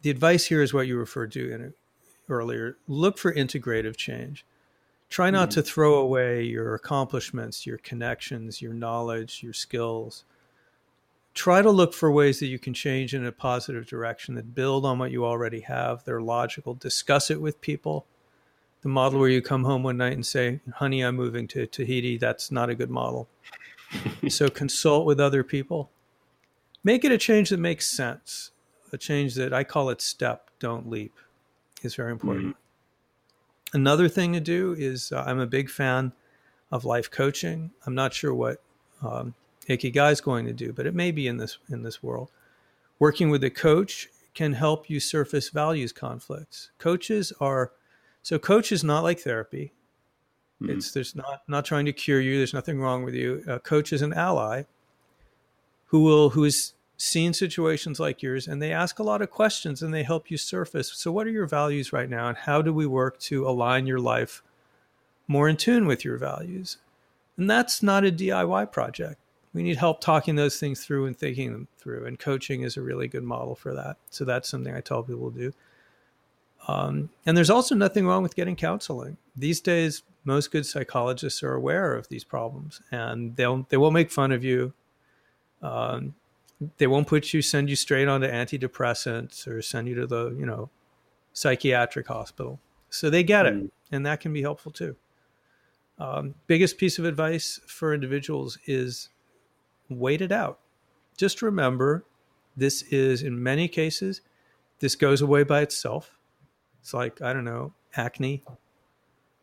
the 0.00 0.10
advice 0.10 0.46
here 0.46 0.62
is 0.62 0.72
what 0.72 0.86
you 0.86 0.98
referred 0.98 1.32
to 1.32 1.72
earlier. 2.28 2.78
Look 2.88 3.18
for 3.18 3.32
integrative 3.32 3.96
change. 3.96 4.44
Try 5.10 5.30
not 5.30 5.50
mm-hmm. 5.50 5.60
to 5.60 5.62
throw 5.62 5.94
away 5.96 6.42
your 6.42 6.74
accomplishments, 6.74 7.66
your 7.66 7.78
connections, 7.78 8.62
your 8.62 8.72
knowledge, 8.72 9.42
your 9.42 9.52
skills. 9.52 10.24
Try 11.34 11.62
to 11.62 11.70
look 11.70 11.94
for 11.94 12.12
ways 12.12 12.40
that 12.40 12.46
you 12.46 12.58
can 12.58 12.74
change 12.74 13.14
in 13.14 13.24
a 13.24 13.32
positive 13.32 13.86
direction 13.86 14.34
that 14.34 14.54
build 14.54 14.84
on 14.84 14.98
what 14.98 15.10
you 15.10 15.24
already 15.24 15.60
have. 15.60 16.04
They're 16.04 16.20
logical. 16.20 16.74
Discuss 16.74 17.30
it 17.30 17.40
with 17.40 17.60
people. 17.60 18.06
The 18.82 18.88
model 18.88 19.20
where 19.20 19.28
you 19.28 19.40
come 19.40 19.64
home 19.64 19.82
one 19.82 19.96
night 19.96 20.12
and 20.12 20.26
say, 20.26 20.60
honey, 20.74 21.02
I'm 21.02 21.16
moving 21.16 21.48
to 21.48 21.66
Tahiti, 21.66 22.18
that's 22.18 22.50
not 22.50 22.68
a 22.68 22.74
good 22.74 22.90
model. 22.90 23.28
so 24.28 24.48
consult 24.48 25.06
with 25.06 25.20
other 25.20 25.44
people. 25.44 25.90
Make 26.84 27.04
it 27.04 27.12
a 27.12 27.18
change 27.18 27.50
that 27.50 27.60
makes 27.60 27.86
sense 27.86 28.50
a 28.92 28.98
change 28.98 29.34
that 29.34 29.52
I 29.52 29.64
call 29.64 29.88
it 29.90 30.00
step, 30.00 30.50
don't 30.58 30.88
leap, 30.88 31.14
is 31.82 31.94
very 31.94 32.12
important. 32.12 32.48
Mm-hmm. 32.48 33.76
Another 33.76 34.08
thing 34.08 34.34
to 34.34 34.40
do 34.40 34.74
is 34.78 35.12
uh, 35.12 35.24
I'm 35.26 35.40
a 35.40 35.46
big 35.46 35.70
fan 35.70 36.12
of 36.70 36.84
life 36.84 37.10
coaching. 37.10 37.70
I'm 37.86 37.94
not 37.94 38.12
sure 38.12 38.34
what 38.34 38.62
um, 39.02 39.34
Ikigai 39.68 40.12
is 40.12 40.20
going 40.20 40.46
to 40.46 40.52
do, 40.52 40.72
but 40.72 40.86
it 40.86 40.94
may 40.94 41.10
be 41.10 41.26
in 41.26 41.36
this 41.36 41.58
in 41.70 41.82
this 41.82 42.02
world. 42.02 42.30
Working 42.98 43.30
with 43.30 43.42
a 43.44 43.50
coach 43.50 44.08
can 44.34 44.54
help 44.54 44.88
you 44.88 45.00
surface 45.00 45.50
values 45.50 45.92
conflicts. 45.92 46.70
Coaches 46.78 47.32
are 47.40 47.72
so 48.22 48.38
coach 48.38 48.72
is 48.72 48.84
not 48.84 49.02
like 49.02 49.20
therapy. 49.20 49.72
Mm-hmm. 50.62 50.78
It's 50.78 50.92
there's 50.92 51.14
not 51.14 51.42
not 51.48 51.64
trying 51.64 51.86
to 51.86 51.92
cure 51.92 52.20
you. 52.20 52.38
There's 52.38 52.54
nothing 52.54 52.80
wrong 52.80 53.04
with 53.04 53.14
you. 53.14 53.42
A 53.46 53.58
coach 53.58 53.92
is 53.92 54.02
an 54.02 54.12
ally 54.12 54.64
who 55.86 56.02
will 56.02 56.30
who 56.30 56.44
is 56.44 56.74
seen 56.96 57.32
situations 57.32 57.98
like 57.98 58.22
yours 58.22 58.46
and 58.46 58.62
they 58.62 58.72
ask 58.72 59.00
a 59.00 59.02
lot 59.02 59.20
of 59.20 59.28
questions 59.28 59.82
and 59.82 59.92
they 59.92 60.04
help 60.04 60.30
you 60.30 60.36
surface. 60.36 60.92
So, 60.94 61.10
what 61.10 61.26
are 61.26 61.30
your 61.30 61.46
values 61.46 61.92
right 61.92 62.08
now, 62.08 62.28
and 62.28 62.36
how 62.36 62.62
do 62.62 62.72
we 62.72 62.86
work 62.86 63.18
to 63.20 63.46
align 63.46 63.86
your 63.86 63.98
life 63.98 64.42
more 65.26 65.48
in 65.48 65.56
tune 65.56 65.86
with 65.86 66.04
your 66.04 66.16
values? 66.16 66.76
And 67.36 67.50
that's 67.50 67.82
not 67.82 68.04
a 68.04 68.12
DIY 68.12 68.70
project. 68.70 69.18
We 69.54 69.62
need 69.62 69.76
help 69.76 70.00
talking 70.00 70.36
those 70.36 70.58
things 70.58 70.84
through 70.84 71.06
and 71.06 71.16
thinking 71.16 71.52
them 71.52 71.68
through. 71.76 72.06
And 72.06 72.18
coaching 72.18 72.62
is 72.62 72.76
a 72.76 72.82
really 72.82 73.06
good 73.06 73.22
model 73.22 73.54
for 73.54 73.74
that. 73.74 73.96
So, 74.10 74.24
that's 74.24 74.48
something 74.48 74.74
I 74.74 74.80
tell 74.80 75.02
people 75.02 75.30
to 75.30 75.38
do. 75.38 75.52
Um, 76.68 77.10
and 77.26 77.36
there's 77.36 77.50
also 77.50 77.74
nothing 77.74 78.06
wrong 78.06 78.22
with 78.22 78.36
getting 78.36 78.56
counseling. 78.56 79.16
These 79.36 79.60
days, 79.60 80.02
most 80.24 80.52
good 80.52 80.64
psychologists 80.64 81.42
are 81.42 81.54
aware 81.54 81.94
of 81.94 82.08
these 82.08 82.22
problems 82.22 82.80
and 82.92 83.34
they'll 83.34 83.66
they 83.68 83.76
won't 83.76 83.94
make 83.94 84.12
fun 84.12 84.30
of 84.30 84.44
you. 84.44 84.72
Um, 85.60 86.14
they 86.78 86.86
won't 86.86 87.06
put 87.06 87.32
you 87.32 87.42
send 87.42 87.70
you 87.70 87.76
straight 87.76 88.08
onto 88.08 88.26
antidepressants 88.26 89.46
or 89.46 89.62
send 89.62 89.88
you 89.88 89.94
to 89.94 90.06
the 90.06 90.30
you 90.38 90.46
know 90.46 90.70
psychiatric 91.32 92.06
hospital 92.06 92.60
so 92.90 93.08
they 93.08 93.22
get 93.22 93.46
it 93.46 93.54
mm. 93.54 93.70
and 93.90 94.04
that 94.04 94.20
can 94.20 94.32
be 94.32 94.42
helpful 94.42 94.70
too 94.70 94.96
um, 95.98 96.34
biggest 96.46 96.78
piece 96.78 96.98
of 96.98 97.04
advice 97.04 97.60
for 97.66 97.94
individuals 97.94 98.58
is 98.66 99.08
wait 99.98 100.20
it 100.20 100.32
out 100.32 100.58
just 101.16 101.42
remember 101.42 102.04
this 102.56 102.82
is 102.82 103.22
in 103.22 103.42
many 103.42 103.68
cases 103.68 104.20
this 104.80 104.94
goes 104.94 105.20
away 105.20 105.42
by 105.42 105.60
itself 105.60 106.18
it's 106.80 106.94
like 106.94 107.20
i 107.22 107.32
don't 107.32 107.44
know 107.44 107.72
acne 107.96 108.42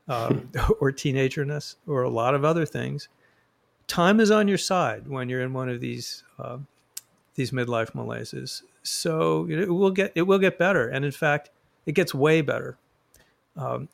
um, 0.08 0.52
or 0.80 0.92
teenagerness 0.92 1.76
or 1.88 2.04
a 2.04 2.10
lot 2.10 2.34
of 2.34 2.44
other 2.44 2.66
things 2.66 3.10
time 3.90 4.20
is 4.22 4.32
on 4.32 4.48
your 4.48 4.58
side 4.58 5.08
when 5.08 5.28
you're 5.28 5.42
in 5.42 5.52
one 5.52 5.68
of 5.68 5.82
these 5.82 6.24
uh, 6.38 6.60
these 7.36 7.52
midlife 7.52 7.94
malaises. 7.94 8.64
So 8.84 9.48
it 9.50 9.70
will 9.70 9.92
get 9.92 10.14
it 10.16 10.22
will 10.22 10.40
get 10.40 10.58
better, 10.58 10.88
and 10.88 11.04
in 11.04 11.12
fact, 11.12 11.50
it 11.86 11.94
gets 11.94 12.14
way 12.14 12.42
better. 12.42 12.78
Um, 13.58 13.90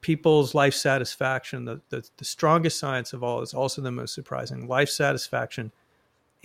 people's 0.00 0.54
life 0.54 0.74
satisfaction, 0.74 1.64
the, 1.64 1.80
the, 1.90 2.08
the 2.16 2.24
strongest 2.24 2.78
science 2.78 3.12
of 3.12 3.22
all, 3.22 3.40
is 3.40 3.54
also 3.54 3.82
the 3.82 3.92
most 3.92 4.14
surprising. 4.14 4.66
Life 4.66 4.88
satisfaction 4.88 5.70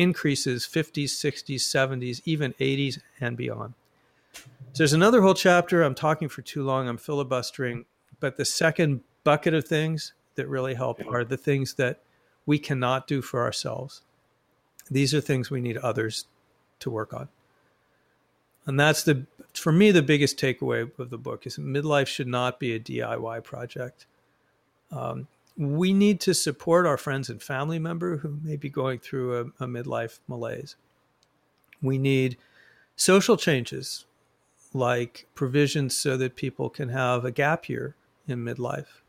increases 0.02 0.66
50s, 0.66 1.12
60s, 1.12 1.62
70s, 1.62 2.22
even 2.26 2.54
80s, 2.54 2.99
and 3.20 3.38
beyond. 3.38 3.74
So 4.34 4.78
there's 4.78 4.93
another 4.93 5.22
whole 5.22 5.34
chapter. 5.34 5.84
I'm 5.84 5.95
talking 5.95 6.30
for 6.30 6.41
too 6.41 6.64
long. 6.64 6.88
I'm 6.88 6.97
filibustering. 6.97 7.86
But 8.20 8.38
the 8.38 8.45
second 8.45 9.02
bucket 9.24 9.54
of 9.54 9.68
things 9.68 10.14
that 10.36 10.47
really 10.47 10.74
help 10.74 11.02
are 11.08 11.24
the 11.24 11.38
things 11.38 11.76
that 11.76 12.02
we 12.45 12.58
cannot 12.58 13.08
do 13.08 13.22
for 13.22 13.41
ourselves. 13.41 14.02
These 14.89 15.14
are 15.14 15.22
things 15.22 15.52
we 15.52 15.62
need 15.62 15.78
others 15.78 16.26
to 16.80 16.89
work 16.89 17.14
on. 17.14 17.30
And 18.66 18.80
that's 18.80 19.04
the, 19.04 19.26
for 19.54 19.72
me, 19.72 19.91
the 19.91 20.02
biggest 20.02 20.38
takeaway 20.38 20.89
of 20.99 21.10
the 21.10 21.18
book 21.18 21.45
is 21.45 21.58
midlife 21.58 22.08
should 22.08 22.28
not 22.28 22.60
be 22.60 22.74
a 22.74 22.80
DIY 22.80 23.43
project. 23.43 24.06
Um, 24.91 25.28
we 25.58 25.93
need 25.93 26.20
to 26.22 26.34
support 26.34 26.86
our 26.86 26.97
friends 26.97 27.30
and 27.30 27.41
family 27.41 27.80
member 27.80 28.18
who 28.18 28.39
may 28.43 28.56
be 28.56 28.70
going 28.70 28.99
through 28.99 29.54
a, 29.60 29.64
a 29.64 29.68
midlife 29.68 30.20
malaise. 30.28 30.76
We 31.82 31.97
need 31.97 32.38
social 32.95 33.38
changes 33.38 34.06
like 34.74 35.28
provisions 35.36 35.95
so 35.97 36.16
that 36.18 36.36
people 36.36 36.70
can 36.70 36.89
have 36.89 37.26
a 37.26 37.32
gap 37.32 37.68
year 37.68 37.95
in 38.28 38.45
midlife. 38.45 39.02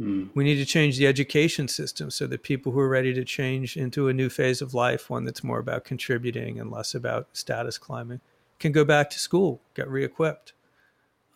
Mm. 0.00 0.30
We 0.34 0.42
need 0.42 0.56
to 0.56 0.64
change 0.64 0.98
the 0.98 1.06
education 1.06 1.68
system 1.68 2.10
so 2.10 2.26
that 2.26 2.42
people 2.42 2.72
who 2.72 2.80
are 2.80 2.88
ready 2.88 3.14
to 3.14 3.24
change 3.24 3.76
into 3.76 4.08
a 4.08 4.12
new 4.12 4.28
phase 4.28 4.60
of 4.60 4.74
life, 4.74 5.08
one 5.08 5.24
that's 5.24 5.44
more 5.44 5.60
about 5.60 5.84
contributing 5.84 6.58
and 6.58 6.70
less 6.70 6.94
about 6.94 7.28
status 7.32 7.78
climbing, 7.78 8.20
can 8.58 8.72
go 8.72 8.84
back 8.84 9.10
to 9.10 9.18
school, 9.18 9.60
get 9.74 9.88
re-equipped. 9.88 10.52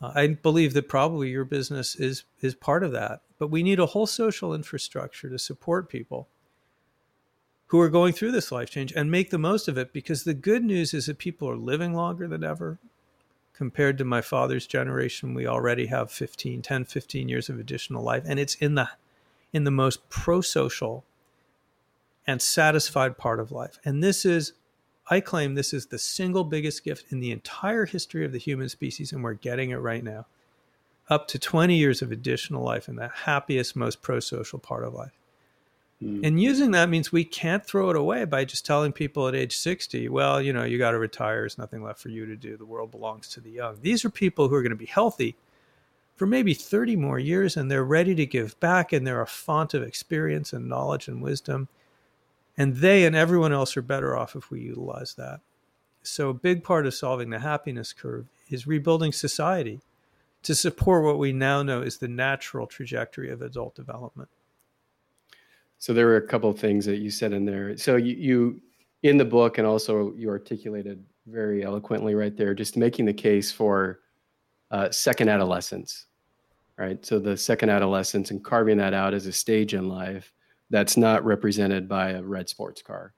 Uh, 0.01 0.13
I 0.15 0.27
believe 0.29 0.75
that 0.75 0.89
probably 0.89 1.31
your 1.31 1.45
business 1.45 1.95
is 1.95 2.25
is 2.41 2.55
part 2.55 2.83
of 2.83 2.93
that, 2.93 3.21
but 3.39 3.51
we 3.51 3.63
need 3.63 3.79
a 3.79 3.87
whole 3.87 4.07
social 4.07 4.55
infrastructure 4.55 5.29
to 5.29 5.39
support 5.39 5.89
people 5.89 6.29
who 7.69 7.81
are 7.81 7.89
going 7.89 8.13
through 8.13 8.33
this 8.33 8.51
life 8.51 8.71
change 8.71 8.93
and 8.93 9.11
make 9.11 9.31
the 9.31 9.39
most 9.39 9.69
of 9.69 9.79
it 9.79 9.93
because 9.93 10.25
the 10.25 10.35
good 10.35 10.65
news 10.65 10.95
is 10.95 11.07
that 11.07 11.19
people 11.19 11.49
are 11.49 11.57
living 11.57 11.95
longer 11.95 12.27
than 12.27 12.43
ever 12.43 12.79
compared 13.53 13.99
to 13.99 14.05
my 14.05 14.21
father's 14.21 14.67
generation. 14.67 15.35
We 15.35 15.47
already 15.47 15.87
have 15.87 16.11
15 16.11 16.63
10 16.63 16.85
15 16.85 17.29
years 17.29 17.49
of 17.49 17.59
additional 17.59 18.03
life 18.03 18.25
and 18.27 18.39
it's 18.39 18.55
in 18.57 18.75
the 18.75 18.89
in 19.53 19.65
the 19.65 19.71
most 19.71 20.09
pro-social 20.09 21.05
and 22.27 22.43
satisfied 22.43 23.17
part 23.17 23.41
of 23.41 23.51
life. 23.53 23.79
And 23.85 24.03
this 24.03 24.25
is 24.25 24.55
i 25.11 25.21
claim 25.21 25.55
this 25.55 25.73
is 25.73 25.87
the 25.87 25.99
single 25.99 26.45
biggest 26.45 26.85
gift 26.85 27.11
in 27.11 27.21
the 27.21 27.33
entire 27.33 27.87
history 27.87 28.25
of 28.25 28.33
the 28.33 28.39
human 28.39 28.69
species 28.69 29.13
and 29.13 29.23
we're 29.23 29.35
getting 29.35 29.71
it 29.71 29.77
right 29.77 30.05
now 30.05 30.27
up 31.09 31.29
to 31.29 31.39
20 31.39 31.75
years 31.77 32.03
of 32.03 32.13
additional 32.13 32.63
life 32.63 32.89
in 32.89 32.97
the 32.97 33.09
happiest 33.09 33.75
most 33.75 34.03
pro-social 34.03 34.59
part 34.59 34.85
of 34.85 34.95
life 34.95 35.19
Mm. 36.03 36.25
And 36.25 36.41
using 36.41 36.71
that 36.73 36.89
means 36.89 37.11
we 37.11 37.25
can't 37.25 37.65
throw 37.65 37.91
it 37.91 37.97
away 37.97 38.25
by 38.25 38.45
just 38.45 38.65
telling 38.65 38.93
people 38.93 39.27
at 39.27 39.35
age 39.35 39.57
60, 39.57 40.09
well, 40.09 40.41
you 40.41 40.53
know, 40.53 40.65
you 40.65 40.79
got 40.79 40.93
to 40.93 40.99
retire. 40.99 41.41
There's 41.41 41.59
nothing 41.59 41.83
left 41.83 42.01
for 42.01 42.09
you 42.09 42.25
to 42.27 42.37
do. 42.37 42.57
The 42.57 42.65
world 42.65 42.91
belongs 42.91 43.29
to 43.31 43.41
the 43.41 43.51
young. 43.51 43.79
These 43.81 44.05
are 44.05 44.11
people 44.11 44.49
who 44.49 44.55
are 44.55 44.63
going 44.63 44.71
to 44.71 44.77
be 44.77 44.87
healthy 44.87 45.37
for 46.15 46.27
maybe 46.27 46.55
30 46.55 46.97
more 46.97 47.19
years 47.19 47.57
and 47.57 47.71
they're 47.71 47.85
ready 47.85 48.15
to 48.15 48.27
give 48.27 48.59
back 48.61 48.93
and 48.93 49.07
they're 49.07 49.23
a 49.23 49.27
font 49.27 49.75
of 49.75 49.83
experience 49.83 50.53
and 50.53 50.69
knowledge 50.69 51.09
and 51.09 51.21
wisdom. 51.21 51.69
And 52.57 52.77
they 52.77 53.05
and 53.05 53.15
everyone 53.15 53.53
else 53.53 53.77
are 53.77 53.83
better 53.83 54.17
off 54.17 54.35
if 54.35 54.51
we 54.51 54.61
utilize 54.61 55.15
that. 55.15 55.41
So, 56.03 56.31
a 56.31 56.35
big 56.35 56.65
part 56.65 56.87
of 56.87 56.95
solving 56.95 57.31
the 57.31 57.41
happiness 57.41 57.93
curve 57.93 58.27
is 58.49 58.67
rebuilding 58.67 59.13
society 59.13 59.81
to 60.43 60.55
support 60.55 61.05
what 61.05 61.19
we 61.19 61.33
now 61.33 61.63
know 61.63 61.83
is 61.83 61.99
the 61.99 62.09
natural 62.09 62.67
trajectory 62.67 63.31
of 63.31 63.43
adult 63.43 63.75
development. 63.75 64.29
So, 65.79 65.93
there 65.93 66.07
were 66.07 66.17
a 66.17 66.27
couple 66.27 66.51
of 66.51 66.59
things 66.59 66.85
that 66.87 66.99
you 66.99 67.11
said 67.11 67.33
in 67.33 67.45
there. 67.45 67.77
So, 67.77 67.97
you, 67.97 68.15
you 68.15 68.61
in 69.03 69.17
the 69.17 69.25
book, 69.25 69.59
and 69.59 69.67
also 69.67 70.13
you 70.15 70.29
articulated 70.29 71.05
very 71.27 71.65
eloquently 71.65 72.15
right 72.15 72.37
there, 72.37 72.55
just 72.55 72.77
making 72.77 73.05
the 73.05 73.13
case 73.13 73.53
for 73.53 74.01
uh, 74.71 74.91
second 74.91 75.29
adolescence, 75.29 76.07
right? 76.77 77.05
So 77.05 77.19
the 77.19 77.37
second 77.37 77.71
adolescence 77.71 78.31
and 78.31 78.43
carving 78.43 78.79
that 78.79 78.95
out 78.95 79.15
as 79.15 79.27
a 79.27 79.33
stage 79.33 79.75
in 79.75 79.89
life 79.89 80.33
that's 80.71 80.97
not 80.97 81.25
represented 81.25 81.89
by 81.89 82.11
a 82.11 82.23
red 82.23 82.49
sports 82.49 82.83
car. 82.83 83.15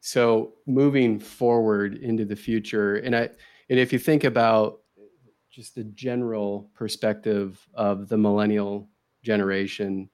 So 0.00 0.54
moving 0.66 1.18
forward 1.18 1.96
into 1.96 2.24
the 2.24 2.36
future, 2.36 2.96
and 2.96 3.14
I, 3.14 3.28
and 3.68 3.78
if 3.78 3.92
you 3.92 3.98
think 3.98 4.24
about 4.24 4.79
just 5.60 5.74
the 5.74 5.84
general 5.84 6.70
perspective 6.74 7.68
of 7.74 8.08
the 8.08 8.16
millennial 8.16 8.88
generation 9.22 10.08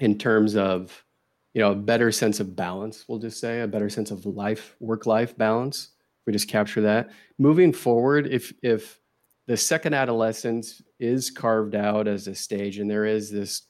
in 0.00 0.16
terms 0.16 0.56
of 0.56 1.04
you 1.52 1.60
know 1.60 1.72
a 1.72 1.76
better 1.76 2.10
sense 2.10 2.40
of 2.40 2.56
balance 2.56 3.04
we'll 3.06 3.18
just 3.18 3.38
say 3.38 3.60
a 3.60 3.68
better 3.68 3.90
sense 3.90 4.10
of 4.10 4.24
life 4.24 4.74
work 4.80 5.04
life 5.04 5.36
balance 5.36 5.90
we 6.26 6.32
just 6.32 6.48
capture 6.48 6.82
that. 6.82 7.10
Moving 7.38 7.72
forward 7.72 8.26
if 8.26 8.52
if 8.62 9.00
the 9.46 9.56
second 9.56 9.94
adolescence 9.94 10.80
is 10.98 11.30
carved 11.30 11.74
out 11.74 12.06
as 12.06 12.28
a 12.28 12.34
stage 12.34 12.78
and 12.78 12.90
there 12.90 13.04
is 13.04 13.30
this 13.30 13.62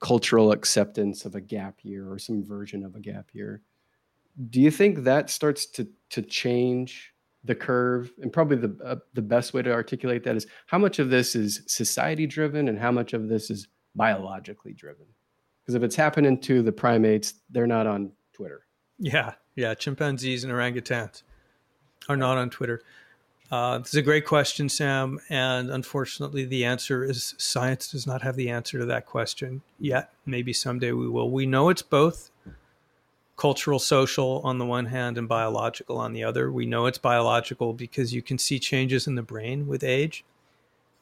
cultural 0.00 0.50
acceptance 0.50 1.24
of 1.24 1.36
a 1.36 1.40
gap 1.40 1.78
year 1.82 2.10
or 2.10 2.18
some 2.18 2.44
version 2.44 2.84
of 2.84 2.96
a 2.96 3.00
gap 3.00 3.28
year 3.32 3.62
do 4.50 4.60
you 4.60 4.70
think 4.70 5.04
that 5.04 5.30
starts 5.30 5.64
to 5.64 5.86
to 6.10 6.22
change 6.22 7.11
the 7.44 7.54
curve 7.54 8.12
and 8.20 8.32
probably 8.32 8.56
the 8.56 8.76
uh, 8.84 8.96
the 9.14 9.22
best 9.22 9.52
way 9.52 9.62
to 9.62 9.72
articulate 9.72 10.24
that 10.24 10.36
is 10.36 10.46
how 10.66 10.78
much 10.78 10.98
of 10.98 11.10
this 11.10 11.34
is 11.34 11.62
society 11.66 12.26
driven 12.26 12.68
and 12.68 12.78
how 12.78 12.92
much 12.92 13.12
of 13.12 13.28
this 13.28 13.50
is 13.50 13.68
biologically 13.94 14.72
driven 14.72 15.06
because 15.62 15.74
if 15.74 15.82
it's 15.82 15.96
happening 15.96 16.38
to 16.38 16.62
the 16.62 16.72
primates 16.72 17.34
they're 17.50 17.66
not 17.66 17.86
on 17.86 18.12
twitter 18.32 18.66
yeah 18.98 19.34
yeah 19.56 19.74
chimpanzees 19.74 20.44
and 20.44 20.52
orangutans 20.52 21.22
are 22.08 22.16
not 22.16 22.38
on 22.38 22.48
twitter 22.48 22.82
uh, 23.52 23.76
this 23.76 23.88
is 23.88 23.96
a 23.96 24.02
great 24.02 24.24
question, 24.24 24.66
Sam. 24.66 25.20
And 25.28 25.70
unfortunately, 25.70 26.46
the 26.46 26.64
answer 26.64 27.04
is 27.04 27.34
science 27.36 27.90
does 27.90 28.06
not 28.06 28.22
have 28.22 28.34
the 28.34 28.48
answer 28.48 28.78
to 28.78 28.86
that 28.86 29.04
question 29.04 29.60
yet. 29.78 30.10
Maybe 30.24 30.54
someday 30.54 30.92
we 30.92 31.06
will. 31.06 31.30
We 31.30 31.44
know 31.44 31.68
it's 31.68 31.82
both 31.82 32.30
cultural, 33.36 33.78
social 33.78 34.40
on 34.44 34.58
the 34.58 34.66
one 34.66 34.86
hand, 34.86 35.18
and 35.18 35.28
biological 35.28 35.98
on 35.98 36.12
the 36.12 36.24
other. 36.24 36.50
We 36.50 36.66
know 36.66 36.86
it's 36.86 36.98
biological 36.98 37.72
because 37.72 38.14
you 38.14 38.22
can 38.22 38.38
see 38.38 38.58
changes 38.58 39.06
in 39.06 39.14
the 39.14 39.22
brain 39.22 39.66
with 39.66 39.82
age. 39.82 40.24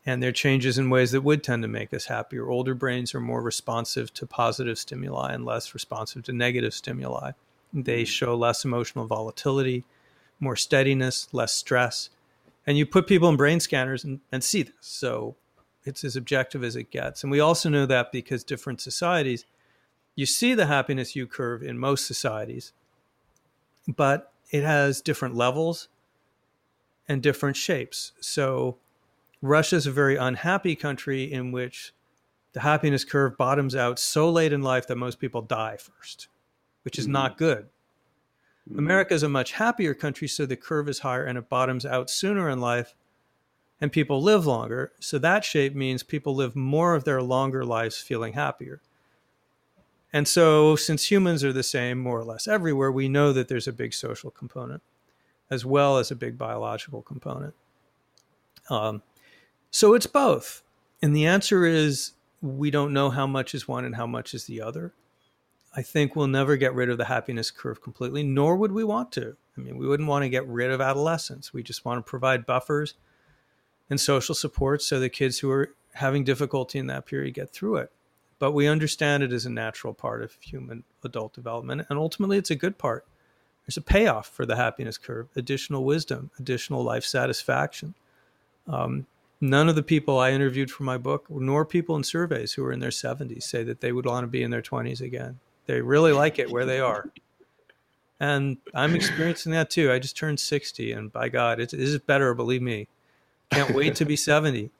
And 0.06 0.22
there 0.22 0.30
are 0.30 0.32
changes 0.32 0.78
in 0.78 0.88
ways 0.88 1.12
that 1.12 1.20
would 1.20 1.44
tend 1.44 1.62
to 1.62 1.68
make 1.68 1.92
us 1.92 2.06
happier. 2.06 2.48
Older 2.48 2.74
brains 2.74 3.14
are 3.14 3.20
more 3.20 3.42
responsive 3.42 4.14
to 4.14 4.26
positive 4.26 4.78
stimuli 4.78 5.32
and 5.32 5.44
less 5.44 5.74
responsive 5.74 6.22
to 6.24 6.32
negative 6.32 6.72
stimuli. 6.72 7.32
They 7.72 8.02
mm-hmm. 8.02 8.06
show 8.06 8.34
less 8.34 8.64
emotional 8.64 9.06
volatility, 9.06 9.84
more 10.40 10.56
steadiness, 10.56 11.28
less 11.32 11.54
stress 11.54 12.08
and 12.66 12.78
you 12.78 12.86
put 12.86 13.06
people 13.06 13.28
in 13.28 13.36
brain 13.36 13.60
scanners 13.60 14.04
and, 14.04 14.20
and 14.30 14.44
see 14.44 14.62
this. 14.62 14.74
So 14.80 15.36
it's 15.84 16.04
as 16.04 16.16
objective 16.16 16.62
as 16.62 16.76
it 16.76 16.90
gets. 16.90 17.22
And 17.22 17.30
we 17.30 17.40
also 17.40 17.68
know 17.68 17.86
that 17.86 18.12
because 18.12 18.44
different 18.44 18.80
societies, 18.80 19.44
you 20.20 20.26
see 20.26 20.52
the 20.52 20.66
happiness 20.66 21.16
U 21.16 21.26
curve 21.26 21.62
in 21.62 21.78
most 21.78 22.06
societies, 22.06 22.74
but 23.88 24.30
it 24.50 24.64
has 24.64 25.00
different 25.00 25.34
levels 25.34 25.88
and 27.08 27.22
different 27.22 27.56
shapes. 27.56 28.12
So 28.20 28.76
Russia 29.40 29.76
is 29.76 29.86
a 29.86 29.90
very 29.90 30.16
unhappy 30.16 30.76
country 30.76 31.32
in 31.32 31.52
which 31.52 31.94
the 32.52 32.60
happiness 32.60 33.02
curve 33.02 33.38
bottoms 33.38 33.74
out 33.74 33.98
so 33.98 34.28
late 34.28 34.52
in 34.52 34.60
life 34.60 34.86
that 34.88 34.96
most 34.96 35.20
people 35.20 35.40
die 35.40 35.78
first, 35.78 36.28
which 36.82 36.98
is 36.98 37.06
mm-hmm. 37.06 37.12
not 37.14 37.38
good. 37.38 37.70
Mm-hmm. 38.68 38.78
America 38.78 39.14
is 39.14 39.22
a 39.22 39.28
much 39.28 39.52
happier 39.52 39.94
country, 39.94 40.28
so 40.28 40.44
the 40.44 40.54
curve 40.54 40.86
is 40.90 40.98
higher 40.98 41.24
and 41.24 41.38
it 41.38 41.48
bottoms 41.48 41.86
out 41.86 42.10
sooner 42.10 42.50
in 42.50 42.60
life, 42.60 42.94
and 43.80 43.90
people 43.90 44.20
live 44.20 44.44
longer. 44.44 44.92
So 45.00 45.16
that 45.18 45.46
shape 45.46 45.74
means 45.74 46.02
people 46.02 46.34
live 46.34 46.54
more 46.54 46.94
of 46.94 47.04
their 47.04 47.22
longer 47.22 47.64
lives 47.64 48.02
feeling 48.02 48.34
happier. 48.34 48.82
And 50.12 50.26
so, 50.26 50.74
since 50.74 51.10
humans 51.10 51.44
are 51.44 51.52
the 51.52 51.62
same 51.62 51.98
more 51.98 52.18
or 52.18 52.24
less 52.24 52.48
everywhere, 52.48 52.90
we 52.90 53.08
know 53.08 53.32
that 53.32 53.48
there's 53.48 53.68
a 53.68 53.72
big 53.72 53.94
social 53.94 54.30
component 54.30 54.82
as 55.50 55.64
well 55.64 55.98
as 55.98 56.10
a 56.10 56.16
big 56.16 56.38
biological 56.38 57.02
component. 57.02 57.54
Um, 58.70 59.02
so 59.70 59.94
it's 59.94 60.06
both. 60.06 60.62
And 61.02 61.14
the 61.14 61.26
answer 61.26 61.66
is 61.66 62.12
we 62.40 62.70
don't 62.70 62.92
know 62.92 63.10
how 63.10 63.26
much 63.26 63.54
is 63.54 63.66
one 63.66 63.84
and 63.84 63.96
how 63.96 64.06
much 64.06 64.32
is 64.32 64.44
the 64.44 64.62
other. 64.62 64.94
I 65.74 65.82
think 65.82 66.14
we'll 66.14 66.26
never 66.28 66.56
get 66.56 66.74
rid 66.74 66.88
of 66.88 66.98
the 66.98 67.04
happiness 67.04 67.50
curve 67.50 67.82
completely, 67.82 68.22
nor 68.22 68.56
would 68.56 68.72
we 68.72 68.84
want 68.84 69.12
to. 69.12 69.36
I 69.56 69.60
mean, 69.60 69.76
we 69.76 69.86
wouldn't 69.86 70.08
want 70.08 70.22
to 70.24 70.28
get 70.28 70.46
rid 70.46 70.70
of 70.70 70.80
adolescence. 70.80 71.52
We 71.52 71.62
just 71.62 71.84
want 71.84 72.04
to 72.04 72.08
provide 72.08 72.46
buffers 72.46 72.94
and 73.88 74.00
social 74.00 74.34
support 74.34 74.82
so 74.82 74.98
the 74.98 75.08
kids 75.08 75.40
who 75.40 75.50
are 75.50 75.74
having 75.94 76.24
difficulty 76.24 76.78
in 76.78 76.86
that 76.86 77.06
period 77.06 77.34
get 77.34 77.50
through 77.50 77.76
it. 77.76 77.92
But 78.40 78.52
we 78.52 78.66
understand 78.66 79.22
it 79.22 79.32
as 79.32 79.46
a 79.46 79.50
natural 79.50 79.94
part 79.94 80.22
of 80.22 80.36
human 80.40 80.82
adult 81.04 81.34
development, 81.34 81.86
and 81.88 81.98
ultimately, 81.98 82.38
it's 82.38 82.50
a 82.50 82.56
good 82.56 82.78
part. 82.78 83.06
There's 83.64 83.76
a 83.76 83.82
payoff 83.82 84.26
for 84.26 84.44
the 84.44 84.56
happiness 84.56 84.98
curve 84.98 85.28
additional 85.36 85.84
wisdom, 85.84 86.30
additional 86.40 86.82
life 86.82 87.04
satisfaction. 87.04 87.94
Um, 88.66 89.06
none 89.40 89.68
of 89.68 89.76
the 89.76 89.82
people 89.82 90.18
I 90.18 90.32
interviewed 90.32 90.70
for 90.70 90.82
my 90.82 90.98
book, 90.98 91.26
nor 91.28 91.64
people 91.64 91.94
in 91.96 92.02
surveys 92.02 92.54
who 92.54 92.64
are 92.64 92.72
in 92.72 92.80
their 92.80 92.90
70s, 92.90 93.44
say 93.44 93.62
that 93.62 93.80
they 93.80 93.92
would 93.92 94.06
want 94.06 94.24
to 94.24 94.28
be 94.28 94.42
in 94.42 94.50
their 94.50 94.62
20s 94.62 95.00
again. 95.00 95.38
They 95.66 95.80
really 95.82 96.12
like 96.12 96.38
it 96.38 96.50
where 96.50 96.64
they 96.64 96.80
are. 96.80 97.10
And 98.18 98.56
I'm 98.74 98.94
experiencing 98.96 99.52
that 99.52 99.70
too. 99.70 99.92
I 99.92 99.98
just 99.98 100.16
turned 100.16 100.40
60, 100.40 100.92
and 100.92 101.12
by 101.12 101.28
God, 101.28 101.60
it 101.60 101.72
is 101.74 101.98
better, 101.98 102.34
believe 102.34 102.62
me. 102.62 102.88
Can't 103.50 103.74
wait 103.74 103.94
to 103.96 104.04
be 104.04 104.16
70. 104.16 104.70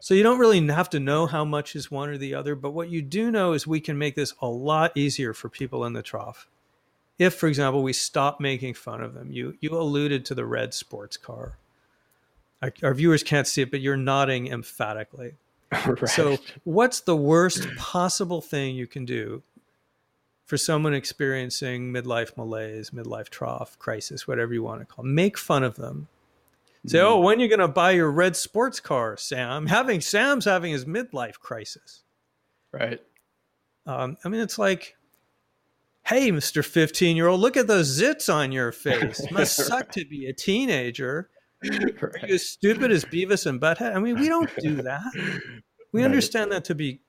So 0.00 0.14
you 0.14 0.22
don't 0.22 0.38
really 0.38 0.66
have 0.68 0.90
to 0.90 1.00
know 1.00 1.26
how 1.26 1.44
much 1.44 1.76
is 1.76 1.90
one 1.90 2.08
or 2.08 2.16
the 2.16 2.34
other, 2.34 2.54
but 2.54 2.70
what 2.70 2.88
you 2.88 3.02
do 3.02 3.30
know 3.30 3.52
is 3.52 3.66
we 3.66 3.80
can 3.80 3.98
make 3.98 4.14
this 4.14 4.34
a 4.40 4.48
lot 4.48 4.96
easier 4.96 5.34
for 5.34 5.48
people 5.48 5.84
in 5.84 5.92
the 5.92 6.02
trough. 6.02 6.48
If, 7.18 7.34
for 7.34 7.48
example, 7.48 7.82
we 7.82 7.92
stop 7.92 8.40
making 8.40 8.74
fun 8.74 9.02
of 9.02 9.12
them, 9.12 9.30
you 9.30 9.58
you 9.60 9.78
alluded 9.78 10.24
to 10.26 10.34
the 10.34 10.46
red 10.46 10.72
sports 10.72 11.18
car. 11.18 11.58
Our, 12.62 12.72
our 12.82 12.94
viewers 12.94 13.22
can't 13.22 13.46
see 13.46 13.62
it, 13.62 13.70
but 13.70 13.80
you're 13.80 13.96
nodding 13.96 14.46
emphatically. 14.48 15.34
right. 15.86 16.08
So, 16.08 16.38
what's 16.64 17.00
the 17.00 17.16
worst 17.16 17.68
possible 17.76 18.40
thing 18.40 18.74
you 18.74 18.86
can 18.86 19.04
do 19.04 19.42
for 20.50 20.58
someone 20.58 20.92
experiencing 20.92 21.92
midlife 21.92 22.36
malaise, 22.36 22.90
midlife 22.90 23.28
trough, 23.28 23.78
crisis, 23.78 24.26
whatever 24.26 24.52
you 24.52 24.64
want 24.64 24.80
to 24.80 24.84
call 24.84 25.04
it. 25.04 25.08
Make 25.08 25.38
fun 25.38 25.62
of 25.62 25.76
them. 25.76 26.08
Say, 26.86 26.98
mm. 26.98 27.02
oh, 27.02 27.20
when 27.20 27.38
are 27.38 27.42
you 27.42 27.48
going 27.48 27.60
to 27.60 27.68
buy 27.68 27.92
your 27.92 28.10
red 28.10 28.36
sports 28.36 28.80
car, 28.80 29.16
Sam? 29.16 29.66
Having 29.66 30.00
Sam's 30.00 30.44
having 30.44 30.72
his 30.72 30.84
midlife 30.84 31.38
crisis. 31.38 32.04
Right. 32.72 33.00
Um, 33.86 34.16
I 34.24 34.28
mean, 34.28 34.40
it's 34.40 34.58
like, 34.58 34.96
hey, 36.04 36.30
Mister 36.30 36.62
fifteen 36.62 37.16
year 37.16 37.26
old, 37.26 37.40
look 37.40 37.56
at 37.56 37.66
those 37.66 38.00
zits 38.00 38.32
on 38.32 38.52
your 38.52 38.72
face. 38.72 39.20
It 39.20 39.32
must 39.32 39.56
suck 39.56 39.90
to 39.92 40.04
be 40.04 40.26
a 40.26 40.32
teenager. 40.32 41.30
Right. 41.62 42.02
Are 42.02 42.26
you 42.26 42.34
as 42.34 42.46
stupid 42.46 42.90
as 42.90 43.04
Beavis 43.04 43.46
and 43.46 43.60
Butthead? 43.60 43.94
I 43.94 43.98
mean, 43.98 44.18
we 44.18 44.28
don't 44.28 44.50
do 44.60 44.76
that. 44.82 45.02
We 45.92 46.00
right. 46.00 46.06
understand 46.06 46.52
that 46.52 46.64
to 46.66 46.74
be 46.74 47.00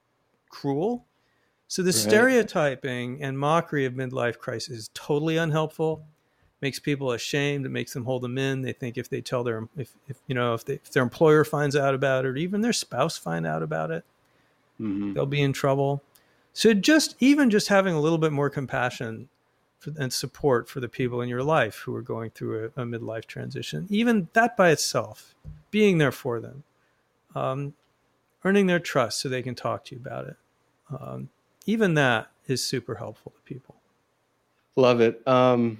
cruel 0.50 1.08
so 1.72 1.84
the 1.84 1.88
right. 1.88 1.96
stereotyping 1.96 3.24
and 3.24 3.40
mockery 3.40 3.86
of 3.86 3.94
midlife 3.94 4.38
crisis 4.38 4.78
is 4.78 4.90
totally 4.94 5.38
unhelpful. 5.38 6.06
Makes 6.62 6.80
people 6.80 7.12
ashamed. 7.12 7.66
It 7.66 7.70
makes 7.70 7.94
them 7.94 8.06
hold 8.06 8.22
them 8.22 8.38
in. 8.38 8.62
They 8.62 8.74
think 8.74 8.98
if 8.98 9.10
they 9.10 9.22
tell 9.22 9.44
their 9.44 9.68
if, 9.76 9.94
if 10.08 10.18
you 10.28 10.36
know 10.36 10.54
if, 10.54 10.64
they, 10.64 10.76
if 10.76 10.92
their 10.92 11.04
employer 11.04 11.44
finds 11.44 11.76
out 11.76 11.96
about 11.96 12.26
it, 12.26 12.30
or 12.30 12.36
even 12.36 12.62
their 12.62 12.74
spouse 12.74 13.18
find 13.18 13.48
out 13.48 13.64
about 13.64 13.90
it, 13.90 14.06
mm-hmm. 14.80 15.14
they'll 15.14 15.26
be 15.26 15.42
in 15.42 15.54
trouble. 15.54 16.04
So 16.54 16.74
just 16.74 17.16
even 17.20 17.50
just 17.50 17.70
having 17.70 17.96
a 17.96 18.00
little 18.00 18.18
bit 18.18 18.32
more 18.32 18.50
compassion 18.50 19.30
for, 19.80 19.92
and 19.98 20.14
support 20.14 20.70
for 20.70 20.80
the 20.80 20.90
people 20.90 21.22
in 21.22 21.30
your 21.30 21.44
life 21.44 21.78
who 21.78 21.96
are 21.96 22.02
going 22.04 22.30
through 22.30 22.72
a, 22.76 22.82
a 22.82 22.86
midlife 22.86 23.26
transition, 23.26 23.88
even 23.90 24.28
that 24.34 24.56
by 24.56 24.70
itself, 24.70 25.34
being 25.72 25.98
there 25.98 26.12
for 26.12 26.40
them, 26.40 26.64
um, 27.34 27.74
earning 28.44 28.68
their 28.68 28.80
trust 28.80 29.20
so 29.20 29.30
they 29.30 29.42
can 29.42 29.56
talk 29.56 29.86
to 29.86 29.96
you 29.96 30.02
about 30.02 30.28
it. 30.28 30.36
Um, 30.90 31.30
even 31.66 31.96
that 31.96 32.30
is 32.48 32.64
super 32.64 32.96
helpful 32.96 33.32
to 33.36 33.42
people. 33.42 33.76
Love 34.76 35.02
it. 35.02 35.26
Um, 35.28 35.80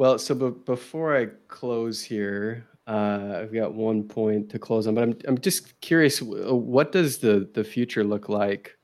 well, 0.00 0.18
so 0.18 0.34
b- 0.34 0.58
before 0.64 1.14
I 1.14 1.26
close 1.48 2.02
here, 2.02 2.66
Uh, 2.86 3.42
I've 3.42 3.52
got 3.52 3.74
one 3.74 4.02
point 4.02 4.50
to 4.50 4.58
close 4.58 4.88
on, 4.88 4.94
but 4.94 5.04
I'm 5.04 5.14
I'm 5.28 5.38
just 5.38 5.80
curious. 5.80 6.20
What 6.22 6.90
does 6.90 7.18
the 7.18 7.48
the 7.52 7.62
future 7.62 8.02
look 8.02 8.28
like? 8.28 8.78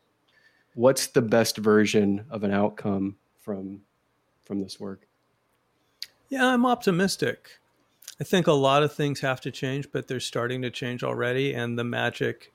What's 0.75 1.09
the 1.09 1.23
best 1.23 1.57
version 1.59 2.25
of 2.31 2.45
an 2.45 2.53
outcome 2.53 3.17
from 3.45 3.81
from 4.45 4.62
this 4.62 4.79
work? 4.79 5.09
Yeah, 6.29 6.47
I'm 6.53 6.67
optimistic. 6.67 7.39
I 8.21 8.25
think 8.25 8.47
a 8.47 8.53
lot 8.53 8.83
of 8.85 8.93
things 8.95 9.21
have 9.21 9.41
to 9.41 9.51
change, 9.51 9.91
but 9.91 10.07
they're 10.07 10.21
starting 10.21 10.62
to 10.62 10.71
change 10.71 11.03
already, 11.03 11.55
and 11.55 11.79
the 11.79 11.85
magic 11.85 12.53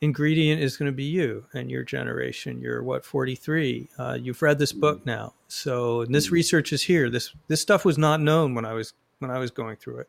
ingredient 0.00 0.62
is 0.62 0.76
going 0.76 0.90
to 0.90 0.96
be 0.96 1.04
you 1.04 1.46
and 1.52 1.70
your 1.70 1.82
generation. 1.82 2.60
You're 2.60 2.82
what 2.82 3.04
43. 3.04 3.88
Uh, 3.98 4.18
you've 4.20 4.42
read 4.42 4.58
this 4.58 4.72
book 4.72 5.04
now, 5.04 5.34
so 5.48 6.04
this 6.04 6.26
mm-hmm. 6.26 6.34
research 6.34 6.72
is 6.72 6.82
here. 6.82 7.10
This 7.10 7.32
this 7.48 7.60
stuff 7.60 7.84
was 7.84 7.98
not 7.98 8.20
known 8.20 8.54
when 8.54 8.64
I 8.64 8.72
was 8.72 8.92
when 9.18 9.30
I 9.30 9.38
was 9.38 9.50
going 9.50 9.76
through 9.76 9.98
it. 9.98 10.08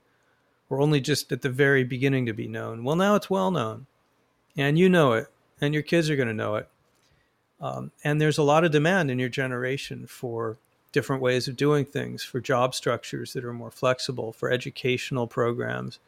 We're 0.68 0.82
only 0.82 1.02
just 1.02 1.32
at 1.32 1.42
the 1.42 1.50
very 1.50 1.84
beginning 1.84 2.28
to 2.28 2.34
be 2.34 2.48
known. 2.48 2.84
Well, 2.84 2.96
now 2.96 3.16
it's 3.16 3.30
well 3.30 3.52
known, 3.52 3.88
and 4.56 4.78
you 4.78 4.90
know 4.90 5.14
it, 5.14 5.28
and 5.60 5.74
your 5.74 5.84
kids 5.84 6.10
are 6.10 6.16
going 6.16 6.28
to 6.28 6.34
know 6.34 6.56
it. 6.56 6.70
Um, 7.62 7.92
and 8.04 8.22
there's 8.22 8.38
a 8.38 8.44
lot 8.44 8.64
of 8.64 8.72
demand 8.72 9.12
in 9.12 9.20
your 9.20 9.30
generation 9.30 10.08
for 10.08 10.58
different 10.92 11.22
ways 11.22 11.48
of 11.48 11.58
doing 11.58 11.86
things, 11.86 12.24
for 12.24 12.40
job 12.40 12.74
structures 12.74 13.34
that 13.34 13.44
are 13.44 13.54
more 13.54 13.72
flexible, 13.72 14.32
for 14.32 14.52
educational 14.52 15.28
programs, 15.28 16.00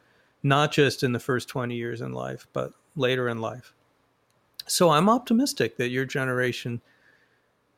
not 0.42 0.72
just 0.72 1.02
in 1.02 1.12
the 1.12 1.20
first 1.20 1.48
20 1.48 1.74
years 1.74 2.00
in 2.00 2.12
life, 2.12 2.46
but 2.52 2.72
later 2.96 3.28
in 3.28 3.40
life. 3.40 3.72
So 4.66 4.90
I'm 4.90 5.08
optimistic 5.08 5.76
that 5.76 5.88
your 5.88 6.04
generation 6.04 6.80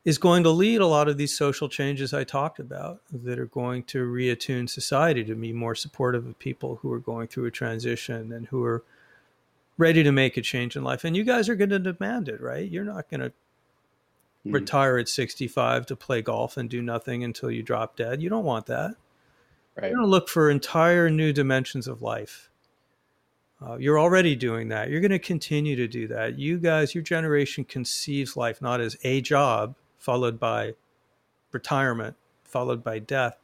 is 0.04 0.18
going 0.18 0.42
to 0.42 0.50
lead 0.50 0.80
a 0.80 0.86
lot 0.86 1.08
of 1.08 1.16
these 1.16 1.36
social 1.36 1.68
changes 1.68 2.12
I 2.12 2.24
talked 2.24 2.58
about 2.58 3.00
that 3.10 3.38
are 3.38 3.46
going 3.46 3.84
to 3.84 4.06
reattune 4.06 4.68
society 4.68 5.24
to 5.24 5.34
be 5.34 5.52
more 5.52 5.74
supportive 5.74 6.26
of 6.26 6.38
people 6.38 6.76
who 6.76 6.92
are 6.92 6.98
going 6.98 7.28
through 7.28 7.46
a 7.46 7.50
transition 7.50 8.30
and 8.32 8.46
who 8.48 8.62
are 8.64 8.84
ready 9.78 10.02
to 10.02 10.12
make 10.12 10.36
a 10.36 10.42
change 10.42 10.76
in 10.76 10.84
life. 10.84 11.04
And 11.04 11.16
you 11.16 11.24
guys 11.24 11.48
are 11.48 11.54
going 11.54 11.70
to 11.70 11.78
demand 11.78 12.28
it, 12.28 12.40
right? 12.40 12.70
You're 12.70 12.84
not 12.84 13.08
going 13.08 13.20
to 13.20 13.32
mm. 14.46 14.52
retire 14.52 14.98
at 14.98 15.08
65 15.08 15.86
to 15.86 15.96
play 15.96 16.20
golf 16.20 16.58
and 16.58 16.68
do 16.68 16.82
nothing 16.82 17.24
until 17.24 17.50
you 17.50 17.62
drop 17.62 17.96
dead. 17.96 18.20
You 18.22 18.28
don't 18.28 18.44
want 18.44 18.66
that. 18.66 18.94
Right. 19.74 19.88
You're 19.88 19.96
going 19.96 20.06
to 20.06 20.10
look 20.10 20.28
for 20.28 20.50
entire 20.50 21.08
new 21.08 21.32
dimensions 21.32 21.88
of 21.88 22.02
life. 22.02 22.50
Uh, 23.62 23.76
you're 23.76 23.98
already 23.98 24.34
doing 24.36 24.68
that. 24.68 24.90
You're 24.90 25.00
going 25.00 25.10
to 25.10 25.18
continue 25.18 25.76
to 25.76 25.86
do 25.86 26.06
that. 26.08 26.38
You 26.38 26.58
guys, 26.58 26.94
your 26.94 27.04
generation 27.04 27.64
conceives 27.64 28.36
life 28.36 28.60
not 28.60 28.80
as 28.80 28.96
a 29.04 29.20
job 29.20 29.74
followed 29.98 30.38
by 30.38 30.74
retirement, 31.52 32.16
followed 32.42 32.84
by 32.84 32.98
death. 32.98 33.38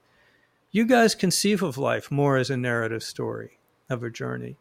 You 0.72 0.84
guys 0.84 1.14
conceive 1.14 1.62
of 1.62 1.78
life 1.78 2.10
more 2.10 2.36
as 2.36 2.50
a 2.50 2.56
narrative 2.56 3.02
story 3.02 3.58
of 3.88 4.02
a 4.02 4.10
journey. 4.10 4.56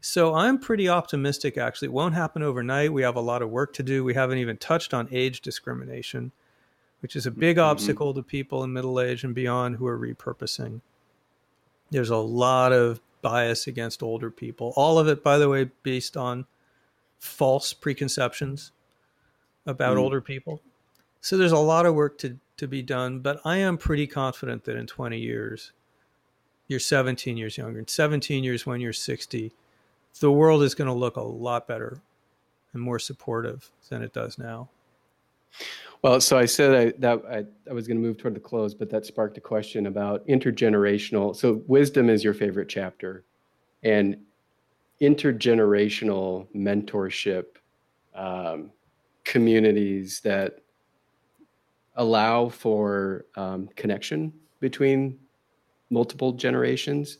So 0.00 0.34
I'm 0.34 0.58
pretty 0.58 0.88
optimistic, 0.88 1.56
actually. 1.56 1.86
It 1.86 1.92
won't 1.92 2.14
happen 2.14 2.42
overnight. 2.42 2.92
We 2.92 3.02
have 3.02 3.16
a 3.16 3.20
lot 3.20 3.42
of 3.42 3.50
work 3.50 3.72
to 3.74 3.82
do. 3.82 4.04
We 4.04 4.14
haven't 4.14 4.38
even 4.38 4.58
touched 4.58 4.92
on 4.92 5.08
age 5.10 5.40
discrimination, 5.40 6.30
which 7.00 7.16
is 7.16 7.26
a 7.26 7.30
big 7.30 7.56
mm-hmm. 7.56 7.70
obstacle 7.70 8.14
to 8.14 8.22
people 8.22 8.62
in 8.62 8.72
middle 8.72 9.00
age 9.00 9.24
and 9.24 9.34
beyond 9.34 9.76
who 9.76 9.86
are 9.86 9.98
repurposing. 9.98 10.82
There's 11.90 12.10
a 12.10 12.16
lot 12.16 12.72
of 12.72 13.00
bias 13.24 13.66
against 13.66 14.02
older 14.02 14.30
people. 14.30 14.74
All 14.76 14.98
of 14.98 15.08
it, 15.08 15.24
by 15.24 15.38
the 15.38 15.48
way, 15.48 15.70
based 15.82 16.14
on 16.14 16.44
false 17.18 17.72
preconceptions 17.72 18.70
about 19.64 19.96
mm. 19.96 20.00
older 20.00 20.20
people. 20.20 20.60
So 21.22 21.38
there's 21.38 21.50
a 21.52 21.58
lot 21.58 21.86
of 21.86 21.94
work 21.94 22.18
to, 22.18 22.38
to 22.58 22.68
be 22.68 22.82
done, 22.82 23.20
but 23.20 23.40
I 23.42 23.56
am 23.56 23.78
pretty 23.78 24.06
confident 24.06 24.64
that 24.64 24.76
in 24.76 24.86
20 24.86 25.18
years, 25.18 25.72
you're 26.68 26.78
17 26.78 27.38
years 27.38 27.56
younger. 27.56 27.78
In 27.78 27.88
17 27.88 28.44
years, 28.44 28.66
when 28.66 28.82
you're 28.82 28.92
60, 28.92 29.52
the 30.20 30.30
world 30.30 30.62
is 30.62 30.74
going 30.74 30.88
to 30.88 30.94
look 30.94 31.16
a 31.16 31.22
lot 31.22 31.66
better 31.66 32.02
and 32.74 32.82
more 32.82 32.98
supportive 32.98 33.70
than 33.88 34.02
it 34.02 34.12
does 34.12 34.38
now. 34.38 34.68
Well, 36.04 36.20
so 36.20 36.36
I 36.36 36.44
said 36.44 36.74
I, 36.74 36.98
that 36.98 37.22
I, 37.26 37.44
I 37.70 37.72
was 37.72 37.88
going 37.88 37.96
to 37.96 38.06
move 38.06 38.18
toward 38.18 38.36
the 38.36 38.40
close, 38.40 38.74
but 38.74 38.90
that 38.90 39.06
sparked 39.06 39.38
a 39.38 39.40
question 39.40 39.86
about 39.86 40.26
intergenerational. 40.28 41.34
So, 41.34 41.62
wisdom 41.66 42.10
is 42.10 42.22
your 42.22 42.34
favorite 42.34 42.68
chapter, 42.68 43.24
and 43.82 44.18
intergenerational 45.00 46.46
mentorship 46.54 47.44
um, 48.14 48.70
communities 49.24 50.20
that 50.20 50.58
allow 51.96 52.50
for 52.50 53.24
um, 53.36 53.70
connection 53.74 54.30
between 54.60 55.18
multiple 55.88 56.32
generations. 56.32 57.16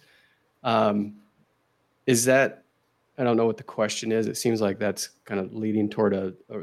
Um, 0.62 1.14
is 2.06 2.26
that 2.26 2.64
I 3.16 3.24
don't 3.24 3.38
know 3.38 3.46
what 3.46 3.56
the 3.56 3.62
question 3.62 4.12
is. 4.12 4.26
It 4.26 4.36
seems 4.36 4.60
like 4.60 4.78
that's 4.78 5.08
kind 5.24 5.40
of 5.40 5.54
leading 5.54 5.88
toward 5.88 6.12
a, 6.12 6.34
a 6.50 6.58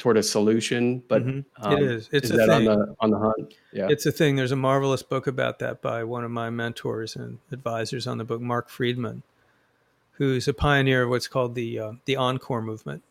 toward 0.00 0.16
a 0.16 0.22
solution, 0.22 1.02
but 1.08 1.24
mm-hmm. 1.24 1.64
um, 1.64 1.72
it 1.74 1.82
is. 1.82 2.08
It's 2.10 2.30
is 2.30 2.36
that 2.36 2.48
thing. 2.48 2.66
on 2.68 2.78
the 2.78 2.96
on 3.00 3.10
the 3.10 3.18
hunt? 3.18 3.54
Yeah, 3.72 3.86
it's 3.88 4.06
a 4.06 4.12
thing. 4.12 4.34
There's 4.34 4.50
a 4.50 4.56
marvelous 4.56 5.02
book 5.02 5.26
about 5.26 5.60
that 5.60 5.80
by 5.82 6.02
one 6.02 6.24
of 6.24 6.30
my 6.30 6.50
mentors 6.50 7.14
and 7.14 7.38
advisors 7.52 8.06
on 8.06 8.18
the 8.18 8.24
book, 8.24 8.40
Marc 8.40 8.70
Freedman, 8.70 9.22
who's 10.12 10.48
a 10.48 10.54
pioneer 10.54 11.04
of 11.04 11.10
what's 11.10 11.28
called 11.28 11.54
the 11.54 11.78
uh, 11.78 11.92
the 12.06 12.16
Encore 12.16 12.62
movement. 12.62 13.02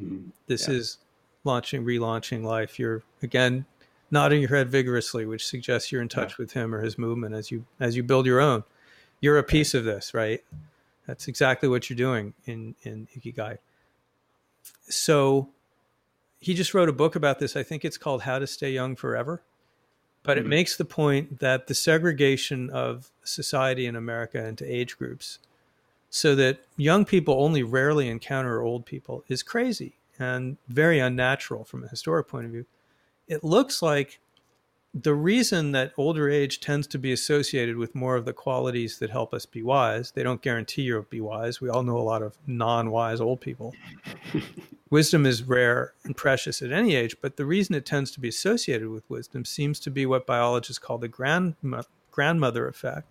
Mm-hmm. 0.00 0.30
This 0.46 0.66
yeah. 0.66 0.74
is 0.74 0.98
launching, 1.44 1.84
relaunching 1.84 2.42
life. 2.42 2.78
You're 2.78 3.02
again 3.22 3.66
nodding 4.10 4.40
your 4.40 4.56
head 4.56 4.70
vigorously, 4.70 5.26
which 5.26 5.46
suggests 5.46 5.92
you're 5.92 6.02
in 6.02 6.08
touch 6.08 6.32
yeah. 6.32 6.36
with 6.38 6.52
him 6.52 6.74
or 6.74 6.80
his 6.80 6.96
movement 6.96 7.34
as 7.34 7.50
you 7.50 7.66
as 7.78 7.96
you 7.96 8.02
build 8.02 8.24
your 8.24 8.40
own. 8.40 8.64
You're 9.20 9.38
a 9.38 9.44
piece 9.44 9.74
of 9.74 9.84
this, 9.84 10.14
right? 10.14 10.42
That's 11.06 11.28
exactly 11.28 11.68
what 11.68 11.90
you're 11.90 11.98
doing 11.98 12.32
in 12.46 12.76
in 12.82 13.08
Ikigai. 13.14 13.58
So 14.88 15.50
he 16.44 16.52
just 16.52 16.74
wrote 16.74 16.90
a 16.90 16.92
book 16.92 17.16
about 17.16 17.38
this. 17.38 17.56
I 17.56 17.62
think 17.62 17.86
it's 17.86 17.96
called 17.96 18.22
How 18.22 18.38
to 18.38 18.46
Stay 18.46 18.70
Young 18.70 18.96
Forever. 18.96 19.42
But 20.22 20.36
mm-hmm. 20.36 20.46
it 20.46 20.48
makes 20.50 20.76
the 20.76 20.84
point 20.84 21.40
that 21.40 21.68
the 21.68 21.74
segregation 21.74 22.68
of 22.68 23.10
society 23.24 23.86
in 23.86 23.96
America 23.96 24.44
into 24.44 24.70
age 24.70 24.98
groups 24.98 25.38
so 26.10 26.34
that 26.34 26.60
young 26.76 27.06
people 27.06 27.42
only 27.42 27.62
rarely 27.62 28.08
encounter 28.08 28.60
old 28.60 28.84
people 28.84 29.24
is 29.26 29.42
crazy 29.42 29.94
and 30.18 30.58
very 30.68 30.98
unnatural 30.98 31.64
from 31.64 31.82
a 31.82 31.88
historic 31.88 32.28
point 32.28 32.44
of 32.44 32.52
view. 32.52 32.66
It 33.26 33.42
looks 33.42 33.80
like 33.80 34.20
the 34.94 35.14
reason 35.14 35.72
that 35.72 35.92
older 35.98 36.30
age 36.30 36.60
tends 36.60 36.86
to 36.86 36.98
be 36.98 37.10
associated 37.10 37.76
with 37.76 37.96
more 37.96 38.14
of 38.14 38.24
the 38.24 38.32
qualities 38.32 38.98
that 38.98 39.10
help 39.10 39.34
us 39.34 39.44
be 39.44 39.60
wise, 39.60 40.12
they 40.12 40.22
don't 40.22 40.40
guarantee 40.40 40.82
you'll 40.82 41.02
be 41.02 41.20
wise. 41.20 41.60
We 41.60 41.68
all 41.68 41.82
know 41.82 41.98
a 41.98 41.98
lot 41.98 42.22
of 42.22 42.38
non 42.46 42.92
wise 42.92 43.20
old 43.20 43.40
people. 43.40 43.74
wisdom 44.90 45.26
is 45.26 45.42
rare 45.42 45.94
and 46.04 46.16
precious 46.16 46.62
at 46.62 46.70
any 46.70 46.94
age, 46.94 47.16
but 47.20 47.36
the 47.36 47.44
reason 47.44 47.74
it 47.74 47.84
tends 47.84 48.12
to 48.12 48.20
be 48.20 48.28
associated 48.28 48.88
with 48.88 49.08
wisdom 49.10 49.44
seems 49.44 49.80
to 49.80 49.90
be 49.90 50.06
what 50.06 50.26
biologists 50.26 50.78
call 50.78 50.98
the 50.98 51.08
grandma- 51.08 51.82
grandmother 52.12 52.68
effect, 52.68 53.08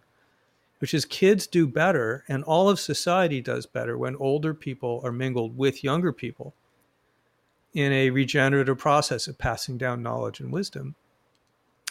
which 0.80 0.94
is 0.94 1.04
kids 1.04 1.46
do 1.46 1.68
better 1.68 2.24
and 2.30 2.46
all 2.46 2.70
of 2.70 2.80
society 2.80 3.42
does 3.42 3.66
better 3.66 3.98
when 3.98 4.16
older 4.16 4.54
people 4.54 5.02
are 5.04 5.12
mingled 5.12 5.58
with 5.58 5.84
younger 5.84 6.14
people 6.14 6.54
in 7.74 7.92
a 7.92 8.10
regenerative 8.10 8.78
process 8.78 9.28
of 9.28 9.38
passing 9.38 9.78
down 9.78 10.02
knowledge 10.02 10.40
and 10.40 10.54
wisdom. 10.54 10.96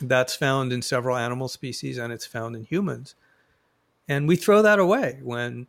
That's 0.08 0.34
found 0.34 0.72
in 0.72 0.82
several 0.82 1.16
animal 1.16 1.48
species 1.48 1.98
and 1.98 2.12
it's 2.12 2.26
found 2.26 2.56
in 2.56 2.64
humans. 2.64 3.14
And 4.08 4.26
we 4.26 4.36
throw 4.36 4.62
that 4.62 4.78
away 4.78 5.20
when 5.22 5.66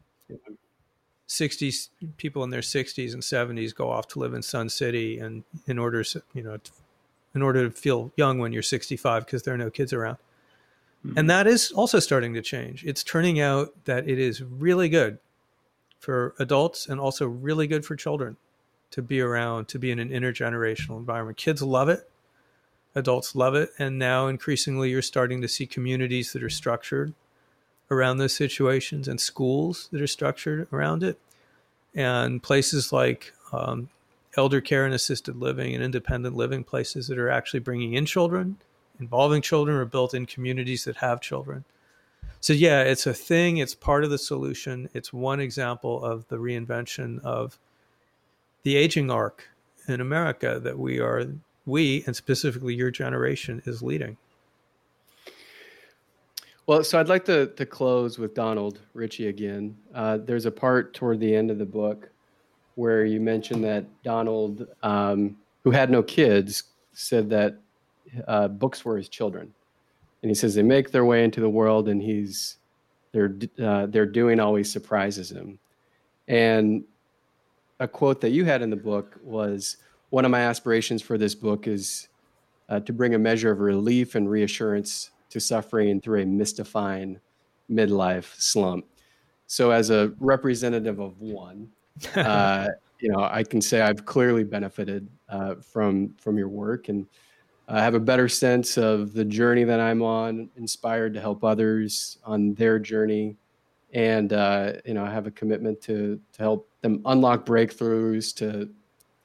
60 1.27 1.71
people 2.17 2.43
in 2.43 2.49
their 2.49 2.61
60s 2.61 3.13
and 3.13 3.21
70s 3.21 3.73
go 3.73 3.89
off 3.89 4.07
to 4.09 4.19
live 4.19 4.33
in 4.33 4.41
Sun 4.41 4.69
City 4.69 5.19
and 5.19 5.43
in 5.67 5.77
order 5.79 6.03
you 6.33 6.43
know 6.43 6.57
in 7.35 7.41
order 7.41 7.67
to 7.67 7.71
feel 7.71 8.11
young 8.15 8.39
when 8.39 8.53
you're 8.53 8.61
65 8.61 9.25
because 9.25 9.43
there 9.43 9.53
are 9.53 9.57
no 9.57 9.69
kids 9.69 9.93
around. 9.93 10.17
Mm-hmm. 11.05 11.17
And 11.17 11.29
that 11.29 11.47
is 11.47 11.71
also 11.71 11.99
starting 11.99 12.33
to 12.35 12.41
change. 12.41 12.83
It's 12.85 13.03
turning 13.03 13.39
out 13.39 13.73
that 13.85 14.07
it 14.07 14.19
is 14.19 14.43
really 14.43 14.87
good 14.87 15.17
for 15.99 16.35
adults 16.37 16.87
and 16.87 16.99
also 16.99 17.27
really 17.27 17.65
good 17.65 17.85
for 17.85 17.95
children 17.95 18.37
to 18.91 19.01
be 19.01 19.19
around, 19.19 19.67
to 19.69 19.79
be 19.79 19.89
in 19.89 19.97
an 19.97 20.09
intergenerational 20.09 20.97
environment. 20.97 21.37
Kids 21.37 21.63
love 21.63 21.89
it 21.89 22.07
adults 22.95 23.35
love 23.35 23.55
it 23.55 23.71
and 23.79 23.97
now 23.97 24.27
increasingly 24.27 24.89
you're 24.89 25.01
starting 25.01 25.41
to 25.41 25.47
see 25.47 25.65
communities 25.65 26.33
that 26.33 26.43
are 26.43 26.49
structured 26.49 27.13
around 27.89 28.17
those 28.17 28.33
situations 28.33 29.07
and 29.07 29.19
schools 29.19 29.89
that 29.91 30.01
are 30.01 30.07
structured 30.07 30.67
around 30.71 31.03
it. 31.03 31.19
And 31.95 32.41
places 32.41 32.91
like 32.91 33.33
um, 33.51 33.89
elder 34.35 34.61
care 34.61 34.85
and 34.85 34.93
assisted 34.93 35.35
living 35.35 35.75
and 35.75 35.83
independent 35.83 36.35
living 36.35 36.63
places 36.63 37.07
that 37.07 37.19
are 37.19 37.29
actually 37.29 37.59
bringing 37.59 37.93
in 37.93 38.05
children 38.05 38.57
involving 38.99 39.41
children 39.41 39.75
or 39.75 39.85
built 39.85 40.13
in 40.13 40.25
communities 40.25 40.85
that 40.85 40.97
have 40.97 41.19
children. 41.19 41.65
So 42.39 42.53
yeah 42.53 42.81
it's 42.81 43.07
a 43.07 43.13
thing. 43.13 43.57
It's 43.57 43.75
part 43.75 44.03
of 44.03 44.09
the 44.09 44.17
solution. 44.17 44.89
It's 44.93 45.11
one 45.11 45.39
example 45.39 46.03
of 46.03 46.27
the 46.27 46.37
reinvention 46.37 47.19
of 47.23 47.57
the 48.63 48.75
aging 48.77 49.11
arc 49.11 49.49
in 49.87 49.99
america 49.99 50.59
that 50.63 50.79
we 50.79 50.99
are 50.99 51.27
we, 51.65 52.03
and 52.05 52.15
specifically 52.15 52.75
your 52.75 52.91
generation, 52.91 53.61
is 53.65 53.81
leading. 53.81 54.17
Well, 56.65 56.83
so 56.83 56.99
I'd 56.99 57.09
like 57.09 57.25
to 57.25 57.47
to 57.47 57.65
close 57.65 58.17
with 58.17 58.33
Donald 58.33 58.79
Richie 58.93 59.27
again. 59.27 59.75
Uh, 59.93 60.17
there's 60.17 60.45
a 60.45 60.51
part 60.51 60.93
toward 60.93 61.19
the 61.19 61.35
end 61.35 61.51
of 61.51 61.57
the 61.57 61.65
book 61.65 62.09
where 62.75 63.05
you 63.05 63.19
mentioned 63.19 63.63
that 63.65 63.85
Donald, 64.03 64.65
um, 64.81 65.35
who 65.63 65.71
had 65.71 65.89
no 65.89 66.01
kids, 66.01 66.63
said 66.93 67.29
that 67.29 67.57
uh, 68.27 68.47
books 68.47 68.85
were 68.85 68.97
his 68.97 69.09
children, 69.09 69.53
and 70.21 70.29
he 70.29 70.35
says 70.35 70.55
they 70.55 70.63
make 70.63 70.91
their 70.91 71.05
way 71.05 71.23
into 71.23 71.41
the 71.41 71.49
world, 71.49 71.89
and 71.89 72.01
he's 72.01 72.57
they're 73.11 73.35
uh, 73.61 73.85
they're 73.87 74.05
doing 74.05 74.39
always 74.39 74.71
surprises 74.71 75.31
him. 75.31 75.59
And 76.29 76.85
a 77.81 77.87
quote 77.87 78.21
that 78.21 78.29
you 78.29 78.45
had 78.45 78.61
in 78.61 78.69
the 78.69 78.77
book 78.77 79.19
was 79.21 79.77
one 80.13 80.25
of 80.25 80.29
my 80.29 80.41
aspirations 80.41 81.01
for 81.01 81.17
this 81.17 81.33
book 81.33 81.67
is 81.67 82.07
uh, 82.69 82.79
to 82.81 82.93
bring 82.93 83.15
a 83.15 83.17
measure 83.17 83.49
of 83.49 83.59
relief 83.61 84.13
and 84.13 84.29
reassurance 84.29 85.09
to 85.31 85.39
suffering 85.39 85.99
through 85.99 86.21
a 86.21 86.25
mystifying 86.25 87.19
midlife 87.67 88.39
slump. 88.39 88.85
So, 89.47 89.71
as 89.71 89.89
a 89.89 90.13
representative 90.19 90.99
of 90.99 91.19
one, 91.19 91.67
uh, 92.15 92.67
you 92.99 93.11
know, 93.11 93.23
I 93.23 93.41
can 93.41 93.59
say 93.59 93.81
I've 93.81 94.05
clearly 94.05 94.43
benefited 94.43 95.07
uh, 95.29 95.55
from 95.55 96.13
from 96.19 96.37
your 96.37 96.49
work, 96.49 96.89
and 96.89 97.07
I 97.67 97.81
have 97.81 97.95
a 97.95 97.99
better 97.99 98.29
sense 98.29 98.77
of 98.77 99.13
the 99.13 99.25
journey 99.25 99.63
that 99.63 99.79
I'm 99.79 100.03
on, 100.03 100.47
inspired 100.57 101.15
to 101.15 101.21
help 101.21 101.43
others 101.43 102.19
on 102.23 102.53
their 102.53 102.77
journey, 102.77 103.35
and 103.95 104.31
uh, 104.31 104.73
you 104.85 104.93
know, 104.93 105.03
I 105.03 105.09
have 105.09 105.25
a 105.25 105.31
commitment 105.31 105.81
to 105.81 106.21
to 106.33 106.39
help 106.39 106.69
them 106.81 107.01
unlock 107.03 107.47
breakthroughs 107.47 108.31
to 108.35 108.69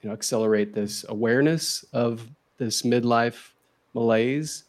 you 0.03 0.09
know 0.09 0.15
accelerate 0.15 0.75
this 0.75 1.05
awareness 1.09 1.85
of 1.93 2.29
this 2.59 2.83
midlife 2.83 3.51
malaise 3.95 4.65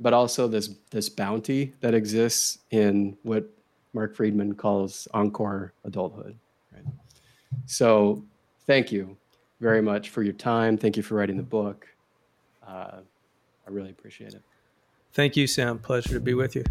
but 0.00 0.12
also 0.12 0.46
this 0.46 0.70
this 0.90 1.08
bounty 1.08 1.74
that 1.80 1.94
exists 1.94 2.58
in 2.70 3.16
what 3.22 3.48
Marc 3.92 4.14
Freedman 4.14 4.54
calls 4.54 5.08
encore 5.14 5.72
adulthood. 5.84 6.36
Right. 6.72 6.84
So, 7.66 8.24
thank 8.66 8.92
you 8.92 9.16
very 9.60 9.82
much 9.82 10.10
for 10.10 10.22
your 10.22 10.34
time. 10.34 10.76
Thank 10.76 10.96
you 10.96 11.02
for 11.02 11.14
writing 11.16 11.36
the 11.36 11.42
book. 11.42 11.88
Uh, 12.66 12.98
I 13.66 13.70
really 13.70 13.90
appreciate 13.90 14.34
it. 14.34 14.42
Thank 15.14 15.36
you, 15.36 15.46
Sam. 15.46 15.78
Pleasure 15.78 16.14
to 16.14 16.20
be 16.20 16.34
with 16.34 16.54
you. 16.54 16.64